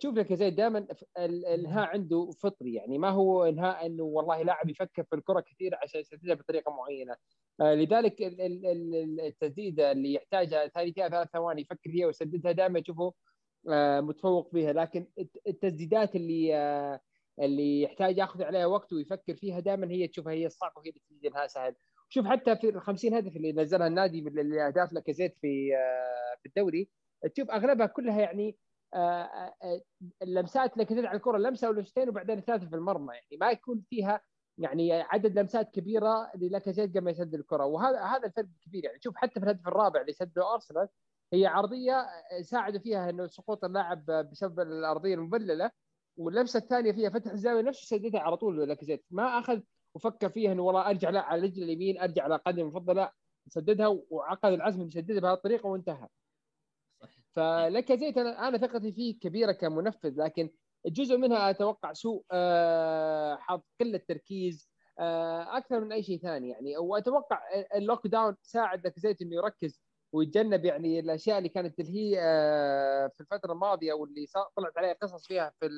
تشوف 0.00 0.14
لك 0.14 0.32
زي 0.32 0.50
دائما 0.50 0.86
الإنهاء 1.18 1.88
عنده 1.88 2.30
فطري 2.40 2.74
يعني 2.74 2.98
ما 2.98 3.10
هو 3.10 3.44
إنهاء 3.44 3.86
إنه 3.86 4.02
والله 4.02 4.42
لاعب 4.42 4.70
يفكر 4.70 5.04
في 5.04 5.16
الكرة 5.16 5.40
كثير 5.40 5.74
عشان 5.82 6.00
يسددها 6.00 6.34
بطريقة 6.34 6.72
معينة. 6.72 7.16
آه، 7.60 7.74
لذلك 7.74 8.16
التسديد 9.20 9.80
اللي 9.80 10.14
يحتاجها 10.14 10.68
ثاني 10.68 10.92
ثلاث 10.92 11.28
ثواني 11.32 11.62
يفكر 11.62 11.90
فيها 11.90 12.06
ويسددها 12.06 12.52
دائما 12.52 12.80
تشوفه 12.80 13.12
متفوق 14.00 14.50
فيها. 14.52 14.72
لكن 14.72 15.06
التسديدات 15.46 16.16
اللي 16.16 16.54
اللي 17.40 17.82
يحتاج 17.82 18.18
ياخذ 18.18 18.42
عليها 18.42 18.66
وقت 18.66 18.92
ويفكر 18.92 19.36
فيها 19.36 19.60
دائما 19.60 19.90
هي 19.90 20.08
تشوفها 20.08 20.32
هي 20.32 20.46
الصعبة 20.46 20.74
وهي 20.76 20.92
اللي 21.10 21.28
انها 21.28 21.46
سهل. 21.46 21.74
شوف 22.08 22.26
حتى 22.26 22.56
في 22.56 22.68
ال 22.68 22.80
50 22.82 23.14
هدف 23.14 23.36
اللي 23.36 23.52
نزلها 23.52 23.86
النادي 23.86 24.22
من 24.22 24.58
أهداف 24.60 24.92
لاكازيت 24.92 25.36
في 25.40 25.76
آه، 25.76 26.36
في 26.42 26.46
الدوري 26.46 26.90
تشوف 27.34 27.50
أغلبها 27.50 27.86
كلها 27.86 28.20
يعني 28.20 28.58
آه، 28.94 29.54
آه، 29.62 29.80
اللمسات 30.22 30.76
لاكازيت 30.76 31.04
على 31.04 31.16
الكرة 31.16 31.38
لمسة 31.38 31.68
ولمستين 31.68 32.08
وبعدين 32.08 32.40
ثلاثة 32.40 32.68
في 32.68 32.76
المرمى 32.76 33.14
يعني 33.14 33.36
ما 33.40 33.50
يكون 33.50 33.84
فيها 33.90 34.20
يعني 34.58 34.92
عدد 34.92 35.38
لمسات 35.38 35.70
كبيرة 35.70 36.30
للاكازيت 36.36 36.90
قبل 36.90 37.00
ما 37.00 37.10
يسدد 37.10 37.34
الكرة. 37.34 37.64
وهذا 37.64 38.00
هذا 38.00 38.26
الفرق 38.26 38.46
الكبير 38.46 38.84
يعني. 38.84 38.98
شوف 39.00 39.16
حتى 39.16 39.40
في 39.40 39.46
الهدف 39.46 39.68
الرابع 39.68 40.00
اللي 40.00 40.12
سدده 40.12 40.54
أرسنال 40.54 40.88
هي 41.32 41.46
عرضية 41.46 42.06
ساعدوا 42.42 42.80
فيها 42.80 43.10
إنه 43.10 43.26
سقوط 43.26 43.64
اللاعب 43.64 44.04
بسبب 44.06 44.60
الأرضية 44.60 45.14
المبللة. 45.14 45.70
واللمسة 46.16 46.58
الثانية 46.58 46.92
فيها 46.92 47.10
فتح 47.10 47.30
الزاوية 47.30 47.62
نفسه 47.62 47.96
سددها 47.96 48.20
على 48.20 48.36
طول 48.36 48.68
لاكازيت 48.68 49.04
ما 49.10 49.38
أخذ 49.38 49.60
وفكر 49.94 50.28
فيها 50.28 50.52
إنه 50.52 50.62
والله 50.62 50.90
أرجع 50.90 51.10
لا 51.10 51.20
على 51.20 51.42
رجل 51.42 51.62
اليمين 51.62 52.00
أرجع 52.00 52.24
على 52.24 52.36
قدم 52.36 52.60
المفضلة 52.62 52.94
لا 52.94 53.14
سددها 53.48 53.98
وعقد 54.10 54.52
العزم 54.52 54.80
انه 54.80 54.88
يسددها 54.88 55.20
بهذه 55.20 55.34
الطريقة 55.34 55.66
وانتهى. 55.66 56.08
فلاكازيت 57.32 58.18
أنا 58.18 58.48
أنا 58.48 58.58
ثقتي 58.58 58.92
فيه 58.92 59.18
كبيرة 59.18 59.52
كمنفذ 59.52 60.22
لكن 60.22 60.50
جزء 60.86 61.16
منها 61.16 61.50
أتوقع 61.50 61.92
سوء 61.92 62.24
آه، 62.30 63.36
حظ 63.36 63.60
قلة 63.80 64.00
تركيز 64.08 64.70
آه، 64.98 65.56
أكثر 65.56 65.80
من 65.80 65.92
أي 65.92 66.02
شيء 66.02 66.18
ثاني 66.18 66.48
يعني. 66.48 66.76
وأتوقع 66.76 67.40
ال 67.74 68.06
lockdown 68.06 68.36
ساعد 68.42 68.84
لاكازيت 68.84 69.22
إنه 69.22 69.34
يركز 69.36 69.80
ويتجنب 70.14 70.64
يعني 70.64 71.00
الأشياء 71.00 71.38
اللي 71.38 71.48
كانت 71.48 71.78
تلهيه 71.78 72.18
آه، 72.20 73.06
في 73.06 73.20
الفترة 73.20 73.52
الماضية 73.52 73.92
واللي 73.92 74.26
طلعت 74.56 74.78
عليها 74.78 74.92
قصص 74.92 75.26
فيها 75.26 75.52
في 75.60 75.68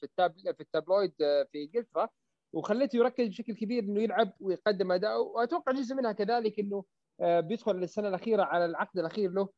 في 0.00 0.08
في 0.54 0.60
التابلويد 0.60 1.14
آه، 1.22 1.46
في 1.52 1.62
انجلترا 1.62 2.08
وخليته 2.52 2.96
يركز 2.96 3.28
بشكل 3.28 3.54
كبير 3.54 3.82
إنه 3.82 4.02
يلعب 4.02 4.32
ويقدم 4.40 4.92
أداء 4.92 5.22
وأتوقع 5.22 5.72
جزء 5.72 5.94
منها 5.94 6.12
كذلك 6.12 6.58
إنه 6.58 6.84
آه، 7.20 7.40
بيدخل 7.40 7.82
السنة 7.82 8.08
الأخيرة 8.08 8.42
على 8.42 8.64
العقد 8.64 8.98
الأخير 8.98 9.30
له 9.30 9.48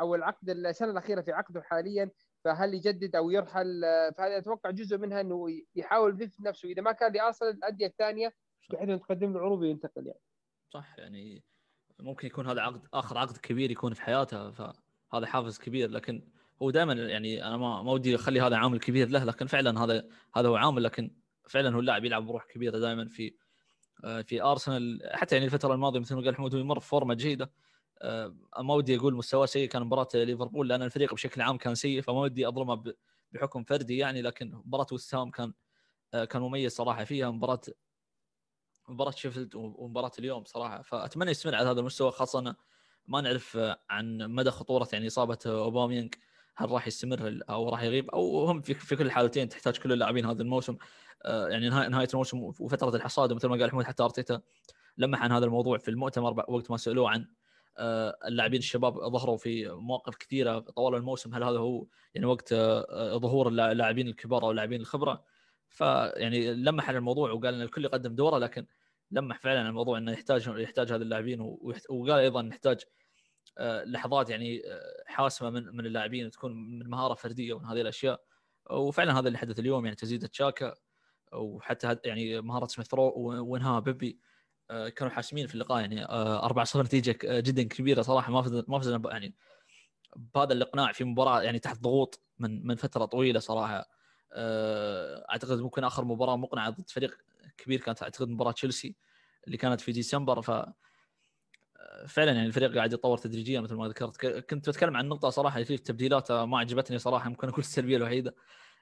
أو 0.00 0.14
العقد 0.14 0.50
السنة 0.50 0.90
الأخيرة 0.90 1.20
في 1.20 1.32
عقده 1.32 1.62
حاليا 1.62 2.10
فهل 2.44 2.74
يجدد 2.74 3.16
أو 3.16 3.30
يرحل 3.30 3.82
فهذا 4.16 4.38
أتوقع 4.38 4.70
جزء 4.70 4.98
منها 4.98 5.20
إنه 5.20 5.46
يحاول 5.74 6.22
يثبت 6.22 6.40
نفسه 6.40 6.68
إذا 6.68 6.82
ما 6.82 6.92
كان 6.92 7.12
لأرسنال 7.12 7.50
الأندية 7.50 7.86
الثانية 7.86 8.32
بحيث 8.70 8.88
إنه 8.88 8.96
تقدم 8.96 9.32
له 9.32 9.40
عروض 9.40 9.58
وينتقل 9.60 10.06
يعني. 10.06 10.20
صح 10.74 10.98
يعني 10.98 11.44
ممكن 12.00 12.26
يكون 12.26 12.46
هذا 12.46 12.60
عقد 12.60 12.86
آخر 12.94 13.18
عقد 13.18 13.36
كبير 13.36 13.70
يكون 13.70 13.94
في 13.94 14.02
حياته 14.02 14.50
فهذا 14.50 15.26
حافز 15.26 15.58
كبير. 15.58 15.90
لكن 15.90 16.22
هو 16.62 16.70
دائما 16.70 16.92
يعني 16.92 17.44
أنا 17.46 17.56
ما 17.56 17.82
ما 17.82 17.92
ودي 17.92 18.14
أخلي 18.14 18.40
هذا 18.40 18.56
عامل 18.56 18.78
كبير 18.78 19.08
له 19.08 19.24
لكن 19.24 19.46
فعلا 19.46 19.84
هذا 19.84 20.08
هذا 20.36 20.48
هو 20.48 20.56
عامل. 20.56 20.82
لكن 20.82 21.10
فعلا 21.48 21.74
هو 21.74 21.80
اللاعب 21.80 22.04
يلعب 22.04 22.26
بروح 22.26 22.44
كبيرة 22.44 22.78
دائما 22.78 23.08
في 23.08 23.34
آه، 24.04 24.22
في 24.22 24.42
أرسنال. 24.42 25.10
حتى 25.12 25.34
يعني 25.34 25.46
الفترة 25.46 25.74
الماضية 25.74 26.00
مثل 26.00 26.14
ما 26.14 26.22
قال 26.22 26.36
حمود 26.36 26.54
هو 26.54 26.60
يمر 26.60 26.80
في 26.80 26.88
فورمة 26.88 27.14
جيدة. 27.14 27.52
آه، 28.02 28.34
ما 28.58 28.74
ودي 28.74 28.96
أقول 28.96 29.14
مستواه 29.14 29.46
سيء 29.46 29.68
كان 29.68 29.82
مباراة 29.82 30.08
ليفربول 30.14 30.68
لأن 30.68 30.82
الفريق 30.82 31.14
بشكل 31.14 31.40
عام 31.40 31.56
كان 31.58 31.74
سيء 31.74 32.00
فما 32.00 32.20
ودي 32.20 32.48
أظلمه 32.48 32.94
بحكم 33.32 33.64
فردي 33.64 33.96
يعني. 33.96 34.22
لكن 34.22 34.50
مباراة 34.66 34.86
وسام 34.92 35.30
كان 35.30 35.52
آه، 36.14 36.24
كان 36.24 36.42
مميز 36.42 36.72
صراحة 36.72 37.04
فيها. 37.04 37.30
مباراة 37.30 37.60
مباراة 38.88 39.10
شيفيلد 39.10 39.54
ومباراة 39.54 40.12
اليوم 40.18 40.44
صراحة. 40.44 40.82
فأتمنى 40.82 41.30
يستمر 41.30 41.54
على 41.54 41.70
هذا 41.70 41.80
المستوى 41.80 42.10
خاصة 42.10 42.56
ما 43.06 43.20
نعرف 43.20 43.58
عن 43.90 44.18
مدى 44.18 44.50
خطورة 44.50 44.88
يعني 44.92 45.06
إصابة 45.06 45.38
أوباميانج. 45.46 46.14
هل 46.56 46.70
راح 46.70 46.86
يستمر 46.86 47.40
أو 47.50 47.68
راح 47.68 47.82
يغيب؟ 47.82 48.10
أو 48.10 48.44
هم 48.44 48.60
في, 48.60 48.74
في 48.74 48.96
كل 48.96 49.06
الحالتين 49.06 49.48
تحتاج 49.48 49.78
كل 49.78 49.92
اللاعبين 49.92 50.26
هذا 50.26 50.42
الموسم. 50.42 50.76
آه، 51.24 51.48
يعني 51.48 51.68
نهايه 51.68 52.08
الموسم 52.12 52.38
وفترة 52.38 52.96
الحصاد 52.96 53.32
مثل 53.32 53.48
ما 53.48 53.56
قال 53.56 53.70
حمود 53.70 53.84
حتى 53.84 54.02
أرتيتا 54.02 54.40
لمح 54.98 55.22
عن 55.22 55.32
هذا 55.32 55.44
الموضوع 55.44 55.78
في 55.78 55.90
المؤتمر 55.90 56.44
وقت 56.48 56.70
ما 56.70 56.76
سألوه 56.76 57.10
عن 57.10 57.26
آه، 57.78 58.18
اللاعبين 58.26 58.58
الشباب 58.58 58.94
ظهروا 58.94 59.36
في 59.36 59.68
مواقف 59.68 60.16
كثيرة 60.16 60.58
طوال 60.58 60.94
الموسم. 60.94 61.34
هل 61.34 61.44
هذا 61.44 61.58
هو 61.58 61.86
يعني 62.14 62.26
وقت 62.26 62.52
آه، 62.52 63.16
ظهور 63.18 63.48
اللاعبين 63.48 64.08
الكبار 64.08 64.42
أو 64.42 64.50
اللاعبين 64.50 64.80
الخبرة؟ 64.80 65.24
فيعني 65.68 66.54
لمح 66.54 66.88
على 66.88 66.98
الموضوع 66.98 67.32
وقال 67.32 67.54
إن 67.54 67.62
الكل 67.62 67.84
يقدم 67.84 68.14
دوره 68.14 68.38
لكن 68.38 68.66
لمح 69.10 69.38
فعلا 69.38 69.60
على 69.60 69.68
الموضوع 69.68 69.98
إنه 69.98 70.12
يحتاج 70.12 70.46
يحتاج 70.46 70.92
هذا 70.92 71.02
اللاعبين 71.02 71.40
وقال 71.88 72.18
أيضا 72.18 72.42
نحتاج 72.42 72.84
لحظات 73.60 74.30
يعني 74.30 74.62
حاسمة 75.06 75.50
من 75.50 75.76
من 75.76 75.86
اللاعبين 75.86 76.30
تكون 76.30 76.52
من 76.78 76.90
مهارة 76.90 77.14
فردية 77.14 77.52
ومن 77.52 77.64
هذه 77.66 77.80
الأشياء. 77.80 78.20
وفعلا 78.70 79.18
هذا 79.18 79.26
اللي 79.26 79.38
حدث 79.38 79.58
اليوم 79.58 79.84
يعني 79.84 79.96
تزيد 79.96 80.28
تشاكا 80.28 80.74
وحتى 81.32 81.96
يعني 82.04 82.40
مهارة 82.40 82.66
سميث 82.66 82.94
رو 82.94 83.12
وانهاء 83.16 83.80
بيبي 83.80 84.18
آه، 84.70 84.88
كانوا 84.88 85.12
حاسمين 85.12 85.46
في 85.46 85.54
اللقاء 85.54 85.80
يعني 85.80 86.04
4 86.04 86.64
0 86.64 86.82
نتيجة 86.82 87.18
جدا 87.24 87.62
كبيرة 87.62 88.02
صراحة. 88.02 88.32
ما 88.32 88.42
فزنا 88.42 88.64
ما 88.68 88.78
فزنا 88.78 89.10
يعني 89.10 89.34
بهذا 90.16 90.52
الاقناع 90.52 90.92
في 90.92 91.04
مباراة 91.04 91.42
يعني 91.42 91.58
تحت 91.58 91.80
ضغوط 91.80 92.22
من 92.38 92.66
من 92.66 92.76
فترة 92.76 93.04
طويلة 93.04 93.40
صراحة. 93.40 93.78
آه، 93.78 93.86
أعتقد 95.30 95.58
ممكن 95.60 95.84
آخر 95.84 96.04
مباراة 96.04 96.36
مقنعة 96.36 96.70
ضد 96.70 96.90
فريق 96.90 97.16
كبير 97.58 97.80
كانت 97.80 98.02
أعتقد 98.02 98.28
مباراة 98.28 98.52
تشيلسي 98.52 98.96
اللي 99.46 99.56
كانت 99.56 99.80
في 99.80 99.92
ديسمبر. 99.92 100.42
ف 100.42 100.50
آه، 100.50 102.06
فعلا 102.06 102.32
يعني 102.32 102.46
الفريق 102.46 102.74
قاعد 102.74 102.92
يتطور 102.92 103.18
تدريجيا 103.18 103.60
مثل 103.60 103.74
ما 103.74 103.88
ذكرت. 103.88 104.26
كنت 104.26 104.68
بتكلم 104.68 104.96
عن 104.96 105.08
نقطة 105.08 105.30
صراحة 105.30 105.54
اللي 105.56 105.66
في 105.66 105.74
التبديلات 105.74 106.32
ما 106.32 106.58
عجبتني 106.58 106.98
صراحة 106.98 107.28
ممكن 107.28 107.48
اكون 107.48 107.60
السلبية 107.64 107.96
الوحيدة 107.96 108.34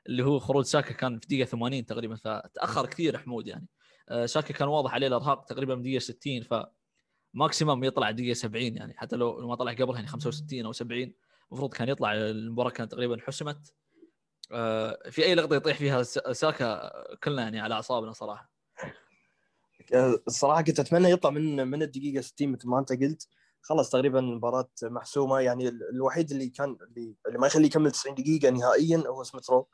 اللي 0.07 0.23
هو 0.25 0.39
خروج 0.39 0.65
ساكا 0.65 0.95
كان 0.95 1.19
في 1.19 1.27
دقيقة 1.27 1.47
80 1.47 1.87
تقريبا 1.87 2.17
فتأخر 2.17 2.87
كثير 2.87 3.19
حمود 3.19 3.47
يعني. 3.47 3.67
آه، 4.09 4.27
ساكا 4.27 4.55
كان 4.55 4.69
واضح 4.69 4.95
عليه 4.95 5.07
الإرهاق 5.07 5.45
تقريبا 5.45 5.75
من 5.75 5.83
دقيقة 5.83 5.99
60 6.01 6.43
ف 6.43 6.55
ماكسيمم 7.35 7.85
يطلع 7.85 8.11
دقيقة 8.11 8.35
70 8.35 8.77
يعني. 8.77 8.95
حتى 8.97 9.17
لو 9.17 9.49
ما 9.49 9.55
طلع 9.55 9.73
قبل 9.73 9.95
يعني 9.95 10.07
65 10.07 10.67
أو 10.67 10.73
70 10.73 11.15
المفروض 11.53 11.75
كان 11.75 11.89
يطلع 11.89 12.15
المباراة 12.15 12.71
كانت 12.71 12.93
تقريبا 12.93 13.17
حسمت. 13.21 13.57
آه، 13.57 13.84
في 15.11 15.25
أي 15.25 15.35
لقطة 15.35 15.57
يطيح 15.57 15.79
فيها 15.79 16.03
ساكا 16.33 16.93
كلنا 17.25 17.43
يعني 17.43 17.61
على 17.61 17.75
أعصابنا 17.75 18.13
صراحة؟ 18.13 18.55
الصراحه 20.27 20.63
كنت 20.63 20.81
أتمنى 20.81 21.11
يطلع 21.11 21.31
من 21.31 21.69
من 21.69 21.83
الدقيقة 21.83 22.21
60 22.21 22.53
مثل 22.53 22.69
ما 22.69 22.79
أنت 22.79 22.93
قلت. 22.93 23.29
خلص 23.63 23.91
تقريبا 23.91 24.19
المباراه 24.19 24.69
محسومة. 24.83 25.41
يعني 25.41 25.69
الوحيد 25.69 26.31
اللي 26.31 26.49
كان 26.49 26.77
اللي, 26.83 27.15
اللي 27.27 27.39
ما 27.39 27.47
يخليه 27.47 27.67
يكمل 27.67 27.91
90 27.91 28.15
دقيقة 28.15 28.51
نهائيا 28.51 29.05
هو 29.07 29.23
سميثرو 29.25 29.69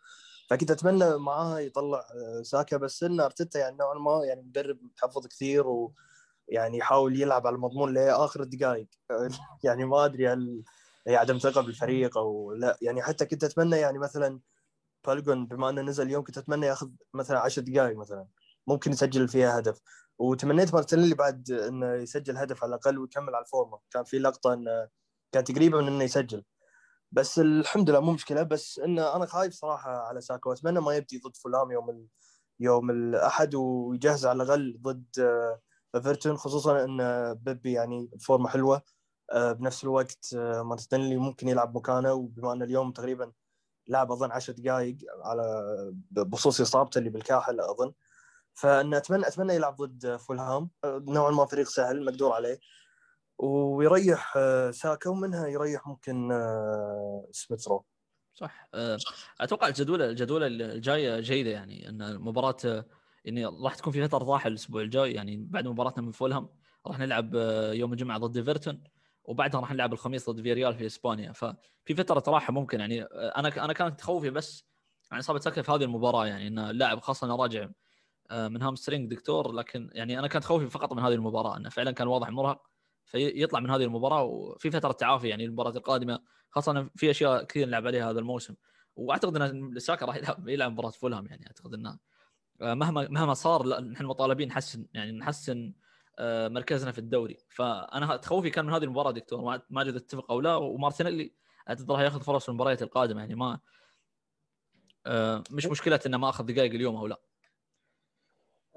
فكنت 0.51 0.71
أتمنى 0.71 1.19
معاه 1.19 1.61
يطلع 1.61 1.99
آه، 1.99 2.43
ساكا. 2.43 2.77
بس 2.77 3.03
إن 3.03 3.21
أرتيتا 3.21 3.59
يعني 3.59 3.77
نوعا 3.77 3.95
ما 3.95 4.25
يعني 4.25 4.43
مدرب 4.43 4.79
متحفظ 4.83 5.27
كثير 5.27 5.65
ويعني 5.67 6.79
يحاول 6.79 7.21
يلعب 7.21 7.47
على 7.47 7.57
المضمون 7.57 7.95
لآخر 7.95 8.43
الدقائق. 8.43 8.89
يعني 9.65 9.85
ما 9.85 10.05
أدري 10.05 10.29
هل 10.29 10.63
هي 11.07 11.17
عدم 11.17 11.39
ثقة 11.39 11.61
بالفريق 11.61 12.19
أو 12.19 12.53
لا. 12.53 12.79
يعني 12.83 13.03
حتى 13.03 13.27
كنت 13.27 13.45
أتمنى 13.45 13.77
يعني 13.77 13.99
مثلا 13.99 14.41
بالوجون 15.07 15.47
بما 15.47 15.71
أنه 15.71 15.83
نزل 15.83 16.07
اليوم 16.07 16.25
كنت 16.25 16.39
أتمنى 16.39 16.67
ياخذ 16.67 16.89
مثلا 17.15 17.39
10 17.41 17.63
دقائق 17.63 17.97
مثلا. 17.99 18.27
ممكن 18.67 18.93
يسجل 18.93 19.29
فيها 19.29 19.59
هدف. 19.59 19.81
وتمنيت 20.19 20.75
مارتينيلي 20.75 21.15
بعد 21.15 21.51
إنه 21.51 21.95
يسجل 21.95 22.37
هدف 22.37 22.65
على 22.65 22.71
الأقل 22.71 22.99
ويكمل 22.99 23.35
على 23.35 23.45
الفورمة. 23.45 23.79
كان 23.91 24.05
في 24.05 24.19
لقطة 24.19 24.53
إنه 24.55 24.89
كانت 25.33 25.53
قريبه 25.53 25.81
من 25.81 25.87
إنه 25.89 26.05
يسجل. 26.05 26.45
بس 27.13 27.39
الحمد 27.39 27.91
لله 27.91 28.01
مو 28.01 28.13
مشكلة. 28.13 28.43
بس 28.43 28.79
إنه 28.79 29.17
أنا 29.17 29.27
خايف 29.27 29.55
صراحة 29.55 29.91
على 29.91 30.21
ساكا. 30.21 30.51
وأتمنى 30.51 30.81
ما 30.81 30.95
يبدي 30.97 31.19
ضد 31.19 31.37
فولام 31.37 31.71
يوم 31.71 31.91
ال... 31.91 32.07
يوم 32.61 32.91
الأحد 32.91 33.55
ويجهز 33.55 34.27
على 34.27 34.43
الأقل 34.43 34.79
ضد 34.83 35.07
ايفرتون 35.95 36.37
خصوصا 36.37 36.85
إن 36.85 37.35
بيبي 37.35 37.73
يعني 37.73 38.11
فورمة 38.21 38.49
حلوة 38.49 38.83
آه، 39.33 39.53
بنفس 39.53 39.85
الوقت 39.85 40.35
آه، 40.37 40.63
مارتينيلي 40.63 41.17
ممكن 41.17 41.49
يلعب 41.49 41.77
مكانه. 41.77 42.13
وبما 42.13 42.53
ان 42.53 42.63
اليوم 42.63 42.93
تقريبا 42.93 43.33
لعب 43.91 44.13
أظن 44.13 44.33
10 44.33 44.55
دقائق 44.55 44.97
على 45.25 45.67
بخصوص 46.11 46.61
إصابته 46.61 46.99
اللي 46.99 47.11
بالكاحل 47.11 47.61
أظن. 47.61 47.93
فأن 48.55 48.95
اتمنى 48.95 49.29
أتمنى 49.29 49.55
يلعب 49.55 49.77
ضد 49.77 50.17
فولهام. 50.17 50.71
نوعا 50.85 51.31
ما 51.31 51.47
فريق 51.47 51.69
سهل 51.69 52.05
مقدور 52.05 52.33
عليه. 52.33 52.61
ويريح 53.39 54.35
آه، 54.37 54.71
ساكا 54.71 55.11
ومنها 55.11 55.47
يريح 55.47 55.87
ممكن 55.87 56.33
آه، 56.33 57.27
سميث 57.31 57.64
رو. 57.64 57.85
صح. 58.35 58.69
آه، 58.75 58.99
أتوقع 59.41 59.69
الجدوله 59.69 60.05
الجدوله 60.05 60.47
الجاية 60.47 61.21
جيدة 61.21 61.51
يعني 61.51 61.89
إن 61.89 62.03
المباراة 62.03 62.85
يعني 63.25 63.47
راح 63.47 63.75
تكون 63.75 63.93
في 63.93 64.09
فترة 64.09 64.25
راحة 64.25 64.49
الأسبوع 64.49 64.83
الجاي 64.83 65.13
يعني 65.13 65.37
بعد 65.51 65.69
مباراتنا 65.69 66.03
من 66.03 66.13
فولهام 66.13 66.49
راح 66.87 66.99
نلعب 66.99 67.35
يوم 67.75 67.93
الجمعة 67.93 68.19
ضد 68.19 68.37
إيفرتون. 68.37 68.85
وبعدها 69.25 69.61
راح 69.61 69.73
نلعب 69.73 69.93
الخميس 69.93 70.31
ضد 70.31 70.43
فيريال 70.43 70.75
في 70.75 70.87
إسبانيا. 70.87 71.33
ففي 71.33 71.95
فترة 71.97 72.23
راحة 72.29 72.53
ممكن 72.53 72.81
يعني 72.81 73.03
أنا 73.03 73.65
أنا 73.65 73.73
كانت 73.73 73.99
تخوفي 73.99 74.31
بس 74.31 74.67
عن 75.13 75.19
اصابه 75.19 75.39
ساكا 75.39 75.63
في 75.63 75.73
هذه 75.73 75.85
المباراة 75.85 76.27
يعني 76.27 76.47
إن 76.47 76.59
اللاعب 76.59 77.01
خاصة 77.01 77.27
انه 77.27 77.37
راجع 77.37 77.69
من 78.33 78.63
hamstring 78.63 79.11
دكتور 79.11 79.53
لكن 79.53 79.91
يعني 79.93 80.19
أنا 80.19 80.29
كانت 80.29 80.45
خوفي 80.45 80.71
فقط 80.71 80.93
من 80.93 81.03
هذه 81.03 81.15
المباراة 81.15 81.57
إنه 81.57 81.69
فعلا 81.69 81.91
كان 81.91 82.07
واضح 82.07 82.31
مرهق 82.31 82.63
فيطلع 83.05 83.61
من 83.61 83.71
هذه 83.71 83.85
المباراة 83.85 84.23
وفي 84.23 84.71
فترة 84.71 84.93
تعافي 84.93 85.29
يعني 85.29 85.45
المباراة 85.45 85.71
القادمة 85.71 86.21
خاصة 86.51 86.91
في 86.97 87.11
أشياء 87.11 87.45
كثير 87.45 87.67
نلعب 87.67 87.87
عليها 87.87 88.11
هذا 88.11 88.19
الموسم. 88.19 88.55
وأعتقد 88.97 89.37
إن 89.37 89.79
ساكا 89.79 90.07
راح 90.07 90.17
يلعب 90.17 90.49
يلعب 90.49 90.73
مباراة 90.73 90.91
فولهام 90.91 91.27
يعني 91.27 91.47
أعتقد 91.47 91.75
إنه 91.75 91.99
آه، 92.63 92.75
مهما 92.75 93.09
مهما 93.09 93.35
صار 93.35 93.81
نحن 93.81 94.05
مطالبين 94.05 94.49
نحسن 94.49 94.87
يعني 94.95 95.13
نحسن 95.13 95.59
آه، 95.67 95.81
مركزنا 96.49 96.93
في 96.93 96.99
الدوري. 96.99 97.37
فأنا 97.49 98.17
تخوفي 98.17 98.51
كان 98.51 98.67
من 98.67 98.73
هذه 98.73 98.85
المباراة 98.85 99.11
دكتور 99.11 99.61
ما 99.71 99.83
أدري 99.83 99.97
اتفق 99.97 100.31
أو 100.31 100.41
لا 100.41 100.57
ومارتينيلي 100.57 101.35
اعتقد 101.69 101.91
راح 101.91 102.01
ياخذ 102.01 102.21
فرص 102.21 102.43
في 102.43 102.49
المباريات 102.49 102.83
القادمة 102.83 103.21
يعني 103.21 103.35
ما 103.35 103.61
آه، 105.07 105.43
مش 105.51 105.67
مشكلة 105.67 106.01
إنه 106.07 106.19
ما 106.19 106.29
أخذ 106.29 106.47
دقائق 106.47 106.75
اليوم 106.75 106.97
أو 106.97 107.07
لا. 107.07 107.21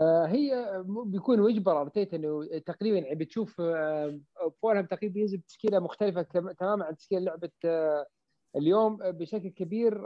آه، 0.01 0.25
هي 0.25 0.83
بيكون 0.87 1.39
مجبر 1.39 1.81
ارتيتا 1.81 2.17
إنه 2.17 2.59
تقريبا 2.65 2.97
يعني 2.97 3.15
بتشوف 3.15 3.61
آه، 3.61 4.19
فولهام 4.61 4.85
تقريبا 4.85 5.19
ينزل 5.19 5.37
بتشكيلة 5.37 5.79
مختلفة 5.79 6.21
تماما 6.59 6.85
عن 6.85 6.97
تشكيلة 6.97 7.21
لعبة 7.21 7.51
آه، 7.65 8.07
اليوم 8.55 8.97
بشكل 8.97 9.49
كبير 9.49 10.01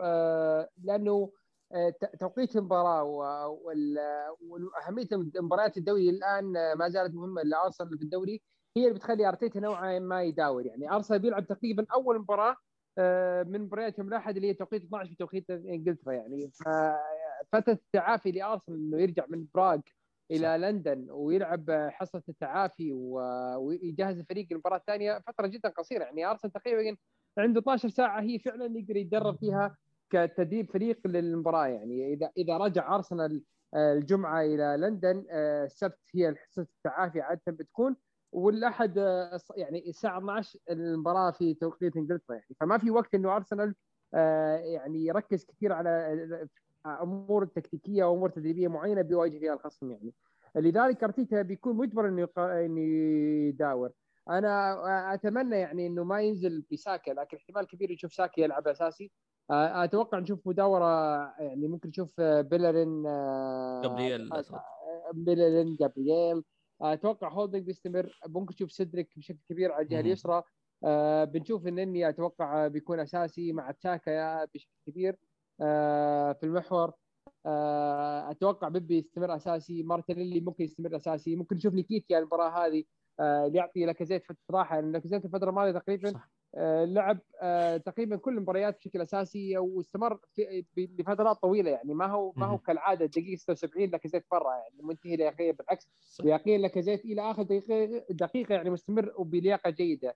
لأنه 0.83 1.31
توقيت 2.19 2.55
المباراة 2.55 3.03
وأهمية 4.41 5.07
مباريات 5.35 5.77
الدوري 5.77 6.09
الآن 6.09 6.73
ما 6.73 6.89
زالت 6.89 7.15
مهمة 7.15 7.41
لأرسنال 7.41 7.97
في 7.97 8.03
الدوري. 8.03 8.41
هي 8.77 8.83
اللي 8.83 8.95
بتخلي 8.95 9.27
أرتيتا 9.27 9.59
نوعا 9.59 9.99
ما 9.99 10.23
يداور 10.23 10.65
يعني. 10.65 10.91
أرسنال 10.91 11.19
بيلعب 11.19 11.47
تقريبا 11.47 11.85
أول 11.93 12.19
مباراة 12.19 12.55
من 13.43 13.61
مباريات 13.61 13.99
يوم 13.99 14.07
الأحد 14.07 14.35
اللي 14.35 14.47
هي 14.49 14.53
توقيت 14.53 14.83
12 14.83 15.09
في 15.09 15.15
توقيت 15.15 15.49
إنجلترا 15.49 16.13
يعني. 16.13 16.51
فترة 17.51 17.73
التعافي 17.73 18.31
لأرسنال 18.31 18.77
إنه 18.77 19.01
يرجع 19.01 19.25
من 19.29 19.45
براغ 19.55 19.79
إلى 20.31 20.47
صح. 20.47 20.55
لندن 20.55 21.07
ويلعب 21.09 21.89
حصة 21.91 22.23
التعافي 22.29 22.91
ويجهز 23.57 24.19
الفريق 24.19 24.47
للمباراة 24.51 24.77
الثانية. 24.77 25.19
فترة 25.27 25.47
جدا 25.47 25.69
قصيرة 25.69 26.03
يعني. 26.03 26.25
أرسنال 26.25 26.53
تقريبا 26.53 26.97
عنده 27.37 27.59
12 27.59 27.89
ساعة 27.89 28.21
هي 28.21 28.39
فعلا 28.39 28.79
يقدر 28.79 28.95
يتدرب 28.95 29.37
فيها. 29.37 29.77
كتدريب 30.09 30.71
فريق 30.71 31.07
للمباراة 31.07 31.67
يعني. 31.67 32.13
إذا 32.13 32.31
إذا 32.37 32.57
رجع 32.57 32.95
أرسنال 32.95 33.43
آه، 33.73 33.93
الجمعة 33.93 34.41
إلى 34.41 34.77
لندن 34.79 35.25
آه، 35.29 35.65
السبت 35.65 35.99
هي 36.15 36.35
حصه 36.35 36.61
التعافي 36.61 37.21
عادة 37.21 37.41
بتكون 37.47 37.95
والأحد 38.31 38.97
آه، 38.97 39.39
يعني 39.55 39.89
الساعة 39.89 40.17
12 40.17 40.59
المباراة 40.69 41.31
في 41.31 41.53
توقيت 41.53 41.97
إنجلترا 41.97 42.35
يعني. 42.35 42.55
فما 42.59 42.77
في 42.77 42.91
وقت 42.91 43.15
إنه 43.15 43.35
أرسنال 43.35 43.75
يعني 44.13 45.05
يركز 45.05 45.45
كثير 45.45 45.73
على 45.73 46.47
أمور 46.85 47.45
تكتيكية 47.45 48.03
وأمور 48.03 48.29
تدريبية 48.29 48.67
معينة 48.67 49.01
بيواجه 49.01 49.39
فيها 49.39 49.53
الخصم 49.53 49.91
يعني. 49.91 50.13
لذلك 50.55 51.03
أرتيتا 51.03 51.41
بيكون 51.41 51.75
مجبر 51.77 52.07
إنه 52.07 52.27
إنه 52.37 52.81
يداور. 53.47 53.91
أنا 54.29 55.13
أتمنى 55.13 55.55
يعني 55.55 55.87
إنه 55.87 56.03
ما 56.03 56.21
ينزل 56.21 56.63
بساكا 56.71 57.11
لكن 57.11 57.37
احتمال 57.37 57.67
كبير 57.67 57.91
نشوف 57.91 58.13
ساكا 58.13 58.41
يلعب 58.41 58.67
أساسي. 58.67 59.11
أتوقع 59.51 60.19
نشوف 60.19 60.47
مداورة 60.47 60.85
يعني 61.39 61.67
ممكن 61.67 61.89
نشوف 61.89 62.21
بيلرين 62.21 63.03
جابرييل 63.81 64.29
بيلرين 65.13 65.75
جابرييل. 65.75 66.43
أتوقع 66.81 67.29
هولدنج 67.29 67.63
بيستمر. 67.63 68.19
ممكن 68.27 68.53
نشوف 68.53 68.71
سيدريك 68.71 69.09
بشكل 69.17 69.39
كبير 69.49 69.71
على 69.71 69.83
الجهة. 69.83 69.99
اليسرى. 69.99 70.43
آه، 70.83 71.23
بنشوف 71.23 71.67
النني 71.67 72.09
أتوقع 72.09 72.67
بيكون 72.67 72.99
أساسي 72.99 73.53
مع 73.53 73.71
تشاكا 73.71 74.45
بشكل 74.45 74.71
كبير 74.87 75.17
آه، 75.61 76.33
في 76.33 76.45
المحور. 76.45 76.91
آه، 77.45 78.31
أتوقع 78.31 78.67
بيبي 78.69 78.97
يستمر 78.97 79.35
أساسي. 79.35 79.83
مارتينيلي 79.83 80.41
ممكن 80.41 80.63
يستمر 80.63 80.95
أساسي. 80.95 81.35
ممكن 81.35 81.55
نشوف 81.55 81.73
نيكيتيا 81.73 82.19
المباراة 82.19 82.49
هذه 82.49 82.83
آه، 83.19 83.45
اللي 83.45 83.57
يعطي 83.57 83.85
لاكازيت 83.85 84.25
فتره 84.25 84.37
راحة. 84.51 84.79
لأن 84.79 84.91
لاكازيت 84.91 85.25
الفترة 85.25 85.49
الماضية 85.49 85.71
تقريبا 85.71 86.11
صح. 86.11 86.31
آه، 86.55 86.85
لعب 86.85 87.19
آه، 87.41 87.77
تقريبا 87.77 88.15
كل 88.15 88.37
المباريات 88.37 88.77
بشكل 88.77 89.01
أساسي 89.01 89.57
واستمر 89.57 90.19
لفترات 90.77 91.37
طويلة 91.37 91.71
يعني 91.71 91.93
ما 91.93 92.05
هو 92.05 92.33
ما 92.35 92.45
هو. 92.45 92.57
كالعادة 92.57 93.05
الدقيقه 93.05 93.35
76 93.37 93.89
لاكازيت 93.89 94.25
برا 94.31 94.53
يعني 94.55 94.75
منتهي 94.83 95.15
لا 95.15 95.23
خير 95.23 95.53
بالعكس. 95.53 95.87
ويقين 96.23 96.61
لاكازيت 96.61 97.05
إلى 97.05 97.31
آخر 97.31 97.43
دقيقة 97.43 98.05
دقيقة 98.09 98.55
يعني 98.55 98.69
مستمر 98.69 99.13
وبلياقة 99.17 99.69
جيدة 99.69 100.15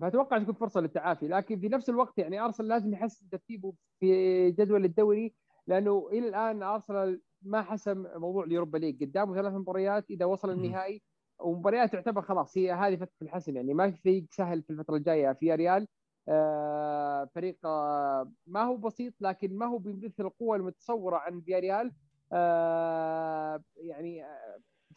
فأتوقع 0.00 0.38
تكون 0.38 0.54
فرصة 0.54 0.80
للتعافي 0.80 1.28
لكن 1.28 1.60
في 1.60 1.68
نفس 1.68 1.90
الوقت 1.90 2.18
يعني 2.18 2.40
أرسنال 2.40 2.68
لازم 2.68 2.92
يحسن 2.92 3.28
ترتيبه 3.28 3.72
في 4.00 4.50
جدول 4.50 4.84
الدوري 4.84 5.34
لأنه 5.66 6.08
إلى 6.12 6.28
الآن 6.28 6.62
أرسنال 6.62 7.20
ما 7.42 7.62
حسم 7.62 8.06
موضوع 8.16 8.44
اليوروبا 8.44 8.78
ليج 8.78 9.04
قدامه 9.04 9.34
ثلاث 9.34 9.52
مباريات 9.52 10.10
إذا 10.10 10.24
وصل. 10.24 10.50
النهائي 10.50 11.02
ومباريات 11.42 11.92
تعتبر 11.92 12.22
خلاص 12.22 12.58
هي 12.58 12.72
هذه 12.72 12.96
فترة 12.96 13.12
الحسم 13.22 13.56
يعني. 13.56 13.74
ما 13.74 13.90
في 13.90 13.96
فريق 14.02 14.26
سهل 14.30 14.62
في 14.62 14.70
الفترة 14.70 14.96
الجاية 14.96 15.32
في 15.32 15.54
ريال. 15.54 15.86
آه 16.28 17.24
فريق 17.34 17.66
آه 17.66 18.32
ما 18.46 18.62
هو 18.62 18.76
بسيط 18.76 19.14
لكن 19.20 19.56
ما 19.58 19.66
هو 19.66 19.78
بمثل 19.78 20.24
القوة 20.26 20.56
المتصورة 20.56 21.16
عن 21.16 21.40
فياريال 21.40 21.92
آه 22.32 23.62
يعني 23.76 24.24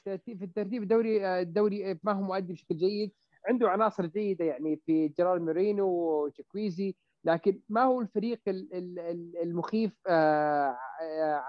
في 0.05 0.13
الترتيب- 0.43 0.83
الدوري 0.83 1.41
الدوري 1.41 1.99
ما 2.03 2.11
هو 2.11 2.21
مؤدي 2.21 2.53
بشكل 2.53 2.75
جيد. 2.77 3.11
عنده 3.49 3.69
عناصر 3.69 4.05
جيدة 4.05 4.45
يعني 4.45 4.77
في 4.85 5.07
جيرال 5.07 5.45
مورينو 5.45 5.87
وتشكويزي 5.87 6.95
لكن 7.25 7.61
ما 7.69 7.83
هو 7.83 8.01
الفريق 8.01 8.41
ال- 8.47 8.73
ال- 8.73 8.99
ال- 8.99 9.37
المخيف 9.43 9.93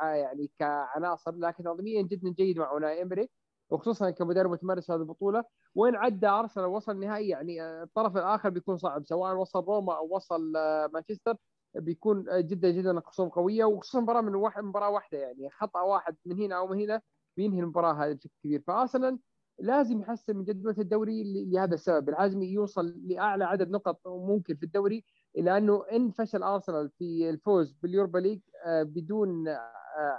يعني 0.03 0.51
كعناصر. 0.59 1.33
لكن 1.37 1.65
تنظيميا 1.65 2.03
جدا 2.03 2.31
جيد 2.39 2.59
مع 2.59 2.71
أوناي 2.71 3.03
إمري. 3.03 3.29
وخصوصا 3.71 4.11
كمدرب 4.11 4.57
في 4.57 4.67
هذه 4.93 4.97
البطولة 4.97 5.45
وين 5.75 5.97
عدى 5.97 6.27
أرسنال 6.27 6.67
وصل 6.67 6.93
النهائي 6.93 7.29
يعني 7.29 7.83
الطرف 7.83 8.17
الآخر 8.17 8.49
بيكون 8.51 8.77
صعب 8.77 9.05
سواء 9.05 9.35
وصل 9.37 9.65
روما 9.65 9.97
أو 9.97 10.17
وصل 10.17 10.57
آه، 10.57 10.91
مانشستر 10.95 11.37
بيكون 11.75 12.29
آه، 12.29 12.41
جدا 12.41 12.71
جدا 12.71 13.01
خصوم 13.01 13.29
قوية 13.29 13.65
وخصوصا 13.65 14.01
مباراة 14.01 14.21
من 14.21 14.35
واحد 14.35 14.65
مباراة 14.65 14.91
واحدة 14.91 15.19
يعني 15.19 15.51
خطأ 15.51 15.81
واحد 15.81 16.17
من 16.27 16.41
هنا 16.41 16.57
أو 16.59 16.67
من 16.67 16.81
هنا 16.81 17.01
بينهي 17.37 17.61
المباراة 17.61 17.93
هذه 17.93 18.13
بشكل 18.13 18.31
كبير. 18.45 18.63
فأرسنال 18.67 19.19
لازم 19.59 20.01
يحسن 20.01 20.37
من 20.37 20.45
جدول 20.45 20.75
الدوري 20.79 21.45
لهذا 21.53 21.75
السبب. 21.75 22.11
لازم 22.11 22.43
يوصل 22.43 22.95
لأعلى 23.07 23.45
عدد 23.45 23.71
نقط 23.71 24.01
ممكن 24.07 24.57
في 24.57 24.63
الدوري 24.63 25.05
لأنه 25.35 25.85
إن 25.93 26.11
فشل 26.11 26.43
أرسنال 26.43 26.91
في 26.99 27.31
الفوز 27.31 27.73
باليوروبا 27.73 28.19
ليج 28.19 28.41
آه، 28.67 28.83
بدون 28.83 29.45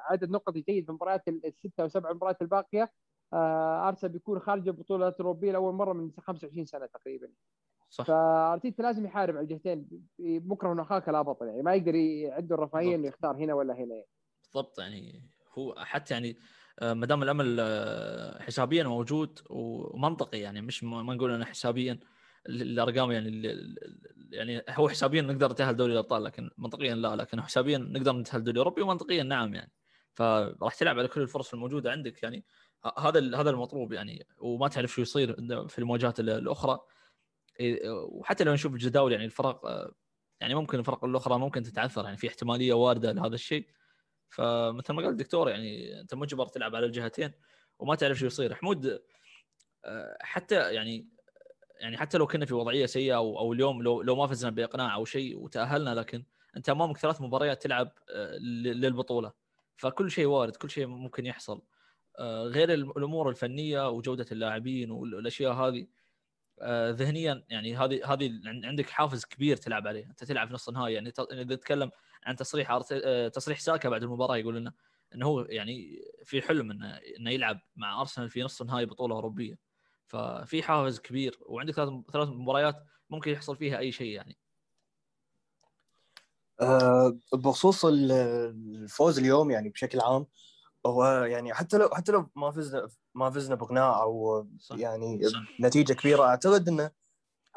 عدد 0.10 0.30
نقط 0.30 0.54
جيد 0.54 0.84
في 0.84 0.90
المباريات 0.90 1.28
ال- 1.28 1.46
السته 1.46 1.82
أو 1.84 1.88
سبع 1.88 2.14
مباريات 2.14 2.42
الباقية 2.42 2.92
أرسنال 3.34 4.12
بيكون 4.14 4.40
خارج 4.40 4.68
البطوله 4.68 5.08
الاوروبيه 5.08 5.52
لأول 5.52 5.74
مرة 5.74 5.94
من 5.94 6.12
25 6.20 6.66
سنة 6.66 6.86
تقريبا 6.86 7.30
صح 7.90 8.06
فأرتيتا 8.06 8.82
لازم 8.82 9.06
يحارب 9.06 9.36
على 9.36 9.44
الجهتين 9.44 9.88
مكره 10.20 10.82
أخاك 10.82 11.10
لا 11.10 11.22
بطل 11.22 11.48
يعني 11.48 11.62
ما 11.62 11.74
يقدر 11.76 11.96
ي- 11.96 12.32
عنده 12.32 12.56
الرفاهيه 12.56 12.96
إنه. 12.96 13.08
يختار 13.08 13.36
هنا 13.36 13.54
ولا 13.54 13.74
هنا 13.74 13.96
يعني. 13.96 14.08
بالضبط 14.44 14.80
يعني 14.80 15.30
هو 15.58 15.76
حتى 15.78 16.14
يعني 16.14 16.38
آه، 16.80 16.94
ما 16.94 17.06
دام 17.06 17.24
الأمل 17.24 17.58
آه، 17.60 18.42
حسابيا 18.44 18.84
موجود 18.84 19.40
ومنطقي 19.50 20.40
يعني 20.40 20.62
مش 20.62 20.84
ما 20.84 21.14
نقول 21.16 21.32
إنه 21.32 21.46
حسابيا 21.46 22.00
ال- 22.50 22.62
الارقام 22.62 23.12
يعني 23.12 23.56
يعني 24.32 24.62
هو 24.70 24.90
حسابيا 24.90 25.22
نقدر 25.22 25.52
نتاهل 25.52 25.76
دوري 25.76 25.94
الأبطال 25.94 26.24
لكن 26.24 26.50
منطقيا 26.58 26.96
لا 26.96 27.16
لكن 27.16 27.42
حسابيا 27.42 27.78
نقدر 27.78 28.14
نتأهل 28.14 28.44
دوري 28.44 28.60
أوروبي 28.60 28.82
ومنطقيا 28.82 29.24
نعم 29.24 29.54
يعني 29.56 29.72
فراح 30.14 30.76
تلعب 30.76 31.00
على 31.00 31.08
كل 31.08 31.22
الفرص 31.22 31.54
الموجودة 31.54 31.92
عندك 31.92 32.24
يعني 32.24 32.46
هذا 32.98 33.38
هذا 33.42 33.50
المطلوب 33.50 33.94
يعني 33.94 34.28
وما 34.40 34.68
تعرف 34.68 34.92
شو 34.92 35.02
يصير 35.02 35.34
في 35.68 35.80
المواجهات 35.80 36.20
ال- 36.20 36.30
الأخرى. 36.30 36.80
وحتى 37.92 38.44
لو 38.44 38.54
نشوف 38.54 38.74
الجداول 38.74 39.12
يعني 39.12 39.26
الفرق 39.26 39.66
آه، 39.66 39.92
يعني 40.42 40.56
ممكن 40.56 40.80
الفرق 40.80 41.06
الأخرى 41.06 41.40
ممكن 41.40 41.64
تتعثر 41.64 42.04
يعني 42.06 42.18
في 42.18 42.28
احتمالية 42.28 42.74
واردة 42.74 43.12
لهذا 43.12 43.36
الشيء. 43.36 43.68
فمثل 44.30 44.94
ما 44.94 45.02
قال 45.02 45.12
الدكتور 45.12 45.50
يعني 45.50 46.02
أنت 46.02 46.16
مجبر 46.16 46.48
تلعب 46.48 46.76
على 46.76 46.86
الجهتين 46.86 47.32
وما 47.80 47.96
تعرف 47.96 48.18
شو 48.18 48.26
يصير. 48.26 48.56
حمود 48.56 49.02
آه، 49.86 50.18
حتى 50.22 50.56
يعني 50.74 51.08
يعني 51.80 51.98
حتى 51.98 52.18
لو 52.18 52.28
كنا 52.28 52.46
في 52.46 52.54
وضعية 52.54 52.86
سيئة 52.86 53.16
أو, 53.16 53.40
أو 53.40 53.54
اليوم 53.54 53.84
لو 53.84 54.02
لو 54.02 54.16
ما 54.16 54.28
فزنا 54.28 54.52
بإقناع 54.52 54.96
أو 54.96 55.06
شيء 55.06 55.38
وتأهلنا 55.38 55.96
لكن 55.96 56.24
أنت 56.58 56.70
أمامك 56.70 56.98
ثلاث 56.98 57.22
مباريات 57.22 57.64
تلعب 57.64 57.92
آه، 58.10 58.38
للبطولة. 58.38 59.32
فكل 59.78 60.12
شيء 60.12 60.26
وارد 60.26 60.56
كل 60.56 60.70
شيء 60.70 60.86
ممكن 60.88 61.26
يحصل. 61.26 61.62
غير 62.24 62.74
الم- 62.74 62.92
الأمور 62.92 63.30
الفنية 63.30 63.90
وجودة 63.90 64.26
اللاعبين 64.32 64.92
والأشياء 64.92 65.54
هذه 65.54 65.88
آه، 66.62 66.90
ذهنيا 66.92 67.44
يعني 67.50 67.78
هذه 67.78 68.14
هذه 68.14 68.32
عن- 68.46 68.66
عندك 68.66 68.90
حافز 68.90 69.26
كبير 69.26 69.58
تلعب 69.58 69.88
عليه 69.88 70.06
أنت 70.06 70.24
تلعب 70.24 70.48
في 70.48 70.54
نص 70.54 70.68
النهائي 70.68 70.94
يعني 70.94 71.14
إذا 71.32 71.56
تتكلم 71.56 71.92
عن 72.24 72.36
تصريح 72.36 72.80
آه، 72.92 73.28
تصريح 73.28 73.60
ساكا 73.60 73.90
بعد 73.90 74.04
المباراة 74.04 74.38
يقول 74.38 74.56
لنا 74.56 74.74
إنه 75.16 75.26
هو 75.26 75.42
يعني 75.42 76.02
في 76.24 76.42
حلم 76.42 76.72
إنه 76.72 77.00
إنه 77.20 77.32
يلعب 77.32 77.60
مع 77.76 78.02
أرسنال 78.02 78.30
في 78.30 78.44
نص 78.44 78.62
نهائي 78.62 78.86
بطولة 78.86 79.16
أوروبية. 79.16 79.58
ففي 80.08 80.64
حافز 80.64 81.00
كبير 81.00 81.40
وعندك 81.46 81.74
ثلاث 81.74 81.90
ثلاث 82.14 82.30
مباريات 82.30 82.84
ممكن 83.10 83.32
يحصل 83.32 83.56
فيها 83.58 83.78
أي 83.78 83.92
شيء 83.92 84.12
يعني. 84.12 84.38
آه، 86.62 87.18
بخصوص 87.34 87.86
ال- 87.86 88.12
الفوز 88.12 89.20
اليوم 89.20 89.52
يعني 89.52 89.70
بشكل 89.70 90.00
عام 90.00 90.26
هو 90.86 91.06
يعني 91.06 91.54
حتى 91.54 91.78
لو 91.78 91.90
حتى 91.90 92.12
لو 92.12 92.30
ما 92.36 92.52
فزنا 92.52 92.88
ما 93.16 93.30
فزنا 93.30 93.56
باقناع 93.56 94.02
أو 94.02 94.48
صح. 94.60 94.78
يعني 94.78 95.30
صح. 95.30 95.40
نتيجة 95.60 95.94
كبيرة 95.94 96.24
أعتقد 96.24 96.68
إنه 96.68 96.92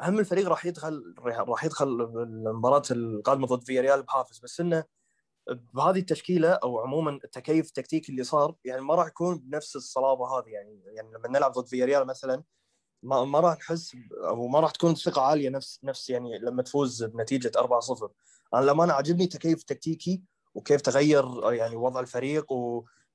أهم 0.01 0.19
الفريق 0.19 0.47
راح 0.47 0.65
يدخل 0.65 1.15
راح 1.19 1.63
يدخل 1.65 1.87
المباراة 1.87 2.83
القادمة 2.91 3.47
ضد 3.47 3.63
فياريال 3.63 4.03
بحافز 4.03 4.39
بس 4.39 4.59
إنه 4.59 4.83
بهذه 5.73 5.99
التشكيلة 5.99 6.49
أو 6.49 6.79
عموما 6.79 7.19
التكيف 7.23 7.67
التكتيكي 7.67 8.11
اللي 8.11 8.23
صار 8.23 8.55
يعني 8.65 8.81
ما 8.81 8.95
راح 8.95 9.07
يكون 9.07 9.39
بنفس 9.39 9.75
الصلابة 9.75 10.25
هذه 10.25 10.47
يعني 10.47 10.81
يعني 10.85 11.11
لما 11.11 11.27
نلعب 11.27 11.51
ضد 11.51 11.67
فياريال 11.67 12.07
مثلا 12.07 12.43
ما, 13.03 13.25
ما 13.25 13.39
راح 13.39 13.57
نحس 13.57 13.95
أو 14.27 14.47
ما 14.47 14.59
راح 14.59 14.71
تكون 14.71 14.91
الثقة 14.91 15.21
عالية 15.21 15.49
نفس 15.49 15.79
نفس 15.83 16.09
يعني 16.09 16.37
لما 16.37 16.63
تفوز 16.63 17.03
بنتيجة 17.03 17.51
4-0 17.57 18.07
أنا 18.53 18.65
لما 18.65 18.83
أنا 18.83 18.93
عجبني 18.93 19.23
التكيف 19.23 19.59
التكتيكي 19.59 20.21
وكيف 20.55 20.81
تغير 20.81 21.53
يعني 21.53 21.75
وضع 21.75 21.99
الفريق 21.99 22.45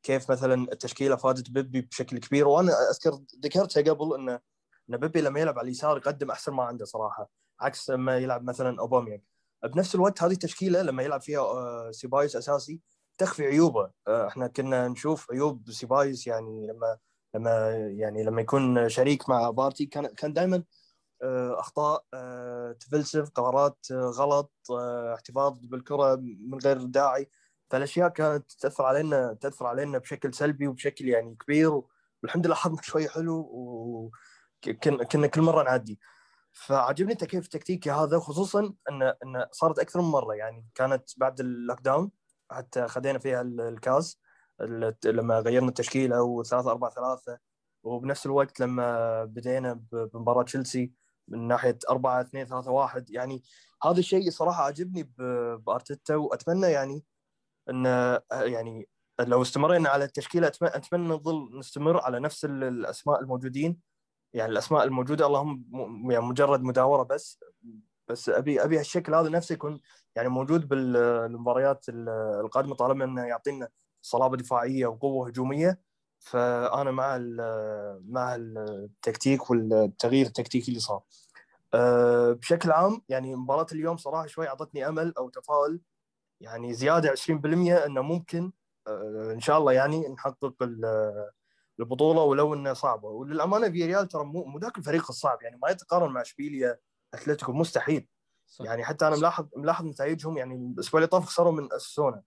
وكيف 0.05 0.31
مثلا 0.31 0.73
التشكيلة 0.73 1.17
فادت 1.17 1.51
بيبي 1.51 1.81
بشكل 1.81 2.19
كبير. 2.19 2.49
وأنا 2.49 2.73
أذكر 2.91 3.21
ذكرتها 3.45 3.93
قبل 3.93 4.15
انه 4.15 4.41
إن 4.91 4.97
بيبي 4.97 5.21
لما 5.21 5.41
يلعب 5.41 5.59
على 5.59 5.67
اليسار 5.67 5.97
يقدم 5.97 6.31
أحسن 6.31 6.53
ما 6.53 6.63
عنده 6.63 6.85
صراحة 6.85 7.31
عكس 7.61 7.91
لما 7.91 8.19
يلعب 8.19 8.45
مثلا 8.45 8.81
أوباميانج. 8.81 9.23
بنفس 9.65 9.95
الوقت 9.95 10.23
هذه 10.23 10.33
التشكيلة 10.33 10.83
لما 10.83 11.03
يلعب 11.03 11.21
فيها 11.21 11.41
آه، 11.41 11.91
سيبايوس 11.91 12.37
أساسي 12.37 12.81
تخفي 13.19 13.47
عيوبه. 13.47 13.91
آه، 14.09 14.29
إحنا 14.29 14.47
كنا 14.47 14.89
نشوف 14.89 15.31
عيوب 15.33 15.71
سيبايوس 15.71 16.27
يعني 16.27 16.67
لما 16.67 16.99
لما 17.35 17.71
يعني 17.77 18.25
لما 18.25 18.41
يكون 18.41 18.89
شريك 18.89 19.29
مع 19.29 19.51
بارتي 19.51 19.87
كان 19.87 20.07
كان 20.07 20.33
دائما 20.33 20.63
أخطاء 21.59 22.05
آه، 22.15 22.73
تفلسف 22.73 23.31
قرارات 23.31 23.79
غلط 23.93 24.53
احتفاظ 25.15 25.59
بالكرة 25.59 26.17
من 26.21 26.59
غير 26.59 26.83
داعي. 26.83 27.29
فالأشياء 27.75 28.09
كانت 28.09 28.53
تأثر 28.53 28.85
علينا 28.85 29.33
تأثر 29.41 29.67
علينا 29.67 29.99
بشكل 29.99 30.35
سلبي 30.35 30.67
وبشكل 30.67 31.09
يعني 31.09 31.35
كبير 31.35 31.83
والحمد 32.23 32.47
لله 32.47 32.55
حظنا 32.55 32.83
شوي 32.83 33.09
حلو 33.09 33.49
وكنا 33.53 35.05
كنا 35.05 35.27
كل 35.27 35.41
مرة 35.43 35.63
نعدي. 35.63 36.01
فعجبني 36.53 37.13
التكيف 37.13 37.45
التكتيكي 37.45 37.91
هذا 37.91 38.19
خصوصا 38.19 38.75
إن 38.91 39.03
إن 39.03 39.47
صارت 39.53 39.79
أكثر 39.79 40.01
من 40.01 40.09
مرة. 40.09 40.35
يعني 40.35 40.67
كانت 40.75 41.11
بعد 41.17 41.41
ال 41.41 41.81
lockdown 41.81 42.11
حتى 42.51 42.89
خذينا 42.89 43.19
فيها 43.19 43.41
ال- 43.41 43.61
الكاس 43.61 44.21
ال- 44.61 44.95
لما 45.05 45.39
غيرنا 45.41 45.69
التشكيلة 45.69 46.23
وثلاثة 46.23 46.71
أربعة 46.71 46.91
ثلاثة. 46.91 47.39
وبنفس 47.85 48.27
الوقت 48.27 48.61
لما 48.61 49.25
بدينا 49.25 49.73
ب- 49.73 50.11
بمباراة 50.15 50.43
تشيلسي 50.43 50.93
من 51.29 51.49
ناحية 51.49 51.79
4 51.91 52.21
2 52.21 52.47
3 52.47 52.71
1 52.71 53.11
يعني 53.11 53.43
هذا 53.85 53.99
الشيء 53.99 54.31
صراحة 54.31 54.65
عجبني 54.65 55.13
بأرتيتا. 55.67 56.17
وأتمنى 56.17 56.67
يعني 56.67 57.05
إن 57.71 57.85
يعني 58.33 58.89
لو 59.21 59.43
استمرينا 59.43 59.89
على 59.89 60.05
التشكيله 60.05 60.47
أتمنى 60.63 61.09
نظل 61.09 61.59
نستمر 61.59 62.01
على 62.01 62.21
نفس 62.21 62.45
ال- 62.45 62.65
الأسماء 62.65 63.21
الموجودين. 63.21 63.81
يعني 64.35 64.53
الأسماء 64.53 64.85
الموجودة 64.85 65.27
اللهم 65.27 65.65
يعني 66.11 66.25
مجرد 66.25 66.63
مداورة 66.63 67.03
بس. 67.03 67.41
بس 68.09 68.29
أبي 68.29 68.65
أبي 68.65 68.79
هالشكل 68.79 69.15
هذا 69.15 69.29
نفسه 69.29 69.53
يكون 69.53 69.81
يعني 70.17 70.29
موجود 70.29 70.69
بالمباريات 70.69 71.89
ال- 71.89 72.09
القادمة 72.45 72.75
طالما 72.75 73.05
إنه 73.05 73.23
يعطينا 73.25 73.69
صلابة 74.03 74.37
دفاعية 74.37 74.87
وقوة 74.87 75.29
هجومية. 75.29 75.81
فأنا 76.19 76.91
مع 76.91 77.19
مع 78.09 78.35
التكتيك 78.35 79.51
والتغيير 79.51 80.27
التكتيكي 80.27 80.69
اللي 80.69 80.81
صار. 80.81 81.03
أه، 81.75 82.33
بشكل 82.33 82.71
عام 82.73 83.03
يعني 83.09 83.35
مباراة 83.37 83.67
اليوم 83.73 83.97
صراحة 83.97 84.27
شوي 84.27 84.49
أعطتني 84.49 84.89
أمل 84.89 85.15
أو 85.19 85.29
تفاؤل. 85.29 85.81
يعني 86.41 86.75
زيادة 86.75 87.11
20% 87.11 87.87
إنه 87.87 88.03
ممكن 88.03 88.53
أه، 88.87 89.33
إن 89.33 89.41
شاء 89.41 89.59
الله 89.59 89.73
يعني 89.73 90.09
نحقق 90.09 90.63
ال- 90.63 91.31
البطولة 91.81 92.23
ولو 92.23 92.55
إنها 92.55 92.75
صعبة. 92.75 93.09
وللأمانة 93.09 93.71
في 93.71 93.87
ريال 93.87 94.09
ترى 94.09 94.25
مو 94.25 94.45
مو 94.45 94.59
ذاك 94.59 94.79
الفريق 94.79 95.07
الصعب 95.09 95.43
يعني 95.43 95.59
ما 95.63 95.69
يتقارن 95.71 96.13
مع 96.13 96.21
إشبيليا 96.21 96.79
أتلتيكو 97.15 97.53
مستحيل. 97.53 98.09
صح. 98.47 98.65
يعني 98.65 98.85
حتى 98.85 99.07
أنا 99.09 99.17
ملاحظ 99.17 99.47
ملاحظ 99.57 99.85
نتائجهم 99.87 100.39
يعني 100.39 100.55
الأسبوع 100.55 100.99
اللي 100.99 101.07
طاف 101.09 101.25
خسروا 101.25 101.53
من 101.53 101.73
اوساسونا 101.73 102.23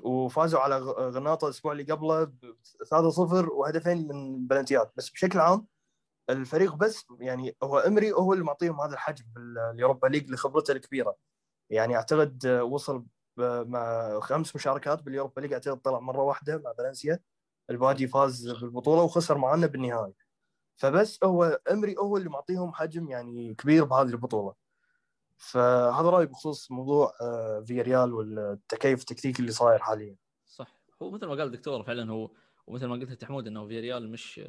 وفازوا 0.00 0.60
على 0.60 0.78
غ- 0.78 1.00
غرناطه 1.00 1.44
الأسبوع 1.44 1.72
اللي 1.72 1.82
قبله 1.84 2.24
ب 2.24 2.54
3-0 2.84 3.48
وهدفين 3.52 4.08
من 4.08 4.46
بلنتيات 4.46 4.92
بس 4.96 5.10
بشكل 5.10 5.38
عام 5.38 5.66
الفريق 6.30 6.74
بس 6.74 7.04
يعني 7.20 7.56
هو 7.62 7.78
إمري 7.78 8.12
هو 8.12 8.32
اللي 8.32 8.44
معطيهم 8.44 8.80
هذا 8.80 8.92
الحجم 8.94 9.24
بال 9.34 9.52
Europa 9.52 10.06
League 10.06 10.30
لخبرته 10.30 10.72
الكبيرة. 10.72 11.16
يعني 11.70 11.96
أعتقد 11.96 12.46
وصل 12.46 12.98
ب- 12.98 13.08
مع 13.38 14.20
خمس 14.20 14.56
مشاركات 14.56 15.02
بال 15.02 15.11
Europa 15.11 15.40
League 15.40 15.52
اعتقد 15.52 15.80
طلع 15.80 16.00
مرة 16.00 16.22
واحدة 16.22 16.58
مع 16.58 16.72
فالنسيا. 16.78 17.20
الباقي 17.70 18.06
فاز 18.06 18.50
بالبطولة 18.50 19.02
وخسر 19.02 19.38
معنا 19.38 19.66
بالنهائي 19.66 20.14
فبس 20.76 21.24
هو 21.24 21.60
أمري 21.70 21.96
هو 21.98 22.16
اللي 22.16 22.28
معطيهم 22.28 22.72
حجم 22.72 23.08
يعني 23.08 23.54
كبير 23.54 23.84
بهذه 23.84 24.08
البطولة. 24.08 24.54
فهذا 25.36 26.10
رأيي 26.10 26.26
بخصوص 26.26 26.70
موضوع 26.70 27.12
آه، 27.20 27.64
فيا 27.66 27.82
ريال 27.82 28.14
والتكيف 28.14 29.00
التكتيكي 29.00 29.40
اللي 29.40 29.52
صاير 29.52 29.78
حاليا. 29.78 30.16
صح. 30.46 30.80
هو 31.02 31.10
مثل 31.10 31.26
ما 31.26 31.34
قال 31.34 31.42
الدكتور 31.42 31.82
فعلا 31.82 32.12
هو 32.12 32.30
ومثل 32.66 32.86
ما 32.86 32.94
قلت 32.94 33.10
انت 33.10 33.24
حمود 33.24 33.46
إنه 33.46 33.66
في 33.66 33.80
ريال 33.80 34.10
مش 34.10 34.40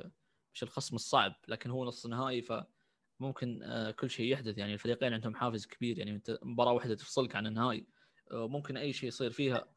مش 0.53 0.63
الخصم 0.63 0.95
الصعب 0.95 1.33
لكن 1.47 1.69
هو 1.69 1.85
نص 1.85 2.05
نهائي 2.05 2.41
فممكن 2.41 3.63
آه، 3.63 3.91
كل 3.91 4.09
شيء 4.09 4.31
يحدث. 4.31 4.57
يعني 4.57 4.73
الفريقين 4.73 5.13
عندهم 5.13 5.35
حافز 5.35 5.65
كبير. 5.65 5.99
يعني 5.99 6.21
مباراة 6.41 6.71
واحدة 6.71 6.95
تفصلك 6.95 7.35
عن 7.35 7.47
النهائي. 7.47 7.87
ممكن 8.31 8.77
أي 8.77 8.93
شيء 8.93 9.07
يصير 9.07 9.31
فيها. 9.31 9.67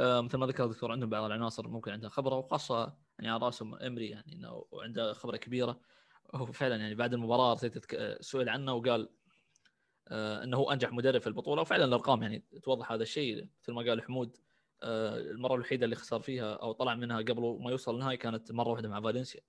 آه، 0.00 0.20
مثل 0.20 0.38
ما 0.38 0.46
ذكر 0.46 0.64
الدكتور 0.64 0.92
عندهم 0.92 1.10
بعض 1.10 1.24
العناصر 1.24 1.68
ممكن 1.68 1.92
عندها 1.92 2.10
خبرة 2.10 2.36
وخاصة 2.36 2.96
يعني 3.18 3.30
على 3.30 3.46
رأسهم 3.46 3.74
أمري 3.74 4.08
يعني 4.08 4.32
إنه 4.32 4.64
عنده 4.72 5.12
خبرة 5.12 5.36
كبيرة. 5.36 5.80
هو 6.34 6.46
فعلا 6.46 6.76
يعني 6.76 6.94
بعد 6.94 7.14
المباراة 7.14 7.52
ارتيتا 7.52 7.80
آه، 7.94 8.18
سئل 8.20 8.48
عنه 8.48 8.74
وقال 8.74 9.08
آه، 10.08 10.44
إنه 10.44 10.56
هو 10.56 10.72
أنجح 10.72 10.92
مدرب 10.92 11.20
في 11.20 11.26
البطولة. 11.26 11.62
وفعلا 11.62 11.84
الأرقام 11.84 12.22
يعني 12.22 12.44
توضح 12.62 12.92
هذا 12.92 13.02
الشيء. 13.02 13.48
مثل 13.62 13.72
ما 13.72 13.82
قال 13.82 14.02
حمود 14.02 14.36
آه، 14.82 15.18
المرة 15.18 15.54
الوحيدة 15.54 15.84
اللي 15.84 15.96
خسر 15.96 16.20
فيها 16.20 16.54
أو 16.54 16.72
طلع 16.72 16.94
منها 16.94 17.18
قبل 17.18 17.58
ما 17.60 17.70
يوصل 17.70 17.94
النهائي 17.94 18.16
كانت 18.16 18.52
مرة 18.52 18.68
واحدة 18.68 18.88
مع 18.88 19.00
فالنسيا. 19.00 19.40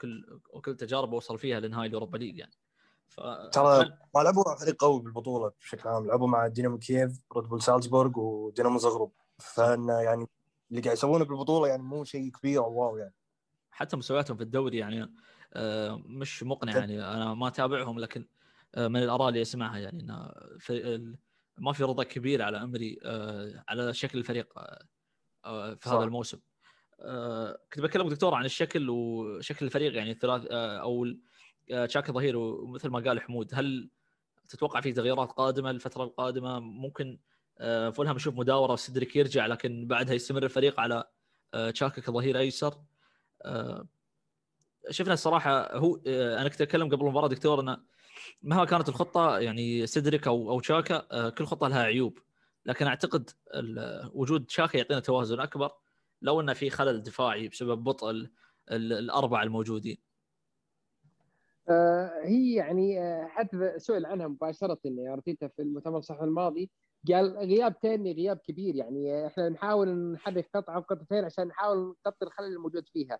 كل 0.00 0.40
وكل 0.50 0.76
تجاربه 0.76 1.16
وصل 1.16 1.38
فيها 1.38 1.60
لنهائي 1.60 1.88
ال 1.88 1.92
Europa 1.92 2.18
League 2.18 2.38
يعني. 2.38 2.52
ف 3.12 3.20
ترى 3.52 3.92
ما 4.14 4.20
لعبوا 4.20 4.44
مع 4.46 4.56
فريق 4.56 4.84
قوي 4.84 5.00
بالبطولة 5.02 5.52
بشكل 5.60 5.88
عام. 5.88 6.06
لعبوا 6.06 6.28
مع 6.28 6.46
دينامو 6.46 6.78
كييف 6.78 7.20
ريد 7.36 7.44
بول 7.44 7.62
سالزبورغ 7.62 8.18
ودينامو 8.18 8.78
زغرب 8.78 9.10
فإن 9.38 9.88
يعني 9.88 10.26
اللي 10.70 10.82
قاعد 10.82 10.96
يسوونه 10.96 11.24
بالبطولة 11.24 11.68
يعني 11.68 11.82
مو 11.82 12.04
شيء 12.04 12.30
كبير 12.30 12.64
أو 12.64 12.72
wow 12.72 12.96
يعني. 12.96 13.14
حتى 13.70 13.96
مستوياتهم 13.96 14.36
في 14.36 14.42
الدوري 14.42 14.78
يعني 14.78 15.14
آه، 15.52 16.02
مش 16.06 16.42
مقنعه 16.42 16.76
يعني. 16.76 17.04
أنا 17.04 17.34
ما 17.34 17.48
أتابعهم 17.48 17.98
لكن 17.98 18.26
آه، 18.74 18.88
من 18.88 19.02
الأراء 19.02 19.28
اللي 19.28 19.42
أسمعها 19.42 19.78
يعني 19.78 20.02
انه 20.02 20.32
ما 21.58 21.72
في 21.72 21.84
رضا 21.84 22.02
كبير 22.04 22.42
على 22.42 22.62
أمري 22.62 22.98
آه، 23.04 23.64
على 23.68 23.94
شكل 23.94 24.18
الفريق 24.18 24.52
في 25.44 25.78
صح. 25.84 25.92
هذا 25.92 26.04
الموسم 26.04 26.38
كنت 27.72 27.80
بكلمك 27.80 28.10
دكتور 28.10 28.34
عن 28.34 28.44
الشكل 28.44 28.90
وشكل 28.90 29.66
الفريق 29.66 29.96
يعني 29.96 30.10
الثلاث 30.10 30.46
أو 30.50 31.06
تشاكا 31.68 32.12
ظهير 32.12 32.36
ومثل 32.36 32.88
ما 32.88 32.98
قال 33.00 33.20
حمود 33.20 33.50
هل 33.54 33.90
تتوقع 34.48 34.80
في 34.80 34.92
تغييرات 34.92 35.30
قادمة 35.32 35.70
الفترة 35.70 36.04
القادمة؟ 36.04 36.60
ممكن 36.60 37.18
آه، 37.58 37.90
فولهام 37.90 38.16
يشوف 38.16 38.34
مداورة 38.34 38.72
وسيدريك 38.72 39.16
يرجع 39.16 39.46
لكن 39.46 39.86
بعدها 39.86 40.14
يستمر 40.14 40.42
الفريق 40.44 40.80
على 40.80 41.04
آه، 41.54 41.70
تشاكا 41.70 42.00
كظهير 42.02 42.38
أيسر. 42.38 42.74
آه، 43.42 43.86
شفنا 44.90 45.12
الصراحة 45.12 45.76
هو 45.76 46.00
آه، 46.06 46.40
أنا 46.40 46.48
كنت 46.48 46.60
أتكلم 46.60 46.88
قبل 46.88 47.00
المباراة 47.06 47.28
دكتور 47.28 47.60
إنه 47.60 47.78
مهما 48.42 48.64
كانت 48.64 48.88
الخطة 48.88 49.38
يعني 49.38 49.86
سيدريك 49.86 50.26
أو 50.26 50.50
أو 50.50 50.60
تشاكا 50.60 51.06
آه، 51.12 51.28
كل 51.28 51.44
خطة 51.44 51.68
لها 51.68 51.82
عيوب. 51.82 52.18
لكن 52.66 52.86
أعتقد 52.86 53.30
وجود 54.14 54.44
تشاكا 54.46 54.76
يعطينا 54.78 55.00
توازن 55.00 55.40
أكبر 55.40 55.70
لو 56.22 56.40
إنه 56.40 56.52
في 56.52 56.70
خلل 56.70 57.02
دفاعي 57.02 57.48
بسبب 57.48 57.84
بطء 57.84 58.10
ال- 58.10 58.30
ال- 58.70 58.92
الأربعة 58.92 59.42
الموجودين. 59.42 59.96
آه، 59.96 60.11
هي 62.24 62.54
يعني 62.54 63.00
آه، 63.00 63.26
حتى 63.26 63.78
سئل 63.78 64.06
عنها 64.06 64.28
مباشرة 64.28 64.78
ارتيتا 65.12 65.48
في 65.48 65.62
المؤتمر 65.62 65.98
الصحفي 65.98 66.24
الماضي 66.24 66.70
قال 67.12 67.36
غياب 67.36 67.80
تيرني 67.80 68.12
غياب 68.12 68.36
كبير 68.36 68.76
يعني 68.76 69.26
إحنا 69.26 69.48
نحاول 69.48 70.12
نحرك 70.12 70.50
قطعه 70.54 70.78
وقطعتين 70.78 71.24
عشان 71.24 71.46
نحاول 71.48 71.96
نغطي 72.06 72.24
الخلل 72.26 72.52
الموجود 72.52 72.88
فيها. 72.88 73.18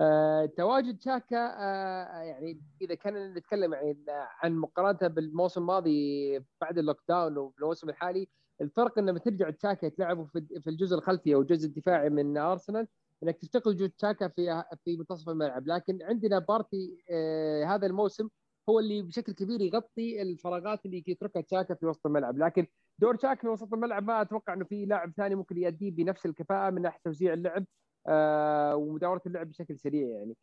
آه، 0.00 0.46
تواجد 0.46 1.00
شاكا 1.00 1.36
آه، 1.36 2.22
يعني 2.22 2.62
إذا 2.82 2.94
كان 2.94 3.34
نتكلم 3.34 3.74
يعني 3.74 4.04
عن 4.42 4.56
مقارنته 4.56 5.06
بالموسم 5.08 5.60
الماضي 5.60 6.38
بعد 6.60 6.78
ال 6.78 7.02
lockdown 7.08 7.38
والموسم 7.38 7.88
الحالي 7.88 8.28
الفرق 8.60 8.98
إنه 8.98 9.10
لما 9.10 9.18
ترجع 9.18 9.50
شاكا 9.50 9.88
تلعبوا 9.88 10.24
في 10.24 10.46
في 10.60 10.70
الجزء 10.70 10.96
الخلفي 10.96 11.34
أو 11.34 11.40
الجزء 11.40 11.68
الدفاعي 11.68 12.10
من 12.10 12.36
أرسنال 12.38 12.88
إنك 13.22 13.36
تفتقد 13.36 13.68
وجود 13.74 13.90
تشاكا 13.90 14.28
في 14.28 14.64
في 14.84 14.96
منتصف 14.96 15.28
الملعب. 15.28 15.66
لكن 15.66 15.98
عندنا 16.02 16.38
بارتي 16.38 17.04
آه 17.10 17.64
هذا 17.64 17.86
الموسم 17.86 18.28
هو 18.68 18.78
اللي 18.80 19.02
بشكل 19.02 19.32
كبير 19.32 19.60
يغطي 19.60 20.22
الفراغات 20.22 20.86
اللي 20.86 21.04
يتركها 21.06 21.40
تشاكا 21.42 21.74
في 21.74 21.86
وسط 21.86 22.06
الملعب. 22.06 22.38
لكن 22.38 22.66
دور 22.98 23.14
تشاكا 23.16 23.40
في 23.40 23.48
وسط 23.48 23.74
الملعب 23.74 24.02
ما 24.02 24.22
أتوقع 24.22 24.52
إنه 24.54 24.64
في 24.64 24.86
لاعب 24.86 25.12
ثاني 25.16 25.34
ممكن 25.34 25.56
يؤديه 25.58 25.90
بنفس 25.90 26.26
الكفاءة 26.26 26.70
من 26.70 26.82
ناحية 26.82 27.00
توزيع 27.04 27.32
اللعب 27.32 27.64
آه 28.08 28.76
ومداوره 28.76 29.22
اللعب 29.26 29.48
بشكل 29.48 29.78
سريع 29.78 30.08
يعني. 30.08 30.36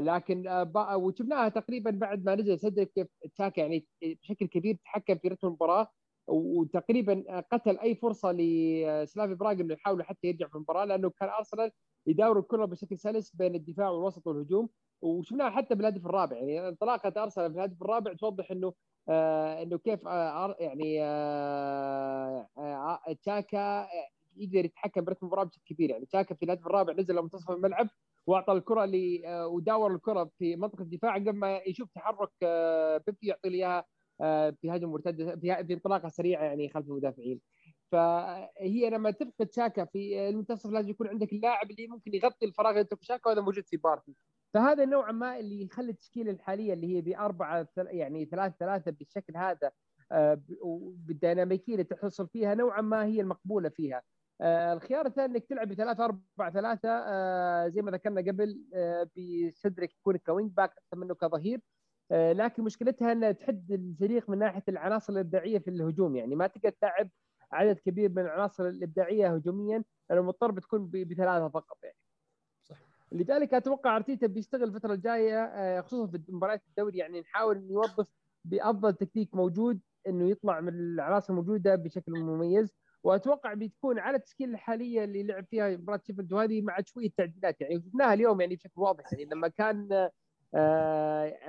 لكن 0.00 0.44
وشفناها 0.96 1.48
تقريبا 1.48 1.90
بعد 1.90 2.24
ما 2.24 2.34
نزل 2.34 2.58
سدرك 2.60 3.10
تشاكا 3.34 3.60
يعني 3.60 3.86
بشكل 4.02 4.46
كبير 4.46 4.78
تحكم 4.84 5.18
في 5.18 5.28
رتم 5.28 5.46
المباراة. 5.48 5.88
وتقريبا 6.26 7.40
قتل 7.52 7.78
أي 7.78 7.94
فرصة 7.94 8.32
لسلافي 8.32 9.34
براغ 9.34 9.52
إنه 9.52 9.74
يحاول 9.74 10.02
حتى 10.04 10.26
يرجع 10.28 10.48
في 10.48 10.54
المباراة 10.54 10.84
لأنه 10.84 11.10
كان 11.10 11.28
أرسنال 11.28 11.70
يداور 12.06 12.38
الكرة 12.38 12.64
بشكل 12.64 12.98
سلس 12.98 13.36
بين 13.36 13.54
الدفاع 13.54 13.88
والوسط 13.90 14.26
والهجوم 14.26 14.68
وشفناها 15.02 15.50
حتى 15.50 15.74
بالهدف 15.74 16.06
الرابع. 16.06 16.36
يعني 16.36 16.68
انطلاقة 16.68 17.22
أرسنال 17.22 17.52
في 17.52 17.58
الهدف 17.58 17.82
الرابع 17.82 18.12
توضح 18.14 18.50
إنه 18.50 18.74
آه 19.08 19.62
إنه 19.62 19.78
كيف 19.78 20.06
آه 20.06 20.56
يعني 20.60 21.02
آه 21.02 22.48
آه 22.58 23.12
تشاكا 23.22 23.88
يقدر 24.36 24.64
يتحكم 24.64 25.04
برتم 25.04 25.26
المباراة 25.26 25.44
بشكل 25.44 25.62
كبير. 25.74 25.90
يعني 25.90 26.06
تشاكا 26.06 26.34
في 26.34 26.44
الهدف 26.44 26.66
الرابع 26.66 26.92
نزل 26.92 27.14
لمنتصف 27.16 27.50
الملعب 27.50 27.88
وأعطى 28.26 28.52
الكرة 28.52 28.84
ل 28.84 29.22
آه، 29.26 29.46
وداور 29.46 29.94
الكرة 29.94 30.30
في 30.38 30.56
منطقة 30.56 30.82
الدفاع 30.82 31.14
قبل 31.14 31.32
ما 31.32 31.56
يشوف 31.66 31.90
تحرك 31.94 32.30
آه، 32.42 33.02
بيبي 33.06 33.18
يعطي 33.28 33.48
له 33.48 33.54
إياها 33.54 33.84
آه، 34.20 34.50
في 34.50 34.70
هجمة 34.70 34.92
مرتدة 34.92 35.36
في 35.36 35.64
في 35.66 35.72
انطلاقة 35.74 36.08
سريعة 36.08 36.44
يعني 36.44 36.68
خلف 36.68 36.86
المدافعين. 36.88 37.40
فهي 37.92 38.90
لما 38.90 39.10
تفقد 39.10 39.52
شاكا 39.52 39.84
في 39.84 40.28
المنتصف 40.28 40.70
لازم 40.70 40.88
يكون 40.90 41.08
عندك 41.08 41.32
اللاعب 41.32 41.70
اللي 41.70 41.86
ممكن 41.88 42.14
يغطي 42.14 42.46
الفراغ 42.46 42.70
اللي 42.70 42.80
يترك 42.80 43.02
شاكا 43.02 43.30
وهذا 43.30 43.40
موجود 43.40 43.66
في 43.66 43.76
بارتي 43.76 44.16
فهذا 44.54 44.84
نوعا 44.84 45.12
ما 45.12 45.38
اللي 45.38 45.62
يخلي 45.62 45.90
التشكيلة 45.90 46.30
الحالية 46.30 46.72
اللي 46.72 46.96
هي 46.96 47.00
بأربعة 47.00 47.68
يعني 47.76 48.24
ثلاث 48.24 48.52
ثلاثة 48.60 48.90
بالشكل 48.90 49.36
هذا 49.36 49.70
آه، 50.12 50.42
وبالديناميكية 50.62 51.72
اللي 51.72 51.84
تحصل 51.84 52.28
فيها 52.28 52.54
نوعا 52.54 52.80
ما 52.80 53.04
هي 53.04 53.20
المقبولة 53.20 53.68
فيها. 53.68 54.02
آه، 54.40 54.72
الخيار 54.72 55.06
الثاني 55.06 55.32
إنك 55.34 55.46
تلعب 55.46 55.68
بثلاثة 55.68 56.04
أربعة 56.04 56.52
ثلاثة 56.52 56.88
آه، 56.88 57.68
زي 57.68 57.82
ما 57.82 57.90
ذكرنا 57.90 58.20
قبل 58.20 58.64
آه، 58.74 59.10
بس 59.16 59.42
دورك 59.42 59.94
يكون 59.94 60.16
ك 60.16 60.23
wing 60.23 60.52
back 60.52 60.70
أكثر 60.78 60.96
منه 60.96 61.14
كظهير. 61.14 61.56
آه، 61.56 61.62
لكن 62.10 62.62
مشكلتها 62.62 63.12
انها 63.12 63.32
تحد 63.32 63.72
الفريق 63.72 64.30
من 64.30 64.38
ناحية 64.38 64.62
العناصر 64.68 65.12
الإبداعية 65.12 65.58
في 65.58 65.70
الهجوم 65.70 66.16
يعني 66.16 66.34
ما 66.34 66.46
تقدر 66.46 66.70
تلعب 66.70 67.10
عدد 67.52 67.78
كبير 67.78 68.10
من 68.10 68.18
العناصر 68.18 68.66
الإبداعية 68.66 69.34
هجوميا 69.34 69.84
لأنه 70.10 70.22
مضطر 70.22 70.50
بتكون 70.50 70.90
بثلاثة 70.90 71.48
فقط 71.48 71.78
يعني. 71.82 71.96
صح. 72.62 72.76
لذلك 73.12 73.54
أتوقع 73.54 73.96
أرتيتا 73.96 74.26
بيشتغل 74.26 74.64
الفترة 74.64 74.94
الجاية 74.94 75.44
آه، 75.44 75.80
خصوصا 75.80 76.06
في 76.06 76.22
مباريات 76.28 76.62
الدوري 76.68 76.98
يعني 76.98 77.20
نحاول 77.20 77.56
إنه 77.56 77.72
يوظف 77.72 78.06
بأفضل 78.44 78.94
تكتيك 78.94 79.34
موجود 79.34 79.80
إنه 80.06 80.30
يطلع 80.30 80.60
من 80.60 80.68
العناصر 80.68 81.32
الموجودة 81.32 81.74
بشكل 81.76 82.12
مميز 82.12 82.74
وأتوقع 83.02 83.54
بتكون 83.54 83.98
على 83.98 84.16
التشكيلة 84.16 84.54
الحالية 84.54 85.04
اللي 85.04 85.22
لعب 85.22 85.46
فيها 85.50 85.76
مباراة 85.76 86.00
شيفيلد 86.06 86.32
وهذه 86.32 86.62
مع 86.62 86.78
شوية 86.86 87.10
تعديلات 87.16 87.60
يعني 87.60 87.82
شفناها 87.82 88.14
اليوم 88.14 88.40
يعني 88.40 88.56
بشكل 88.56 88.80
واضح 88.80 89.12
يعني 89.12 89.24
لما 89.24 89.48
كان 89.48 89.92
آه، 89.92 90.10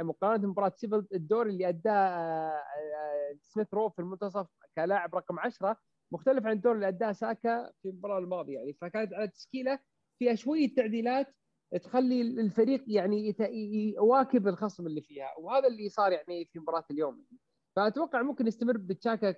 مقارنة 0.03 0.37
بمباراة 0.43 0.73
سيفيل 0.75 1.07
الدور 1.13 1.47
اللي 1.47 1.69
أداه 1.69 1.91
آه، 1.91 2.51
آه، 2.51 3.35
سميث 3.41 3.73
رو 3.73 3.89
في 3.89 3.99
المنتصف 3.99 4.47
كلاعب 4.75 5.15
رقم 5.15 5.39
10 5.39 5.77
مختلف 6.13 6.45
عن 6.45 6.51
الدور 6.51 6.75
اللي 6.75 6.87
أداه 6.87 7.11
ساكا 7.11 7.71
في 7.81 7.89
المباراة 7.89 8.19
الماضية. 8.19 8.53
يعني 8.57 8.73
فكانت 8.73 9.13
على 9.13 9.27
تشكيله 9.27 9.79
فيها 10.19 10.35
شوية 10.35 10.75
تعديلات 10.75 11.35
تخلي 11.83 12.21
الفريق 12.21 12.83
يعني 12.87 13.35
يواكب 13.95 14.47
الخصم 14.47 14.87
اللي 14.87 15.01
فيها. 15.01 15.27
وهذا 15.39 15.67
اللي 15.67 15.89
صار 15.89 16.11
يعني 16.11 16.45
في 16.45 16.59
مباراة 16.59 16.83
اليوم. 16.91 17.25
فأتوقع 17.75 18.21
ممكن 18.21 18.47
يستمر 18.47 18.77
بتشاكا 18.77 19.31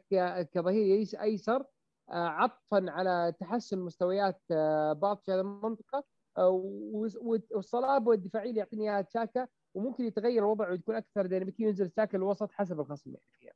كظهير 0.43 0.99
يس- 0.99 1.15
أيسر 1.15 1.65
آه، 2.09 2.27
عطفا 2.27 2.85
على 2.91 3.33
تحسن 3.39 3.79
مستويات 3.79 4.41
آه، 4.51 4.93
بعض 4.93 5.17
في 5.25 5.31
هذه 5.31 5.39
المنطقة. 5.41 5.97
آه، 5.97 6.03
والصلابه 6.39 8.11
الدفاعيه 8.13 8.49
اللي 8.49 8.59
يعطيني 8.59 8.91
إياها 8.91 9.01
تشاكا 9.01 9.47
وممكن 9.73 10.03
يتغير 10.05 10.39
الوضع 10.43 10.69
ويكون 10.69 10.95
أكثر 10.95 11.25
ديناميكيه 11.25 11.65
وينزل 11.65 11.89
تشاكا 11.89 12.17
الوسط 12.17 12.51
حسب 12.51 12.79
الخصم 12.79 13.09
يعني 13.09 13.23
فيها. 13.39 13.53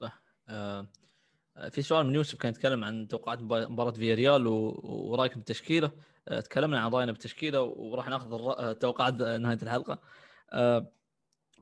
صح. 0.00 0.22
آه 0.48 0.86
آه، 1.56 1.68
في 1.68 1.82
سؤال 1.82 2.06
من 2.06 2.14
يوسف 2.14 2.38
كان 2.38 2.50
يتكلم 2.50 2.84
عن 2.84 3.08
توقعات 3.08 3.38
مبا- 3.38 3.68
مباراة 3.68 3.90
فياريال 3.90 4.46
ورأيك 4.46 5.34
بالتشكيلة. 5.34 5.90
آه، 6.28 6.40
تكلمنا 6.40 6.80
عن 6.80 6.90
رأينا 6.90 7.12
بالتشكيلة 7.12 7.62
وراح 7.62 8.08
نأخذ 8.08 8.32
آه، 8.32 8.72
توقعات 8.72 9.14
نهاية 9.14 9.58
الحلقة. 9.62 9.98
آه، 10.52 10.92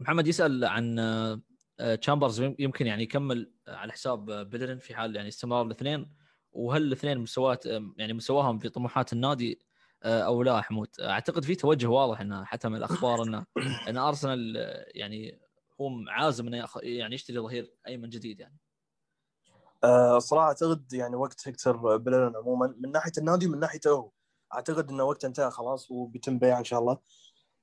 محمد 0.01 0.27
يسأل 0.27 0.65
عن 0.65 0.99
آه، 0.99 1.41
آه، 1.81 1.95
تشامبرز 1.95 2.41
يم- 2.41 2.57
يمكن 2.59 2.87
يعني 2.87 3.03
يكمل 3.03 3.53
على 3.69 3.93
حساب 3.93 4.31
آه، 4.31 4.43
بيلرين 4.43 4.79
في 4.79 4.95
حال 4.95 5.17
يعني 5.17 5.29
استمرار 5.29 5.67
الاثنين. 5.67 6.13
وهل 6.53 6.83
الاثنين 6.83 7.19
مستويات 7.19 7.67
آه، 7.67 7.93
يعني 7.97 8.13
مستواهم 8.13 8.59
في 8.59 8.69
طموحات 8.69 9.13
النادي 9.13 9.53
آه، 9.53 9.67
أو 10.05 10.43
لا 10.43 10.61
حمود. 10.61 10.89
أعتقد 11.01 11.45
في 11.45 11.55
توجه 11.55 11.87
واضح 11.87 12.21
إنه 12.21 12.45
حتى 12.45 12.69
من 12.69 12.77
الأخبار 12.77 13.23
إنه 13.23 13.47
إن 13.89 13.97
أرسنال 13.97 14.57
آه، 14.57 14.87
يعني 14.95 15.41
هو 15.81 15.91
عازم 16.09 16.47
إنه 16.47 16.67
يعني 16.83 17.15
يشتري 17.15 17.39
ظهير 17.39 17.75
أيمن 17.87 18.09
جديد 18.09 18.41
يعني. 18.41 18.59
آه، 19.85 20.19
صراحة 20.19 20.47
أعتقد 20.47 20.93
يعني 20.93 21.17
وقت 21.17 21.49
هكتور 21.49 21.97
بيلرين 21.97 22.37
عموما 22.37 22.75
من 22.79 22.93
ناحية 22.93 23.13
النادي 23.19 23.47
ومن 23.47 23.59
ناحيته 23.59 23.91
هو. 23.91 24.11
أعتقد 24.55 24.91
إنه 24.91 25.05
وقت 25.05 25.25
انتهى 25.25 25.51
خلاص 25.51 25.91
وبيتم 25.91 26.39
بيعه 26.39 26.59
إن 26.59 26.65
شاء 26.65 26.81
الله. 26.81 26.99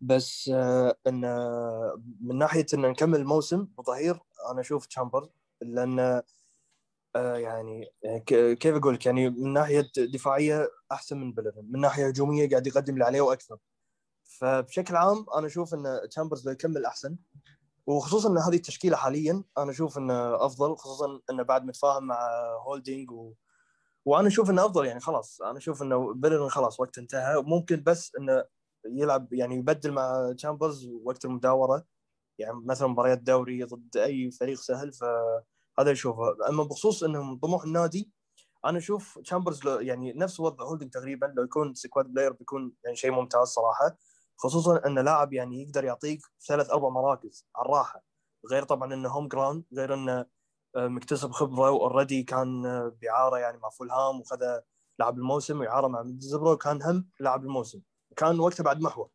بس 0.02 0.52
آه، 0.54 0.98
إن 1.08 1.26
آه، 1.26 2.02
من 2.22 2.38
ناحية 2.38 2.66
إن 2.74 2.82
نكمل 2.82 3.20
الموسم 3.20 3.68
بظهير 3.78 4.20
أنا 4.52 4.62
أشوف 4.62 4.86
تشامبرز 4.86 5.30
لأن 5.62 6.00
آه، 6.00 6.24
يعني 7.16 7.86
ك- 8.06 8.54
كيف 8.58 8.76
أقول 8.76 8.94
لك؟ 8.94 9.06
يعني 9.06 9.30
من 9.30 9.54
ناحية 9.54 9.92
دفاعية 9.98 10.70
أحسن 10.92 11.18
من 11.18 11.34
بيلرين 11.34 11.72
من 11.72 11.80
ناحية 11.82 12.08
هجومية 12.08 12.50
قاعد 12.50 12.68
يقدم 12.68 12.94
اللي 12.94 13.06
عليه 13.06 13.22
وأكثر. 13.22 13.58
فبشكل 14.24 14.96
عام 14.96 15.26
أنا 15.38 15.48
أشوف 15.48 15.74
إن 15.74 16.00
تشامبرز 16.10 16.46
لو 16.46 16.52
يكمل 16.52 16.86
أحسن 16.86 17.18
وخصوصا 17.88 18.30
إن 18.30 18.38
هذه 18.38 18.56
التشكيلة 18.56 18.98
حاليا 18.98 19.44
أنا 19.58 19.72
أشوف 19.72 19.98
إنه 19.98 20.46
أفضل 20.46 20.76
خصوصا 20.78 21.20
إنه 21.30 21.44
بعد 21.44 21.66
متفاهم 21.66 22.04
مع 22.08 22.30
هولدينج 22.68 23.12
و... 23.12 23.34
وأنا 24.06 24.28
أشوف 24.28 24.50
إنه 24.50 24.66
أفضل 24.66 24.86
يعني 24.86 25.00
خلاص. 25.00 25.42
أنا 25.42 25.58
أشوف 25.58 25.82
إنه 25.82 26.14
بيلرين 26.14 26.50
خلاص 26.50 26.80
وقت 26.80 26.98
انتهى. 26.98 27.42
ممكن 27.42 27.84
بس 27.84 28.12
إنه 28.20 28.46
يلعب 28.86 29.34
يعني 29.34 29.56
يبدل 29.56 29.92
مع 29.92 30.34
تشامبرز 30.38 30.88
وقت 31.04 31.26
المداورة. 31.26 31.86
يعني 32.40 32.54
مثلا 32.66 32.88
مباريات 32.88 33.20
دوري 33.20 33.64
ضد 33.64 33.98
أي 33.98 34.32
فريق 34.32 34.58
سهل 34.58 34.92
فهذا 35.78 35.92
أشوفه. 35.92 36.50
أما 36.50 36.64
بخصوص 36.64 37.04
انه 37.04 37.24
من 37.24 37.38
طموح 37.38 37.64
النادي 37.64 38.12
أنا 38.66 38.78
أشوف 38.78 39.20
تشامبرز 39.20 39.62
يعني 39.68 40.14
نفس 40.14 40.40
وضع 40.40 40.66
هولدنج 40.66 40.90
تقريبا 40.90 41.34
لو 41.38 41.44
يكون 41.44 41.74
squad 41.74 42.06
player 42.06 42.34
بيكون 42.34 42.74
يعني 42.84 42.96
شيء 42.96 43.12
ممتاز 43.12 43.48
صراحة. 43.48 43.98
خصوصا 44.38 44.82
انه 44.86 45.02
لاعب 45.02 45.34
يعني 45.34 45.64
يقدر 45.64 45.84
يعطيك 45.84 46.20
ثلاث 46.48 46.70
أربع 46.70 46.90
مراكز 46.90 47.48
على 47.56 47.66
الراحة. 47.66 48.04
غير 48.52 48.64
طبعا 48.64 48.94
إنه 48.94 49.10
homegrown 49.10 49.64
غير 49.74 49.94
إنه 49.94 50.26
آه، 50.76 50.88
مكتسب 50.88 51.32
خبرة 51.32 51.72
و 51.72 51.78
already 51.78 52.24
كان 52.24 52.66
آه، 52.66 52.98
باعاره 53.02 53.38
يعني 53.38 53.58
مع 53.58 53.70
فولهام 53.70 54.20
وخذ 54.22 54.40
لاعب 55.00 55.18
الموسم 55.18 55.60
واعاره 55.60 55.88
مع 55.88 56.04
ميدزبرو 56.04 56.52
وكان 56.52 56.84
هم 56.84 57.10
لاعب 57.20 57.44
الموسم. 57.44 57.82
كان 58.18 58.40
وقته 58.40 58.64
بعد 58.64 58.82
محور 58.82 59.10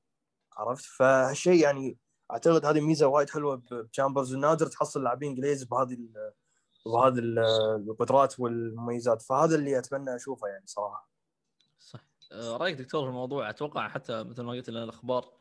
عرفت؟ 0.57 0.85
فهالشيء 0.85 1.63
يعني 1.63 1.99
أعتقد 2.31 2.65
هذه 2.65 2.81
ميزة 2.81 3.07
وايد 3.07 3.31
حلوة 3.31 3.63
بتشامبرز 3.73 4.35
ونادر 4.35 4.67
تحصل 4.67 5.03
لاعبين 5.05 5.31
إنجليز 5.31 5.65
بهذه 5.65 5.97
ال- 7.19 7.39
القدرات 7.89 8.41
والمميزات 8.41 9.23
فهذا 9.23 9.55
اللي 9.55 9.79
أتمنى 9.79 10.15
أشوفه 10.15 10.49
يعني 10.49 10.67
صراحة. 10.67 11.11
صح. 11.79 12.01
آه، 12.33 12.57
رأيك 12.57 12.79
دكتور 12.79 13.03
في 13.03 13.09
الموضوع؟ 13.09 13.51
أتوقع 13.51 13.89
حتى 13.89 14.25
مثل 14.25 14.43
ما 14.43 14.53
قلت 14.53 14.71
لنا 14.71 14.85
الأخبار 14.85 15.33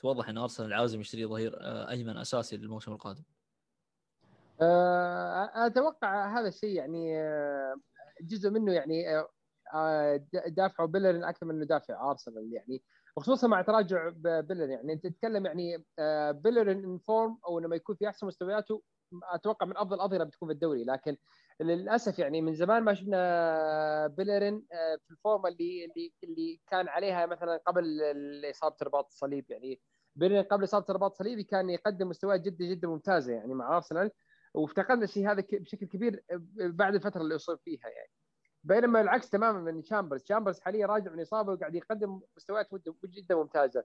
توضح 0.00 0.28
إن 0.28 0.38
أرسنال 0.38 0.72
عازم 0.72 1.00
يشتري 1.00 1.26
ظهير 1.26 1.56
آه، 1.60 1.90
أيمن 1.90 2.16
أساسي 2.16 2.56
للموسم 2.56 2.92
القادم. 2.92 3.22
آه، 4.62 5.66
أتوقع 5.66 6.38
هذا 6.38 6.48
الشيء 6.48 6.76
يعني 6.76 7.20
آه، 7.20 7.74
جزء 8.20 8.50
منه 8.50 8.72
يعني 8.72 9.04
د- 10.16 10.54
دافعه 10.54 10.88
بيلرين 10.88 11.24
أكثر 11.24 11.46
من 11.46 11.54
إنه 11.54 11.64
دافع 11.64 12.10
أرسنال 12.10 12.52
يعني. 12.52 12.82
وخصوصا 13.16 13.46
مع 13.46 13.62
تراجع 13.62 14.08
بيلرين 14.40 14.70
يعني. 14.70 14.92
أنت 14.92 15.06
تتكلم 15.06 15.46
يعني 15.46 15.84
بيلرين 16.32 16.84
in 16.84 16.98
form 16.98 17.38
أو 17.46 17.58
لما 17.58 17.76
يكون 17.76 17.96
في 17.96 18.08
أحسن 18.08 18.26
مستوياته 18.26 18.82
أتوقع 19.24 19.66
من 19.66 19.76
أفضل 19.76 19.96
الاظهره 19.96 20.24
بتكون 20.24 20.48
في 20.48 20.52
الدوري 20.54 20.84
لكن 20.84 21.16
للأسف 21.60 22.18
يعني 22.18 22.42
من 22.42 22.54
زمان 22.54 22.82
ما 22.82 22.94
شفنا 22.94 24.06
بيلرين 24.06 24.66
آه، 24.72 24.96
في 25.06 25.10
ال 25.10 25.17
form 25.17 25.46
اللي 25.46 25.84
اللي 25.84 26.12
اللي 26.24 26.60
كان 26.66 26.88
عليها 26.88 27.26
مثلا 27.26 27.56
قبل 27.66 28.00
إصابة 28.50 28.76
رباط 28.82 29.06
الصليب. 29.06 29.50
يعني 29.50 29.80
بيلرين 30.16 30.42
قبل 30.42 30.64
إصابة 30.64 30.86
رباط 30.90 31.10
الصليبي 31.10 31.44
كان 31.44 31.70
يقدم 31.70 32.08
مستويات 32.08 32.40
جدا 32.40 32.64
جدا 32.64 32.88
ممتازة 32.88 33.32
يعني 33.32 33.54
مع 33.54 33.76
أرسنال 33.76 34.10
وافتقدنا 34.54 35.04
الشيء 35.04 35.30
هذا 35.30 35.44
بشكل 35.52 35.86
كبير 35.86 36.24
بعد 36.58 36.94
الفترة 36.94 37.20
اللي 37.22 37.34
اصيب 37.36 37.58
فيها 37.64 37.88
يعني. 37.88 38.10
بينما 38.64 39.00
العكس 39.00 39.30
تماما 39.30 39.72
من 39.72 39.82
شامبرز 39.82 40.24
شامبرز 40.24 40.60
حاليا 40.60 40.86
راجع 40.86 41.10
من 41.12 41.20
إصابة 41.20 41.52
وقاعد 41.52 41.74
يقدم 41.74 42.20
مستويات 42.36 42.68
جدا 43.04 43.34
ممتازة. 43.34 43.84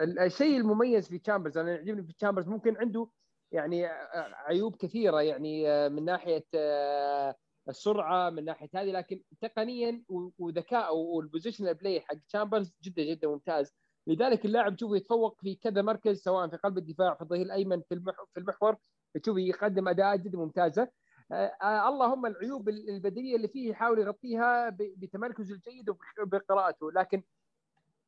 ال- 0.00 0.18
الشيء 0.18 0.56
المميز 0.60 1.08
في 1.08 1.18
تشامبرز 1.18 1.58
أنا 1.58 1.70
يعجبني 1.70 2.02
في 2.02 2.12
تشامبرز 2.12 2.48
ممكن 2.48 2.76
عنده 2.76 3.08
يعني 3.52 3.86
عيوب 4.46 4.76
كثيرة 4.76 5.22
يعني 5.22 5.88
من 5.88 6.04
ناحية 6.04 6.46
آه، 6.54 7.34
السرعة 7.68 8.30
من 8.30 8.44
ناحية 8.44 8.68
هذه 8.74 8.90
لكن 8.92 9.22
تقنيا 9.40 10.02
وذكاء 10.38 10.96
وال 10.96 11.09
positional 11.09 11.74
play 11.74 12.00
حق 12.00 12.14
تشامبرز 12.28 12.74
جدا 12.82 13.02
جدا 13.02 13.28
ممتاز. 13.28 13.74
لذلك 14.06 14.44
اللاعب 14.44 14.76
تشوفه 14.76 14.96
يتفوق 14.96 15.40
في 15.40 15.54
كذا 15.54 15.82
مركز 15.82 16.22
سواء 16.22 16.48
في 16.48 16.56
قلب 16.56 16.78
الدفاع 16.78 17.14
في 17.14 17.22
الظهير 17.22 17.46
الأيمن 17.46 17.80
في 17.88 18.02
في 18.34 18.40
المحور 18.40 18.76
تشوفه 19.14 19.40
يقدم 19.40 19.88
أداءات 19.88 20.20
جدا 20.20 20.38
ممتازة. 20.38 20.88
آه، 21.32 21.34
آه، 21.62 21.88
اللهم 21.88 22.26
العيوب 22.26 22.68
البدنيه 22.68 23.36
اللي 23.36 23.48
فيه 23.48 23.70
يحاول 23.70 23.98
يغطيها 23.98 24.70
بتمركزه 24.78 25.54
الجيد 25.54 25.90
وبقراءته 26.20 26.92
لكن 26.92 27.22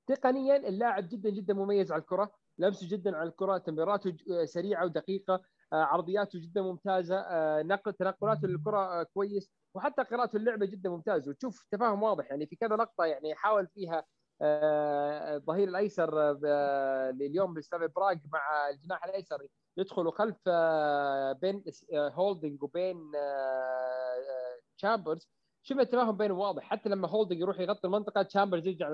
تقنيا 0.07 0.57
اللاعب 0.57 1.09
جدا 1.09 1.31
جدا 1.31 1.55
مميز 1.55 1.93
على 1.93 2.01
الكرة. 2.01 2.33
لمسه 2.61 2.89
جدا 2.89 3.17
على 3.17 3.29
الكرة 3.29 3.59
تمريراته 3.59 4.11
ج- 4.11 4.45
سريعة 4.45 4.85
ودقيقة 4.85 5.35
آه، 5.73 5.77
عرضياته 5.77 6.39
جدا 6.43 6.63
ممتازة 6.63 7.17
آه، 7.21 7.63
نقل 7.63 7.93
تنقلاته 7.93 8.49
للكره 8.49 9.01
آه، 9.01 9.03
كويس 9.03 9.51
وحتى 9.75 10.03
قراءته 10.03 10.37
اللعبة 10.37 10.67
جدا 10.67 10.91
ممتاز 10.91 11.29
وتشوف 11.29 11.67
تفاهم 11.71 12.03
واضح 12.03 12.31
يعني 12.31 12.47
في 12.47 12.57
كذا 12.57 12.77
لقطة 12.77 13.05
يعني 13.05 13.35
حاول 13.35 13.67
فيها 13.75 14.05
آه، 14.43 15.37
الظهير 15.37 15.69
الأيسر 15.69 16.11
آه، 16.47 17.11
اليوم 17.11 17.55
بسلافيا 17.55 17.87
براغ 17.97 18.15
مع 18.33 18.69
الجناح 18.71 19.05
الأيسر 19.05 19.39
يدخلوا 19.77 20.13
خلف 20.13 20.37
آه، 20.47 21.33
بين 21.33 21.65
آه، 21.95 22.09
هولدنج 22.09 22.63
وبين 22.63 23.13
آه، 23.17 23.19
آه، 23.19 24.61
تشامبرز. 24.79 25.29
شوف 25.63 25.79
التفاهم 25.81 26.17
بينهم 26.17 26.39
واضح 26.39 26.63
حتى 26.65 26.89
لما 26.89 27.09
هولدنج 27.09 27.41
يروح 27.41 27.61
يغطي 27.61 27.87
المنطقة 27.87 28.23
تشامبرز 28.23 28.67
يرجع 28.67 28.89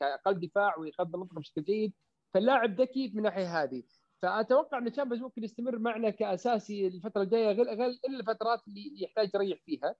كقلب 0.00 0.40
دفاع 0.40 0.78
ويغطي 0.78 1.02
المنطقة 1.14 1.40
بشكل 1.40 1.62
جيد. 1.62 1.94
فاللاعب 2.34 2.80
ذكي 2.80 3.08
من 3.08 3.18
الناحيه 3.18 3.62
هذه؟ 3.62 3.82
فأتوقع 4.22 4.78
إن 4.78 4.92
تشامبرز 4.92 5.20
ممكن 5.20 5.44
يستمر 5.44 5.78
معنا 5.78 6.10
كأساسي 6.10 6.86
الفترة 6.86 7.22
الجاية 7.22 7.52
غير 7.52 7.64
غير 7.66 7.88
إلا 8.08 8.20
الفترات 8.20 8.60
اللي 8.68 9.02
يحتاج 9.02 9.30
يريح 9.34 9.58
فيها. 9.64 9.94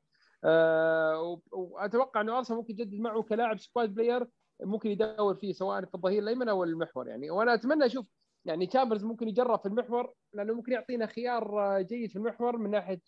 و- 1.22 1.38
وأتوقع 1.52 2.20
إنه 2.20 2.38
أرسنال 2.38 2.58
ممكن 2.58 2.72
يجدد 2.74 2.94
معه 3.00 3.22
كلاعب 3.22 3.58
squad 3.58 3.94
player 3.94 4.26
ممكن 4.62 4.90
يدور 4.90 5.34
فيه 5.34 5.52
سواء 5.52 5.84
في 5.84 5.94
الظهير 5.94 6.22
الأيمن 6.22 6.48
أو 6.48 6.64
المحور 6.64 7.08
يعني. 7.08 7.30
وأنا 7.30 7.54
أتمنى 7.54 7.86
أشوف 7.86 8.06
يعني 8.44 8.66
تشامبرز 8.66 9.04
ممكن 9.04 9.28
يجرب 9.28 9.60
في 9.60 9.66
المحور 9.68 10.14
لأنه 10.32 10.54
ممكن 10.54 10.72
يعطينا 10.72 11.06
خيار 11.06 11.60
آه، 11.60 11.80
جيد 11.80 12.10
في 12.10 12.16
المحور 12.16 12.56
من 12.58 12.70
ناحية 12.70 13.00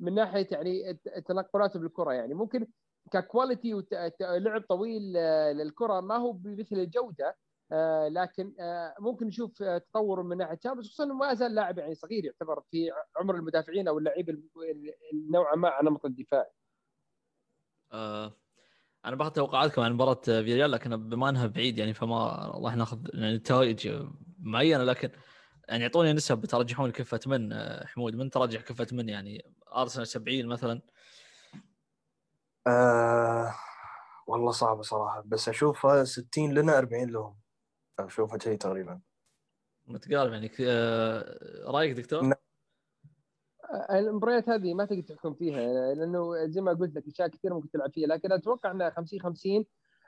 من 0.00 0.14
ناحية 0.14 0.48
يعني 0.50 0.94
تنقلاته 1.26 1.80
بالكرة 1.80 2.12
يعني. 2.12 2.34
ممكن 2.34 2.66
ك 3.12 3.20
quality 3.20 3.74
ولعب 3.74 4.62
طويل 4.68 5.12
آه، 5.16 5.52
للكرة 5.52 6.00
ما 6.00 6.16
هو 6.16 6.32
بمثل 6.32 6.76
الجودة 6.76 7.36
لكن 8.08 8.54
آه، 8.60 8.94
ممكن 9.00 9.26
نشوف 9.26 9.62
آه، 9.62 9.78
تطور 9.78 10.22
من 10.22 10.36
ناحية 10.36 10.54
تشامبرز 10.54 10.86
خصوصا 10.86 11.04
إنه 11.04 11.14
ما 11.14 11.34
زال 11.34 11.54
لاعب 11.54 11.78
يعني 11.78 11.94
صغير 11.94 12.24
يعتبر 12.24 12.62
في 12.70 12.90
عمر 13.16 13.34
المدافعين 13.34 13.88
أو 13.88 13.98
اللعيبه 13.98 14.38
نوعا 15.30 15.56
ما 15.56 15.68
على 15.68 15.90
نمط 15.90 16.04
الدفاع. 16.04 16.50
آه 17.92 18.36
أنا 19.04 19.16
باخذ 19.16 19.30
توقعاتكم 19.30 19.82
عن 19.82 19.92
مباراة 19.92 20.20
فيريال 20.24 20.70
لكن 20.70 21.08
بما 21.08 21.28
إنها 21.28 21.46
بعيد 21.46 21.78
يعني 21.78 21.94
فما 21.94 22.50
راح 22.64 22.76
ناخذ 22.76 22.98
يعني 23.14 23.36
نتائج 23.36 24.06
معينة 24.38 24.84
لكن 24.84 25.10
يعني 25.68 25.84
اعطوني 25.84 26.12
نسب 26.12 26.44
ترجحون 26.44 26.90
كفه 26.90 27.20
من 27.26 27.52
آه، 27.52 27.86
حمود. 27.86 28.16
من 28.16 28.30
ترجح 28.30 28.60
كفة 28.60 28.86
من 28.92 29.08
يعني 29.08 29.54
أرسنال 29.76 30.06
70 30.06 30.46
مثلا؟ 30.46 30.80
آه 32.66 33.54
والله 34.26 34.50
صعبة 34.50 34.82
صراحة 34.82 35.22
بس 35.26 35.48
أشوفها 35.48 36.04
60 36.04 36.54
لنا 36.54 36.78
40 36.78 37.10
لهم. 37.10 37.41
أشوفها 37.98 38.38
شيء 38.38 38.58
تقريبا 38.58 39.00
متقارب 39.86 40.32
يعني 40.32 40.50
آه، 40.60 41.70
رأيك 41.70 41.96
دكتور؟ 41.96 42.22
نعم. 42.22 42.34
المباريات 43.90 44.48
هذه 44.48 44.74
ما 44.74 44.84
تقدر 44.84 45.02
تحكم 45.02 45.34
فيها 45.34 45.94
لأنه 45.94 46.46
زي 46.46 46.60
ما 46.60 46.72
قلت 46.72 46.96
لك 46.96 47.06
أشياء 47.06 47.28
كثيرة 47.28 47.54
ممكن 47.54 47.70
تلعب 47.70 47.92
فيها 47.92 48.06
لكن 48.06 48.32
أتوقع 48.32 48.70
إنها 48.70 48.90
50 48.90 49.20
50 49.20 49.64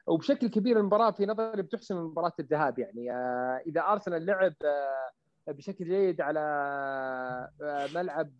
وبشكل 0.06 0.46
كبير 0.48 0.80
المباراة 0.80 1.10
في 1.10 1.26
نظري 1.26 1.62
بتحسم 1.62 1.96
مباراة 1.96 2.32
الذهاب 2.40 2.78
يعني 2.78 3.12
آه، 3.12 3.62
إذا 3.66 3.80
أرسنال 3.80 4.26
لعب 4.26 4.54
آه، 4.64 5.52
بشكل 5.52 5.84
جيد 5.84 6.20
على 6.20 6.40
آه، 7.62 7.88
ملعب 7.94 8.32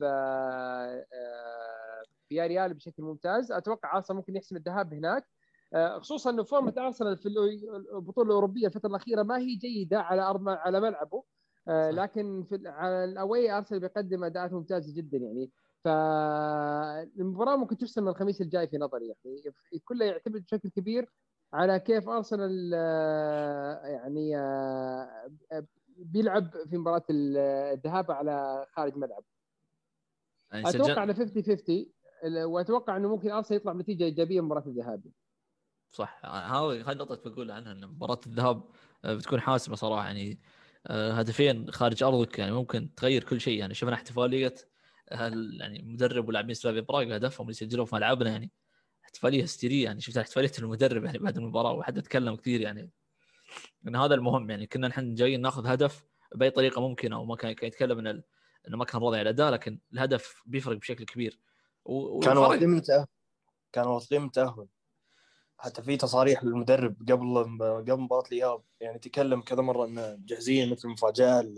في 2.28 2.40
ريال 2.40 2.74
بشكل 2.74 3.02
ممتاز 3.02 3.52
أتوقع 3.52 3.96
أرسنال 3.96 4.16
ممكن 4.16 4.36
يحسم 4.36 4.56
الذهاب 4.56 4.94
هناك 4.94 5.24
خصوصا 5.74 6.30
إنه 6.30 6.42
فورمة 6.42 6.74
أرسنال 6.78 7.16
في 7.16 7.28
البطولة 7.92 8.28
الأوروبية 8.28 8.66
الفترة 8.66 8.88
الأخيرة 8.88 9.22
ما 9.22 9.38
هي 9.38 9.54
جيدة 9.54 10.00
على 10.00 10.22
ارض 10.22 10.48
على 10.48 10.80
ملعبه. 10.80 11.24
آه، 11.68 11.90
لكن 11.90 12.44
في 12.44 12.68
على 12.68 13.04
الأوي 13.04 13.50
أرسنال 13.50 13.80
بيقدم 13.80 14.24
أداءات 14.24 14.52
ممتازة 14.52 14.94
جدا 14.94 15.18
يعني. 15.18 15.50
فالمباراه 15.84 17.56
ممكن 17.56 17.78
تحسم 17.78 18.08
الخميس 18.08 18.40
الجاي 18.40 18.68
في 18.68 18.78
نظري 18.78 19.06
يعني. 19.06 19.54
كله 19.84 20.04
يعتمد 20.04 20.44
بشكل 20.44 20.68
كبير 20.68 21.10
على 21.52 21.80
كيف 21.80 22.08
أرسنال 22.08 22.72
آه، 22.74 23.86
يعني 23.86 24.36
آه، 24.38 25.30
بيلعب 25.96 26.50
في 26.70 26.78
مباراة 26.78 27.04
الذهاب 27.10 28.10
على 28.10 28.66
خارج 28.72 28.96
ملعب. 28.96 29.24
يعني 30.52 30.68
أتوقع 30.68 31.02
إنه 31.02 31.12
50 31.12 31.42
50 31.42 31.86
وأتوقع 32.44 32.96
إنه 32.96 33.08
ممكن 33.08 33.30
أرسنال 33.30 33.60
يطلع 33.60 33.72
نتيجه 33.72 34.04
إيجابية 34.04 34.40
مباراة 34.40 34.64
الذهاب. 34.66 35.02
صح. 35.94 36.20
هذه 36.24 36.80
هذه 36.80 36.92
النقطه 36.92 37.30
بقول 37.30 37.50
عنها 37.50 37.72
إن 37.72 37.86
مباراة 37.86 38.20
الذهاب 38.26 38.62
بتكون 39.04 39.40
حاسمة 39.40 39.76
صراحة. 39.76 40.06
يعني 40.06 40.40
آه، 40.86 41.12
هدفين 41.12 41.70
خارج 41.70 42.02
أرضك 42.02 42.38
يعني 42.38 42.52
ممكن 42.52 42.94
تغير 42.94 43.24
كل 43.24 43.40
شيء. 43.40 43.58
يعني 43.58 43.74
شفنا 43.74 43.94
احتفالية 43.94 44.54
يعني 45.10 45.80
المدرب 45.80 46.28
ولاعبين 46.28 46.54
سلافيا 46.54 46.80
براغ 46.80 47.16
هدفهم 47.16 47.46
اللي 47.46 47.54
سجلوه 47.54 47.86
في 47.86 47.94
ملعبنا. 47.94 48.30
يعني 48.30 48.50
احتفالية 49.04 49.42
هستيرية 49.42 49.84
يعني 49.84 50.00
شفت 50.00 50.16
احتفالية 50.16 50.52
المدرب 50.58 51.04
يعني 51.04 51.18
بعد 51.18 51.36
المباراة 51.36 51.72
وحد 51.72 52.02
تكلم 52.02 52.36
كثير 52.36 52.60
يعني 52.60 52.90
إن 53.88 53.96
هذا 53.96 54.14
المهم. 54.14 54.50
يعني 54.50 54.66
كنا 54.66 54.88
نحن 54.88 55.14
جايين 55.14 55.40
ناخذ 55.40 55.66
هدف 55.66 56.04
بأي 56.34 56.50
طريقة 56.50 56.80
ممكنة 56.80 57.20
وما 57.20 57.36
كان 57.36 57.52
كان 57.52 57.68
يتكلم 57.68 57.98
إن 57.98 58.22
انه 58.68 58.76
ما 58.76 58.84
كان 58.84 59.00
راضي 59.02 59.18
على 59.18 59.22
الأداء 59.22 59.50
لكن 59.50 59.78
الهدف 59.92 60.42
بيفرق 60.46 60.76
بشكل 60.76 61.04
كبير. 61.04 61.38
و... 61.84 62.20
كانوا 62.20 62.46
واثقين 62.46 62.68
من 62.68 62.78
التاهل 62.78 63.06
كانوا 63.72 63.94
واثقين 63.94 64.20
من 64.20 64.26
التاهل 64.26 64.66
حتى 65.64 65.82
في 65.82 65.96
تصاريح 65.96 66.44
للمدرب 66.44 66.96
قبل 67.10 67.38
قبل 67.58 68.00
مباراة 68.00 68.24
الإياب. 68.26 68.62
يعني 68.80 68.98
تكلم 68.98 69.40
كذا 69.40 69.62
مرة 69.62 69.84
إنه 69.84 70.18
جاهزين 70.26 70.70
مثل 70.70 70.88
مفاجاه 70.88 71.54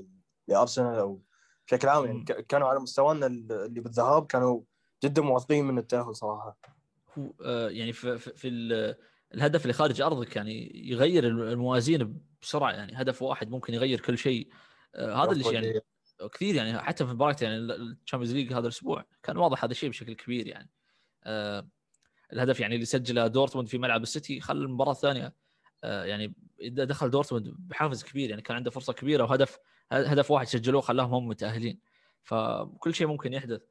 لأرسنال 0.48 0.98
أو 0.98 1.22
بشكل 1.66 1.88
عام. 1.88 2.04
يعني 2.04 2.24
كانوا 2.24 2.68
على 2.68 2.80
مستوانا 2.80 3.26
اللي 3.26 3.80
بالذهاب 3.80 4.26
كانوا 4.26 4.61
جدا 5.04 5.22
مواثقين 5.22 5.64
من 5.64 5.78
التأهل 5.78 6.16
صراحة. 6.16 6.59
هو 7.18 7.32
آه، 7.44 7.68
يعني 7.68 7.92
في, 7.92 8.18
في, 8.18 8.36
في 8.36 8.48
الهدف 9.34 9.62
اللي 9.62 9.72
خارج 9.72 10.00
أرضك 10.00 10.36
يعني 10.36 10.72
يغير 10.74 11.26
الموازين 11.26 12.20
بسرعة. 12.42 12.72
يعني 12.72 12.92
هدف 12.96 13.22
واحد 13.22 13.50
ممكن 13.50 13.74
يغير 13.74 14.00
كل 14.00 14.18
شيء. 14.18 14.48
آه، 14.94 15.24
هذا 15.24 15.30
اللي 15.30 15.54
يعني 15.54 15.80
كثير 16.32 16.54
يعني 16.54 16.78
حتى 16.78 17.07
في 17.07 17.12
مباراة 17.12 17.36
يعني 17.40 17.57
ال 17.57 17.64
Champions 17.64 18.34
League 18.34 18.53
هذا 18.52 18.61
الأسبوع 18.61 19.04
كان 19.22 19.36
واضح 19.36 19.64
هذا 19.64 19.70
الشيء 19.70 19.90
بشكل 19.90 20.14
كبير 20.14 20.46
يعني. 20.46 20.70
آه، 21.24 21.68
الهدف 22.33 22.61
يعني 22.61 22.74
اللي 22.74 22.87
سجله 22.87 23.27
دورتموند 23.27 23.68
في 23.68 23.79
ملعب 23.79 24.03
السيتي 24.03 24.41
خلى 24.41 24.59
المباراة 24.59 24.93
الثانية 24.93 25.35
آه، 25.85 26.05
يعني 26.05 26.35
دخل 26.68 27.11
دورتموند 27.11 27.55
بحافز 27.59 28.05
كبير 28.05 28.31
يعني 28.31 28.43
كان 28.43 28.57
عنده 28.57 28.70
فرصة 28.70 28.93
كبيرة 28.93 29.24
وهدف 29.24 29.59
هدف 29.93 30.31
واحد 30.31 30.47
سجلوه 30.47 30.81
خلاهم 30.81 31.14
هم 31.14 31.29
متأهلين. 31.29 31.81
فكل 32.22 32.95
شيء 32.95 33.07
ممكن 33.07 33.33
يحدث. 33.33 33.62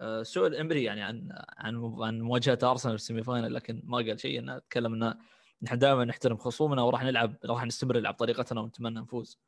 آه، 0.00 0.22
سؤال 0.22 0.56
امري 0.56 0.84
يعني 0.84 1.02
عن 1.02 1.28
عن 1.58 1.94
عن 2.00 2.20
مواجهة 2.20 2.58
أرسنال 2.62 2.98
في 2.98 3.02
ال 3.02 3.06
semi 3.06 3.22
final 3.22 3.54
لكن 3.54 3.82
ما 3.84 3.96
قال 3.96 4.20
شيء. 4.20 4.38
انه 4.38 4.58
تكلم 4.58 4.94
انه 4.94 5.14
نحن 5.62 5.78
دائما 5.78 6.04
نحترم 6.04 6.36
خصومنا 6.36 6.82
وراح 6.82 7.04
نلعب 7.04 7.36
راح 7.44 7.64
نستمر 7.64 7.98
نلعب 7.98 8.14
طريقتنا 8.14 8.60
ونتمنى 8.60 9.00
نفوز. 9.00 9.40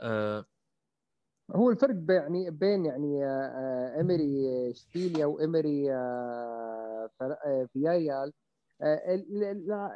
أه 0.00 0.44
هو 1.50 1.70
الفرق 1.70 1.94
يعني 2.08 2.50
بين 2.50 2.86
يعني 2.86 3.24
إمري 4.00 4.70
اشبيليا 4.70 5.26
وإمري 5.26 5.92
فياريال 7.72 8.32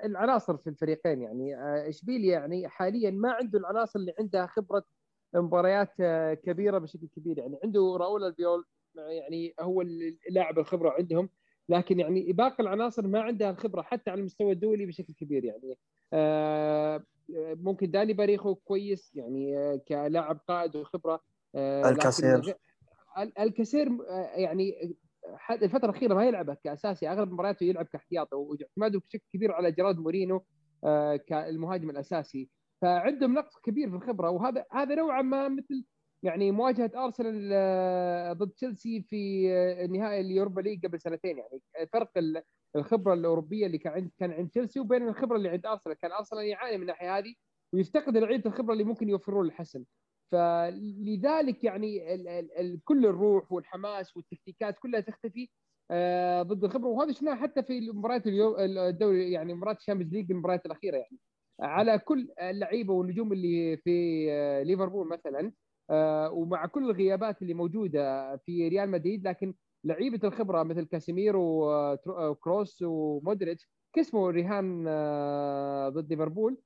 العناصر 0.05 0.57
في 0.57 0.71
الفريقين 0.71 1.23
يعني. 1.23 1.57
إشبيليا 1.89 2.33
يعني 2.33 2.69
حاليا 2.69 3.11
ما 3.11 3.33
عنده 3.33 3.59
العناصر 3.59 3.99
اللي 3.99 4.15
عندها 4.19 4.47
خبرة 4.47 4.85
مباريات 5.35 5.93
كبيرة 6.41 6.79
بشكل 6.79 7.09
كبير 7.17 7.39
يعني. 7.39 7.59
عنده 7.65 7.97
راؤول 8.01 8.25
البيول 8.25 8.65
يعني 8.97 9.55
هو 9.61 9.83
اللاعب 10.29 10.59
الخبرة 10.59 10.91
عندهم 10.91 11.29
لكن 11.69 12.01
يعني 12.01 12.33
باقي 12.33 12.63
العناصر 12.63 13.07
ما 13.07 13.21
عندها 13.21 13.51
الخبرة 13.51 13.83
حتى 13.83 14.11
على 14.11 14.21
المستوى 14.21 14.53
الدولي 14.53 14.87
بشكل 14.87 15.13
كبير 15.13 15.45
يعني. 15.45 15.79
ممكن 17.55 17.91
داني 17.91 18.13
باريخو 18.13 18.55
كويس 18.55 19.15
يعني 19.15 19.79
كلاعب 19.89 20.41
قائد 20.49 20.77
وخبرة 20.77 21.21
آه، 21.55 21.89
الكاسير. 21.89 22.57
الكاسير 23.39 23.89
آه، 24.09 24.31
يعني 24.37 24.97
الفترة 25.51 25.91
الأخيرة 25.91 26.15
ما 26.15 26.25
يلعب 26.25 26.55
كأساسي 26.65 27.09
أغلب 27.09 27.33
مبارياته 27.33 27.65
يلعب 27.65 27.87
كاحتياطي 27.87 28.37
واعتماده 28.37 29.01
بشكل 29.01 29.25
كبير 29.33 29.53
على 29.53 29.73
جراد 29.73 29.99
مورينو 29.99 30.45
آه، 30.85 31.17
كالمهاجم 31.17 31.91
الأساسي. 31.91 32.51
فعندهم 32.83 33.35
نقص 33.35 33.59
كبير 33.63 33.91
في 33.91 33.97
الخبرة 33.97 34.31
وهذا 34.31 34.65
هذا 34.73 34.95
نوعا 34.95 35.23
ما 35.23 35.49
مثل 35.49 35.85
يعني 36.23 36.51
مواجهة 36.53 36.91
أرسنال 36.97 38.39
ضد 38.39 38.51
تشيلسي 38.51 39.03
في 39.03 39.49
نهائي 39.91 40.21
ال 40.21 40.26
Europa 40.26 40.61
League 40.61 40.87
قبل 40.87 41.01
سنتين. 41.01 41.39
يعني 41.39 41.61
فرق 41.93 42.11
الخبرة 42.77 43.15
الأوروبية 43.15 43.67
اللي 43.67 43.79
كان 43.79 44.11
كان 44.19 44.33
عند 44.33 44.49
تشيلسي 44.49 44.81
وبين 44.81 45.09
الخبرة 45.09 45.37
اللي 45.37 45.49
عند 45.49 45.67
أرسنال. 45.67 45.97
كان 45.97 46.13
أرسنال 46.13 46.45
يعاني 46.45 46.77
من 46.77 46.83
الناحية 46.83 47.19
هذه 47.19 47.35
ويفتقد 47.73 48.17
لعيبة 48.17 48.51
الخبرة 48.51 48.73
اللي 48.73 48.85
ممكن 48.85 49.09
يوفرون 49.09 49.47
الحسن 49.47 49.85
فلذلك 50.33 51.65
يعني 51.65 52.15
ال 52.15 52.29
ال 52.29 52.59
ال 52.59 52.81
كل 52.85 53.07
الروح 53.07 53.53
والحماس 53.53 54.17
والتكتيكات 54.17 54.79
كلها 54.79 55.01
تختفي 55.01 55.49
آه 55.91 56.43
ضد 56.43 56.65
الخبره 56.65 56.89
وهذا 56.89 57.13
شفناه 57.13 57.35
حتى 57.35 57.63
في 57.63 57.91
مباريات 57.91 58.23
الدوري 58.27 59.33
يعني 59.33 59.55
مباريات 59.55 59.79
ال 59.79 59.82
Champions 59.82 60.13
League 60.15 60.31
المباريات 60.33 60.67
الأخيرة 60.67 60.97
يعني. 60.97 61.19
على 61.61 61.99
كل 61.99 62.29
اللعيبة 62.43 62.95
والنجوم 62.95 63.33
اللي 63.33 63.77
في 63.77 64.27
آه 64.33 64.63
ليفربول 64.63 65.09
مثلا 65.09 65.53
آه 65.91 66.31
ومع 66.33 66.67
كل 66.67 66.85
الغيابات 66.91 67.43
اللي 67.43 67.55
موجودة 67.55 68.37
في 68.37 68.69
ريال 68.69 68.91
مدريد 68.91 69.29
لكن 69.29 69.55
لعيبة 69.85 70.21
الخبرة 70.29 70.63
مثل 70.63 70.85
كاسيميرو 70.85 71.71
وكروس 72.07 72.83
ومودريتش 72.83 73.69
كسبوا 73.97 74.31
رهان 74.31 74.85
آه، 74.89 75.89
ضد 75.89 76.11
ليفربول. 76.11 76.53
آه، 76.53 76.66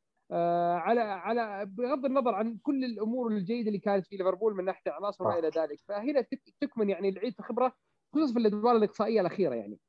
على 0.77 1.01
على 1.01 1.67
بغض 1.67 2.05
النظر 2.05 2.35
عن 2.35 2.59
كل 2.63 2.85
الأمور 2.85 3.33
الجيدة 3.33 3.69
اللي 3.69 3.79
كانت 3.79 4.07
في 4.07 4.17
ليفربول 4.17 4.55
من 4.55 4.65
ناحية 4.65 4.91
عناصر 4.91 5.25
وما 5.25 5.39
إلى 5.39 5.49
ذلك 5.49 5.81
فهنا 5.89 6.27
تكمن 6.61 6.91
يعني 6.91 7.09
العيد 7.09 7.35
في 7.35 7.43
خبرة 7.43 7.73
خصوصا 8.15 8.33
في 8.33 8.39
الأدوار 8.39 8.77
الإقصائية 8.77 9.21
الأخيرة 9.21 9.55
يعني. 9.55 9.81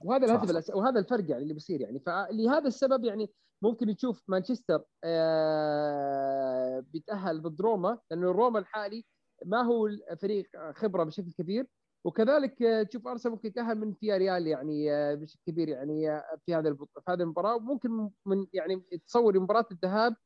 وهذا 0.00 0.26
الهدف 0.26 0.50
الأس... 0.50 0.70
وهذا 0.70 1.00
الفرق 1.00 1.30
يعني 1.30 1.42
اللي 1.42 1.54
بيصير 1.54 1.80
يعني. 1.80 2.00
فلهذا 2.00 2.66
السبب 2.66 3.04
يعني 3.04 3.30
ممكن 3.62 3.96
تشوف 3.96 4.22
مانشستر 4.28 4.84
آه 5.04 6.80
بيتأهل 6.80 7.42
ضد 7.42 7.60
روما 7.60 7.98
لأنه 8.10 8.30
روما 8.30 8.58
الحالي 8.58 9.04
ما 9.46 9.62
هو 9.62 9.88
فريق 10.22 10.46
خبرة 10.72 11.04
بشكل 11.04 11.32
كبير. 11.32 11.66
وكذلك 12.04 12.62
آه، 12.62 12.82
تشوف 12.82 13.06
أرسنال 13.06 13.34
ممكن 13.34 13.48
يتأهل 13.48 13.78
من 13.78 13.94
فيها 13.94 14.16
ريال 14.16 14.46
يعني 14.46 14.92
آه، 14.92 15.14
بشكل 15.14 15.40
كبير 15.46 15.68
يعني 15.68 16.10
آه، 16.10 16.38
في 16.46 16.54
هذا 16.54 16.74
في 16.74 17.02
هذه 17.08 17.20
المباراة. 17.22 17.56
وممكن 17.56 18.10
من 18.26 18.46
يعني 18.52 18.82
تصور 19.06 19.40
مباراة 19.40 19.66
الذهاب 19.72 20.16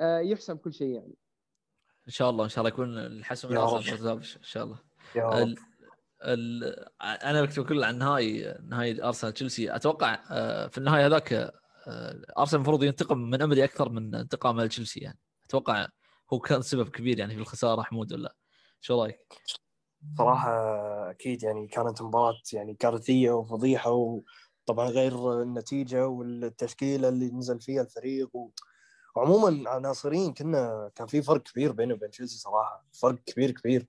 يحسم 0.00 0.56
كل 0.56 0.72
شيء 0.72 0.94
يعني. 0.94 1.14
إن 2.06 2.12
شاء 2.12 2.30
الله 2.30 2.44
إن 2.44 2.48
شاء 2.48 2.58
الله 2.58 2.68
يكون 2.68 2.98
الحسم 2.98 3.48
إن 4.36 4.42
شاء 4.42 4.64
الله. 4.64 4.78
ال... 5.42 5.56
ال... 6.24 6.64
أنا 7.02 7.42
بكتب 7.42 7.66
كل 7.66 7.84
عن 7.84 7.98
نهائي 7.98 8.58
نهائي 8.62 9.02
أرسنال 9.04 9.32
تشيلسي. 9.32 9.76
أتوقع 9.76 10.16
في 10.68 10.78
النهاية 10.78 11.06
هذاك 11.06 11.52
أرسنال 12.38 12.54
المفروض 12.54 12.84
ينتقم 12.84 13.18
من 13.18 13.42
أمري 13.42 13.64
أكثر 13.64 13.88
من 13.88 14.14
انتقام 14.14 14.66
تشيلسي 14.66 15.00
يعني. 15.00 15.18
أتوقع 15.44 15.88
هو 16.32 16.38
كان 16.38 16.62
سبب 16.62 16.88
كبير 16.88 17.18
يعني 17.18 17.34
في 17.34 17.40
الخسارة 17.40 17.82
حمود 17.82 18.12
ولا؟ 18.12 18.34
شو 18.80 19.02
رأيك؟ 19.02 19.18
صراحة 20.18 20.50
أكيد 21.10 21.42
يعني 21.42 21.66
كانت 21.66 22.02
مباراة 22.02 22.34
يعني 22.52 22.74
كارثية 22.74 23.30
وفضيحة 23.30 24.20
طبعا 24.66 24.88
غير 24.88 25.42
النتيجة 25.42 26.08
والتشكيلة 26.08 27.08
اللي 27.08 27.30
نزل 27.30 27.60
فيها 27.60 27.82
الفريق 27.82 28.36
و... 28.36 28.50
وعموما 29.16 29.70
عناصريا 29.70 30.30
كنا 30.30 30.90
كان 30.94 31.06
في 31.06 31.22
فرق 31.22 31.42
كبير 31.42 31.72
بينه 31.72 31.94
وبين 31.94 32.10
تشيلسي 32.10 32.38
صراحة 32.38 32.86
فرق 32.92 33.18
كبير 33.26 33.50
كبير. 33.50 33.88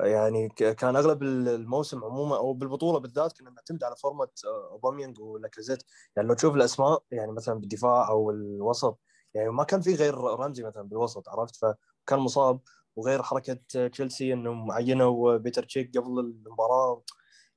يعني 0.00 0.48
كان 0.48 0.96
أغلب 0.96 1.22
الموسم 1.22 2.04
عموما 2.04 2.36
أو 2.36 2.52
بالبطولة 2.52 2.98
بالذات 2.98 3.38
كنا 3.38 3.50
نعتمد 3.50 3.84
على 3.84 3.96
form 3.96 4.28
اوباميانج 4.46 5.20
ولاكازيت 5.20 5.82
يعني 6.16 6.28
لو 6.28 6.34
تشوف 6.34 6.54
الأسماء 6.54 7.02
يعني 7.10 7.32
مثلا 7.32 7.54
بالدفاع 7.60 8.08
أو 8.08 8.30
الوسط 8.30 9.00
يعني 9.34 9.50
ما 9.50 9.64
كان 9.64 9.80
في 9.80 9.94
غير 9.94 10.14
رمزي 10.14 10.64
مثلا 10.64 10.82
بالوسط 10.82 11.28
عرفت؟ 11.28 11.56
فكان 11.56 12.18
مصاب. 12.18 12.60
وغير 12.96 13.22
حركة 13.22 13.88
تشيلسي 13.88 14.32
انهم 14.32 14.72
عينوا 14.72 15.36
بيتر 15.36 15.64
تشيك 15.64 15.98
قبل 15.98 16.20
المباراة. 16.20 17.02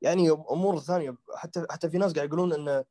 يعني 0.01 0.31
أمور 0.31 0.79
ثانية 0.79 1.17
حتى 1.35 1.65
حتى 1.69 1.89
في 1.89 1.97
ناس 1.97 2.13
قاعد 2.13 2.27
يقولون 2.27 2.53
انه 2.53 2.85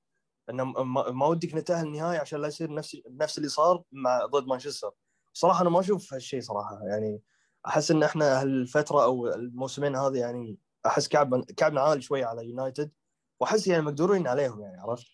انه 0.50 0.64
ما 1.12 1.26
ودك 1.26 1.54
نتاهل 1.54 1.86
النهائي 1.86 2.18
عشان 2.18 2.40
لا 2.40 2.48
يصير 2.48 2.74
نفس 2.74 2.96
نفس 3.10 3.38
اللي 3.38 3.48
صار 3.48 3.82
مع 3.92 4.26
ضد 4.26 4.46
مانشستر. 4.46 4.90
صراحة 5.32 5.62
أنا 5.62 5.70
ما 5.70 5.80
أشوف 5.80 6.14
هالشيء 6.14 6.40
صراحة. 6.40 6.80
يعني 6.88 7.22
أحس 7.66 7.90
إن 7.90 8.02
إحنا 8.02 8.42
هالفترة 8.42 9.04
أو 9.04 9.28
الموسمين 9.28 9.96
هذه 9.96 10.18
يعني 10.18 10.58
أحس 10.86 11.08
كعب 11.08 11.44
كعبنا 11.44 11.80
عالي 11.80 12.02
شوي 12.02 12.24
على 12.24 12.46
يونايتد. 12.46 12.92
وأحس 13.40 13.66
يعني 13.66 13.82
مقدورين 13.82 14.28
عليهم 14.28 14.60
يعني 14.60 14.80
عرفت؟ 14.80 15.06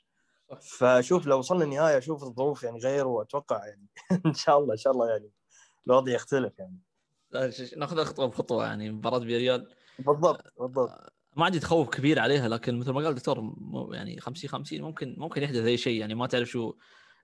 فشوف 0.61 1.27
لو 1.27 1.39
وصلنا 1.39 1.65
النهايه 1.65 1.99
أشوف 1.99 2.23
الظروف 2.25 2.63
يعني 2.63 2.79
غير 2.79 3.07
وأتوقع 3.07 3.67
يعني 3.67 3.87
إن 4.27 4.35
شاء 4.35 4.59
الله 4.59 4.73
إن 4.73 4.79
شاء 4.79 4.93
الله 4.93 5.11
يعني 5.11 5.31
الوضع 5.87 6.13
يختلف 6.13 6.59
يعني. 6.59 6.79
ناخذها 7.77 8.05
خطوة 8.05 8.27
بخطوة 8.27 8.67
يعني 8.67 8.91
مباراة 8.91 9.19
فيريال 9.19 9.69
بالضبط 9.99 10.45
بالضبط. 10.61 11.13
ما 11.37 11.45
عندي 11.45 11.61
تخوف 11.61 11.89
كبير 11.91 12.19
عليها 12.19 12.49
لكن 12.49 12.79
مثل 12.79 12.91
ما 12.91 13.01
قال 13.01 13.09
الدكتور 13.09 13.41
مو- 13.41 13.93
يعني 13.93 14.21
50 14.21 14.51
50 14.51 14.83
ممكن 14.83 15.15
ممكن 15.19 15.43
يحدث 15.43 15.65
أي 15.65 15.77
شيء 15.77 16.01
يعني 16.01 16.15
ما 16.15 16.27
تعرف 16.27 16.49
شو 16.49 16.75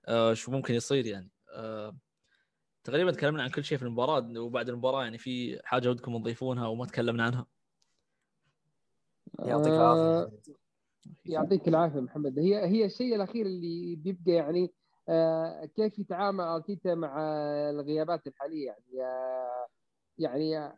آه 0.07 0.33
شو 0.33 0.51
ممكن 0.51 0.73
يصير 0.73 1.05
يعني. 1.05 1.29
آه 1.53 1.95
تقريبا 2.83 3.11
تكلمنا 3.11 3.43
عن 3.43 3.49
كل 3.49 3.63
شيء 3.63 3.77
في 3.77 3.83
المباراة 3.83 4.39
وبعد 4.39 4.69
المباراة 4.69 5.03
يعني 5.03 5.17
في 5.17 5.59
حاجة 5.63 5.89
ودكم 5.89 6.17
تضيفونها 6.21 6.67
وما 6.67 6.85
تكلمنا 6.85 7.23
عنها. 7.23 7.45
يعطيك 9.39 9.73
آه، 9.73 9.77
العافية. 10.23 10.53
يعطيك 11.25 11.67
العافية 11.67 11.99
محمد. 11.99 12.39
هي 12.39 12.65
هي 12.65 12.85
الشيء 12.85 13.15
الأخير 13.15 13.45
اللي 13.45 13.95
بيبقى 13.95 14.31
يعني 14.31 14.71
آه، 15.09 15.65
كيف 15.75 15.99
يتعامل 15.99 16.43
أرتيتا 16.43 16.95
مع 16.95 17.17
الغيابات 17.69 18.27
الحالية 18.27 18.65
يعني؟ 18.65 19.01
آه، 19.03 19.67
يعني 20.19 20.73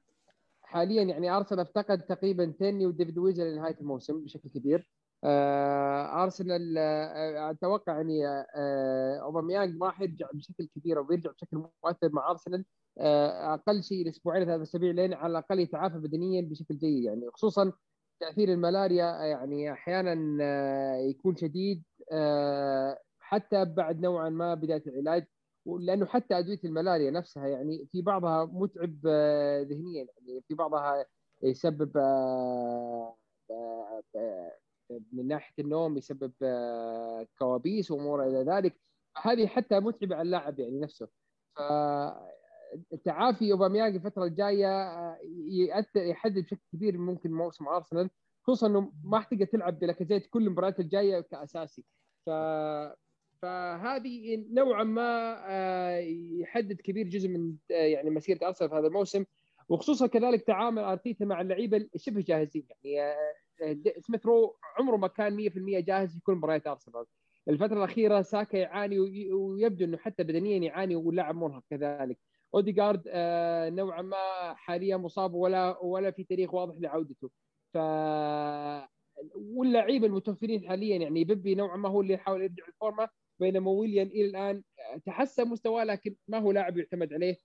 حاليا 0.63 1.03
يعني 1.03 1.29
أرسنال 1.31 1.59
افتقد 1.59 2.01
تقريبا 2.01 2.53
تيني 2.59 2.85
وديفيد 2.85 3.17
ويزر 3.17 3.43
لنهاية 3.43 3.77
الموسم 3.81 4.23
بشكل 4.23 4.49
كبير. 4.49 4.87
آه، 5.23 6.23
أرسنال 6.23 6.75
آه، 6.77 7.51
أتوقع 7.51 7.95
يعني 7.97 8.27
آه، 8.27 9.19
أوباميانج 9.21 9.75
ما 9.77 9.91
حيرجع 9.91 10.27
بشكل 10.33 10.67
كبير 10.75 10.97
أو 10.97 11.03
بيرجع 11.03 11.31
بشكل 11.31 11.57
مؤثر 11.83 12.09
مع 12.11 12.31
أرسنال. 12.31 12.65
أقل 12.97 13.83
شيء 13.83 14.01
الاسبوعين 14.01 14.45
ثلاث 14.45 14.61
أسابيع 14.61 14.91
لين 14.91 15.13
على 15.13 15.31
الأقل 15.31 15.59
يتعافى 15.59 15.97
بدنيا 15.97 16.41
بشكل 16.41 16.77
جيد. 16.77 17.03
يعني 17.03 17.29
خصوصا 17.33 17.71
تأثير 18.19 18.49
الملاريا 18.49 19.05
يعني 19.05 19.71
أحيانا 19.71 20.13
يكون 20.99 21.35
شديد 21.35 21.83
حتى 23.19 23.65
بعد 23.65 24.01
نوعا 24.01 24.29
ما 24.29 24.53
بداية 24.53 24.83
العلاج. 24.87 25.25
لأنه 25.65 26.05
حتى 26.05 26.39
أدوية 26.39 26.59
الملاريا 26.65 27.11
نفسها 27.11 27.47
يعني 27.47 27.87
في 27.91 28.01
بعضها 28.01 28.45
متعب 28.45 28.95
آه، 29.07 29.61
ذهنيا. 29.61 30.07
يعني 30.17 30.41
في 30.47 30.53
بعضها 30.53 31.05
يسبب 31.43 31.97
آه، 31.97 33.17
آه، 33.51 34.51
من 35.13 35.27
ناحية 35.27 35.63
النوم 35.63 35.97
يسبب 35.97 36.33
كوابيس 37.39 37.91
وأمور 37.91 38.27
إلى 38.27 38.43
ذلك. 38.43 38.81
هذه 39.17 39.47
حتى 39.47 39.79
متعبة 39.79 40.15
على 40.15 40.25
اللاعب 40.25 40.59
يعني 40.59 40.79
نفسه. 40.79 41.07
فتعافي 42.91 43.51
أوباميانج 43.51 43.95
الفترة 43.95 44.23
الجاية 44.23 44.67
يأثر 45.49 46.01
يحدد 46.03 46.43
بشكل 46.43 46.61
كبير 46.73 46.97
ممكن 46.97 47.31
موسم 47.31 47.67
أرسنال 47.67 48.09
خصوصا 48.43 48.67
إنه 48.67 48.91
ما 49.03 49.19
حتقدر 49.19 49.45
تلعب 49.45 49.79
بلاكازيت 49.79 50.27
كل 50.27 50.47
المباريات 50.47 50.79
الجاية 50.79 51.21
كأساسي. 51.21 51.85
ف 52.25 52.29
فهذه 53.41 54.45
نوعا 54.51 54.83
ما 54.83 55.35
آه، 55.49 55.97
يحدد 56.41 56.81
كبير 56.81 57.07
جزء 57.07 57.29
من 57.29 57.55
آه، 57.71 57.73
يعني 57.73 58.09
مسيرة 58.09 58.47
أرسنال 58.47 58.69
في 58.69 58.75
هذا 58.75 58.87
الموسم. 58.87 59.25
وخصوصا 59.69 60.07
كذلك 60.07 60.41
تعامل 60.41 60.83
أرتيتا 60.83 61.25
مع 61.25 61.41
اللعيبة 61.41 61.87
شبه 61.95 62.21
جاهزين. 62.21 62.65
يعني 62.83 63.15
آه، 63.63 63.77
سميث 63.99 64.25
رو 64.25 64.55
عمره 64.79 64.97
ما 64.97 65.07
كان 65.07 65.35
100% 65.35 65.79
جاهز 65.79 66.13
في 66.13 66.19
كل 66.23 66.33
مباريات 66.33 66.67
أرسنال. 66.67 67.05
الفترة 67.49 67.77
الأخيرة 67.77 68.21
ساكا 68.21 68.57
يعاني 68.57 68.99
وي- 68.99 69.31
ويبدو 69.33 69.85
إنه 69.85 69.97
حتى 69.97 70.23
بدنيا 70.23 70.57
يعاني 70.57 70.95
واللاعب 70.95 71.35
مرهق 71.35 71.63
كذلك. 71.69 72.19
اوديجارد 72.55 73.01
نوعا 73.75 74.01
ما 74.01 74.53
حاليا 74.55 74.97
مصاب 74.97 75.33
ولا 75.33 75.77
ولا 75.83 76.11
في 76.11 76.23
تاريخ 76.23 76.53
واضح 76.53 76.75
لعودته. 76.79 77.29
ف 77.73 77.77
واللاعبين 79.35 80.03
المتوفرين 80.05 80.67
حاليا 80.69 80.97
يعني 80.97 81.23
بيبي 81.23 81.55
نوعا 81.55 81.77
ما 81.77 81.89
هو 81.89 82.01
اللي 82.01 82.13
يحاول 82.13 82.41
يرجع 82.41 82.63
لل 82.67 82.79
form. 82.79 83.09
بينما 83.41 83.71
ويليان 83.71 84.07
إلى 84.07 84.25
الآن 84.25 84.63
تحسن 85.05 85.47
مستواه 85.47 85.83
لكن 85.83 86.15
ما 86.27 86.39
هو 86.39 86.51
لاعب 86.51 86.77
يعتمد 86.77 87.13
عليه 87.13 87.37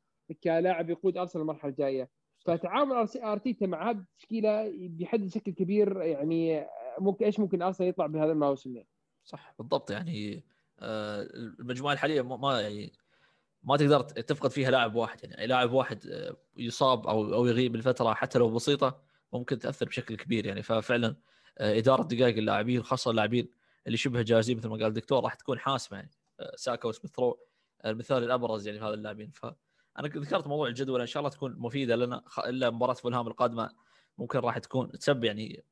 كلاعب 0.44 0.90
يقود 0.90 1.16
أرسنال 1.16 1.42
المرحلة 1.42 1.70
الجاية. 1.70 2.10
فتعامل 2.38 3.08
أرتيتا 3.16 3.66
مع 3.66 3.90
هذه 3.90 3.96
التشكيله 3.98 4.72
بيحدد 4.88 5.24
بشكل 5.26 5.52
كبير 5.52 6.02
يعني 6.02 6.66
ممكن 6.98 7.24
إيش 7.24 7.40
ممكن 7.40 7.62
أرسنال 7.62 7.88
يطلع 7.88 8.06
بهذا 8.06 8.32
الموسم؟ 8.32 8.76
يعني. 8.76 8.88
صح 9.24 9.54
بالضبط 9.58 9.90
يعني 9.90 10.44
آه، 10.80 11.22
المجموعة 11.60 11.92
الحالية 11.92 12.22
ما- 12.22 12.60
يعني 12.60 12.92
ما 13.62 13.76
تقدر 13.76 14.00
تفقد 14.00 14.50
فيها 14.50 14.70
لاعب 14.70 14.94
واحد 14.94 15.24
يعني 15.24 15.46
لاعب 15.46 15.72
واحد 15.72 16.06
آه، 16.06 16.36
يصاب 16.56 17.06
أو 17.06 17.34
أو 17.34 17.46
يغيب 17.46 17.76
لفتره 17.76 18.14
حتى 18.14 18.38
لو 18.38 18.50
بسيطة 18.54 19.02
ممكن 19.32 19.58
تأثر 19.58 19.86
بشكل 19.86 20.16
كبير 20.16 20.46
يعني. 20.46 20.62
ففعلا 20.62 21.16
آه، 21.58 21.78
إدارة 21.78 22.02
دقائق 22.02 22.36
اللاعبين 22.36 22.82
خاصة 22.82 23.10
اللاعبين 23.10 23.48
اللي 23.86 23.96
شبه 23.96 24.22
جاهزين 24.22 24.56
مثل 24.56 24.68
ما 24.68 24.74
قال 24.76 24.86
الدكتور 24.86 25.24
راح 25.24 25.34
تكون 25.34 25.58
حاسمة 25.58 25.98
يعني 25.98 26.10
آه، 26.40 26.52
ساكا 26.56 26.88
وسميث 26.88 27.18
رو 27.18 27.38
المثال 27.84 28.24
الأبرز 28.24 28.66
يعني 28.66 28.78
في 28.78 28.84
هذا 28.84 28.94
اللاعبين 28.94 29.30
فانا 29.30 29.54
ذكرت 29.98 30.46
موضوع 30.46 30.68
الجدول 30.68 31.00
إن 31.00 31.06
شاء 31.06 31.20
الله 31.20 31.30
تكون 31.30 31.54
مفيدة 31.58 31.96
لنا 31.96 32.22
إلا 32.38 32.70
مباراة 32.70 32.94
فولهام 32.94 33.26
القادمة 33.26 33.70
ممكن 34.18 34.38
راح 34.38 34.58
تكون 34.58 34.92
تسبب 34.92 35.24
يعني 35.24 35.64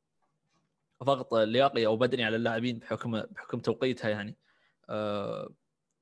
ضغط 1.05 1.35
لياقي 1.35 1.87
أو 1.87 1.97
بدني 1.97 2.25
على 2.25 2.37
اللاعبين 2.37 2.79
بحكم 2.79 3.21
بحكم 3.21 3.59
توقيتها 3.61 4.09
يعني. 4.09 4.37
آه، 4.89 5.51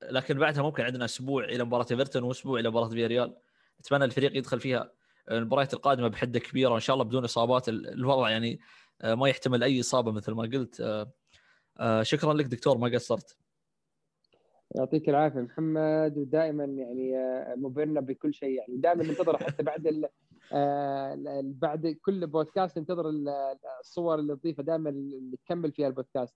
لكن 0.03 0.39
بعدها 0.39 0.63
ممكن 0.63 0.83
عندنا 0.83 1.05
أسبوع 1.05 1.45
إلى 1.45 1.65
مباراة 1.65 1.87
إيفرتون 1.91 2.23
وأسبوع 2.23 2.61
إلى 2.61 2.69
مباراة 2.69 2.89
فياريال. 2.89 3.37
أتمنى 3.81 4.05
الفريق 4.05 4.37
يدخل 4.37 4.61
فيها 4.61 4.93
المباريات 5.31 5.75
القادمة 5.75 6.09
بحدة 6.09 6.39
كبيرة 6.41 6.71
وإن 6.71 6.81
شاء 6.81 6.95
الله 6.95 7.05
بدون 7.05 7.25
إصابات 7.25 7.69
ال- 7.69 7.89
الوضع 7.89 8.31
يعني 8.31 8.61
آه، 9.01 9.15
ما 9.15 9.29
يحتمل 9.29 9.63
أي 9.63 9.81
إصابة 9.81 10.13
مثل 10.13 10.33
ما 10.33 10.43
قلت. 10.43 10.81
آه، 11.81 12.03
شكرا 12.03 12.35
لك 12.35 12.45
دكتور 12.45 12.79
ما 12.79 12.89
قصرت. 12.89 13.37
يعطيك 14.75 15.09
العافية 15.09 15.41
محمد 15.41 16.19
ودائما 16.19 16.65
يعني 16.65 17.17
آه، 17.19 17.55
مبهرنا 17.55 18.01
بكل 18.01 18.35
شيء 18.35 18.51
يعني. 18.51 18.77
دائما 18.77 19.05
ننتظر 19.05 19.37
حتى 19.39 19.63
بعد 19.63 19.87
ال 19.87 20.09
آه، 20.53 21.15
ال- 21.15 21.53
بعد 21.53 21.87
كل 22.03 22.27
بودكاست 22.27 22.79
ننتظر 22.79 23.09
ال- 23.09 23.57
الصور 23.81 24.19
اللي 24.19 24.37
تضيفها 24.37 24.63
دائما 24.63 24.91
اللي 24.91 25.37
تكمل 25.47 25.73
فيها 25.73 25.89
البودكاست. 25.89 26.35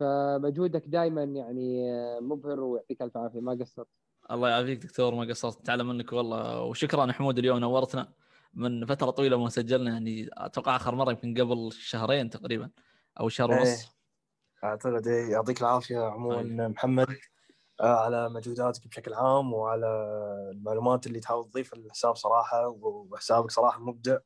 فمجهودك 0.00 0.82
دائما 0.86 1.22
يعني 1.22 1.92
آه، 1.92 2.20
مبهر 2.20 2.60
ويعطيك 2.60 3.02
ألف 3.02 3.16
عافية. 3.16 3.40
ما 3.40 3.52
قصرت. 3.60 3.88
الله 4.30 4.48
يعافيك 4.48 4.82
دكتور 4.82 5.14
ما 5.14 5.24
قصرت. 5.24 5.60
نتعلم 5.60 5.88
منك 5.88 6.12
والله. 6.12 6.62
وشكرا 6.62 7.12
حمود 7.12 7.38
اليوم 7.38 7.58
نورتنا 7.58 8.12
من 8.54 8.86
فترة 8.86 9.10
طويلة 9.10 9.36
ما 9.38 9.48
سجلنا 9.48 9.90
يعني 9.90 10.30
أتوقع 10.32 10.76
آخر 10.76 10.94
مرة 10.94 11.10
يمكن 11.10 11.34
قبل 11.42 11.72
شهرين 11.72 12.30
تقريبا 12.30 12.70
أو 13.20 13.28
شهر 13.28 13.52
إيه. 13.52 13.58
ونص. 13.58 13.99
أعتقد 14.64 15.06
إيه 15.06 15.30
يعطيك 15.30 15.60
العافية 15.60 15.98
عموما 15.98 16.68
محمد. 16.68 17.16
آه، 17.80 18.04
على 18.04 18.28
مجهوداتك 18.28 18.88
بشكل 18.88 19.14
عام 19.14 19.52
وعلى 19.52 19.86
المعلومات 20.52 21.06
اللي 21.06 21.20
تحاول 21.20 21.50
تضيفها 21.50 21.78
للحساب 21.78 22.16
صراحة 22.16 22.68
وحسابك 22.68 23.50
صراحة 23.50 23.80
مبدع 23.80 24.18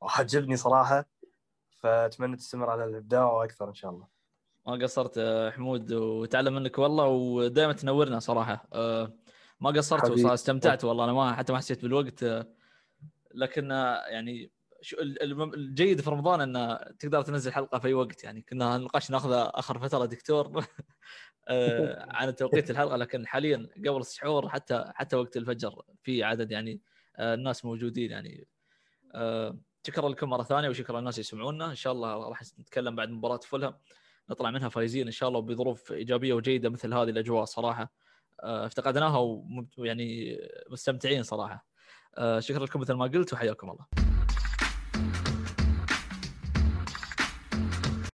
وعجبني 0.00 0.56
صراحة. 0.56 1.04
فأتمنى 1.80 2.36
تستمر 2.36 2.70
على 2.70 2.84
الإبداع 2.84 3.32
وأكثر 3.32 3.68
إن 3.68 3.74
شاء 3.74 3.90
الله. 3.90 4.06
ما 4.66 4.72
قصرت 4.72 5.20
حمود 5.54 5.92
وتعلم 5.92 6.54
منك 6.54 6.78
والله 6.78 7.06
ودائما 7.06 7.72
تنورنا 7.72 8.18
صراحة. 8.18 8.68
آه، 8.72 9.12
ما 9.60 9.70
قصرت 9.70 10.24
استمتعت 10.24 10.84
والله. 10.84 11.04
أنا 11.04 11.12
ما 11.12 11.32
حتى 11.34 11.52
ما 11.52 11.58
حسيت 11.58 11.82
بالوقت. 11.82 12.22
آه، 12.22 12.46
لكن 13.34 13.70
يعني 14.08 14.50
الجيد 15.54 16.00
في 16.00 16.10
رمضان 16.10 16.40
إنه 16.40 16.76
تقدر 16.76 17.22
تنزل 17.22 17.52
حلقة 17.52 17.78
في 17.78 17.88
أي 17.88 17.94
وقت 17.94 18.24
يعني 18.24 18.42
كنا 18.42 18.76
النقاش 18.76 19.10
ناخذه 19.10 19.50
آخر 19.54 19.78
فترة 19.78 20.06
دكتور 20.06 20.64
آه، 21.48 22.06
عن 22.10 22.34
توقيت 22.34 22.70
الحلقة 22.70 22.96
لكن 22.96 23.26
حاليا 23.26 23.68
قبل 23.76 23.96
السحور 23.96 24.48
حتى 24.48 24.92
حتى 24.94 25.16
وقت 25.16 25.36
الفجر 25.36 25.82
في 26.02 26.24
عدد 26.24 26.50
يعني 26.50 26.80
آه، 27.16 27.34
الناس 27.34 27.64
موجودين 27.64 28.10
يعني. 28.10 28.46
آه، 29.14 29.58
شكرا 29.86 30.08
لكم 30.08 30.30
مرة 30.30 30.42
ثانية 30.42 30.68
وشكرا 30.68 30.98
للناس 30.98 31.18
يسمعونا. 31.18 31.70
إن 31.70 31.74
شاء 31.74 31.92
الله 31.92 32.28
راح 32.28 32.42
نتكلم 32.58 32.96
بعد 32.96 33.08
مباراة 33.08 33.36
فولهام. 33.36 33.74
نطلع 34.30 34.50
منها 34.50 34.68
فايزين 34.68 35.06
إن 35.06 35.12
شاء 35.12 35.28
الله 35.28 35.40
بظروف 35.40 35.92
إيجابية 35.92 36.34
وجيدة 36.34 36.70
مثل 36.70 36.94
هذه 36.94 37.10
الأجواء 37.10 37.44
صراحة. 37.44 37.92
افتقدناها 38.40 39.46
ويعني 39.78 40.38
مستمتعين 40.70 41.22
صراحة. 41.22 41.66
شكرا 42.38 42.64
لكم 42.64 42.80
مثل 42.80 42.92
ما 42.92 43.04
قلت 43.04 43.32
وحياكم 43.32 43.70
الله. 43.70 44.05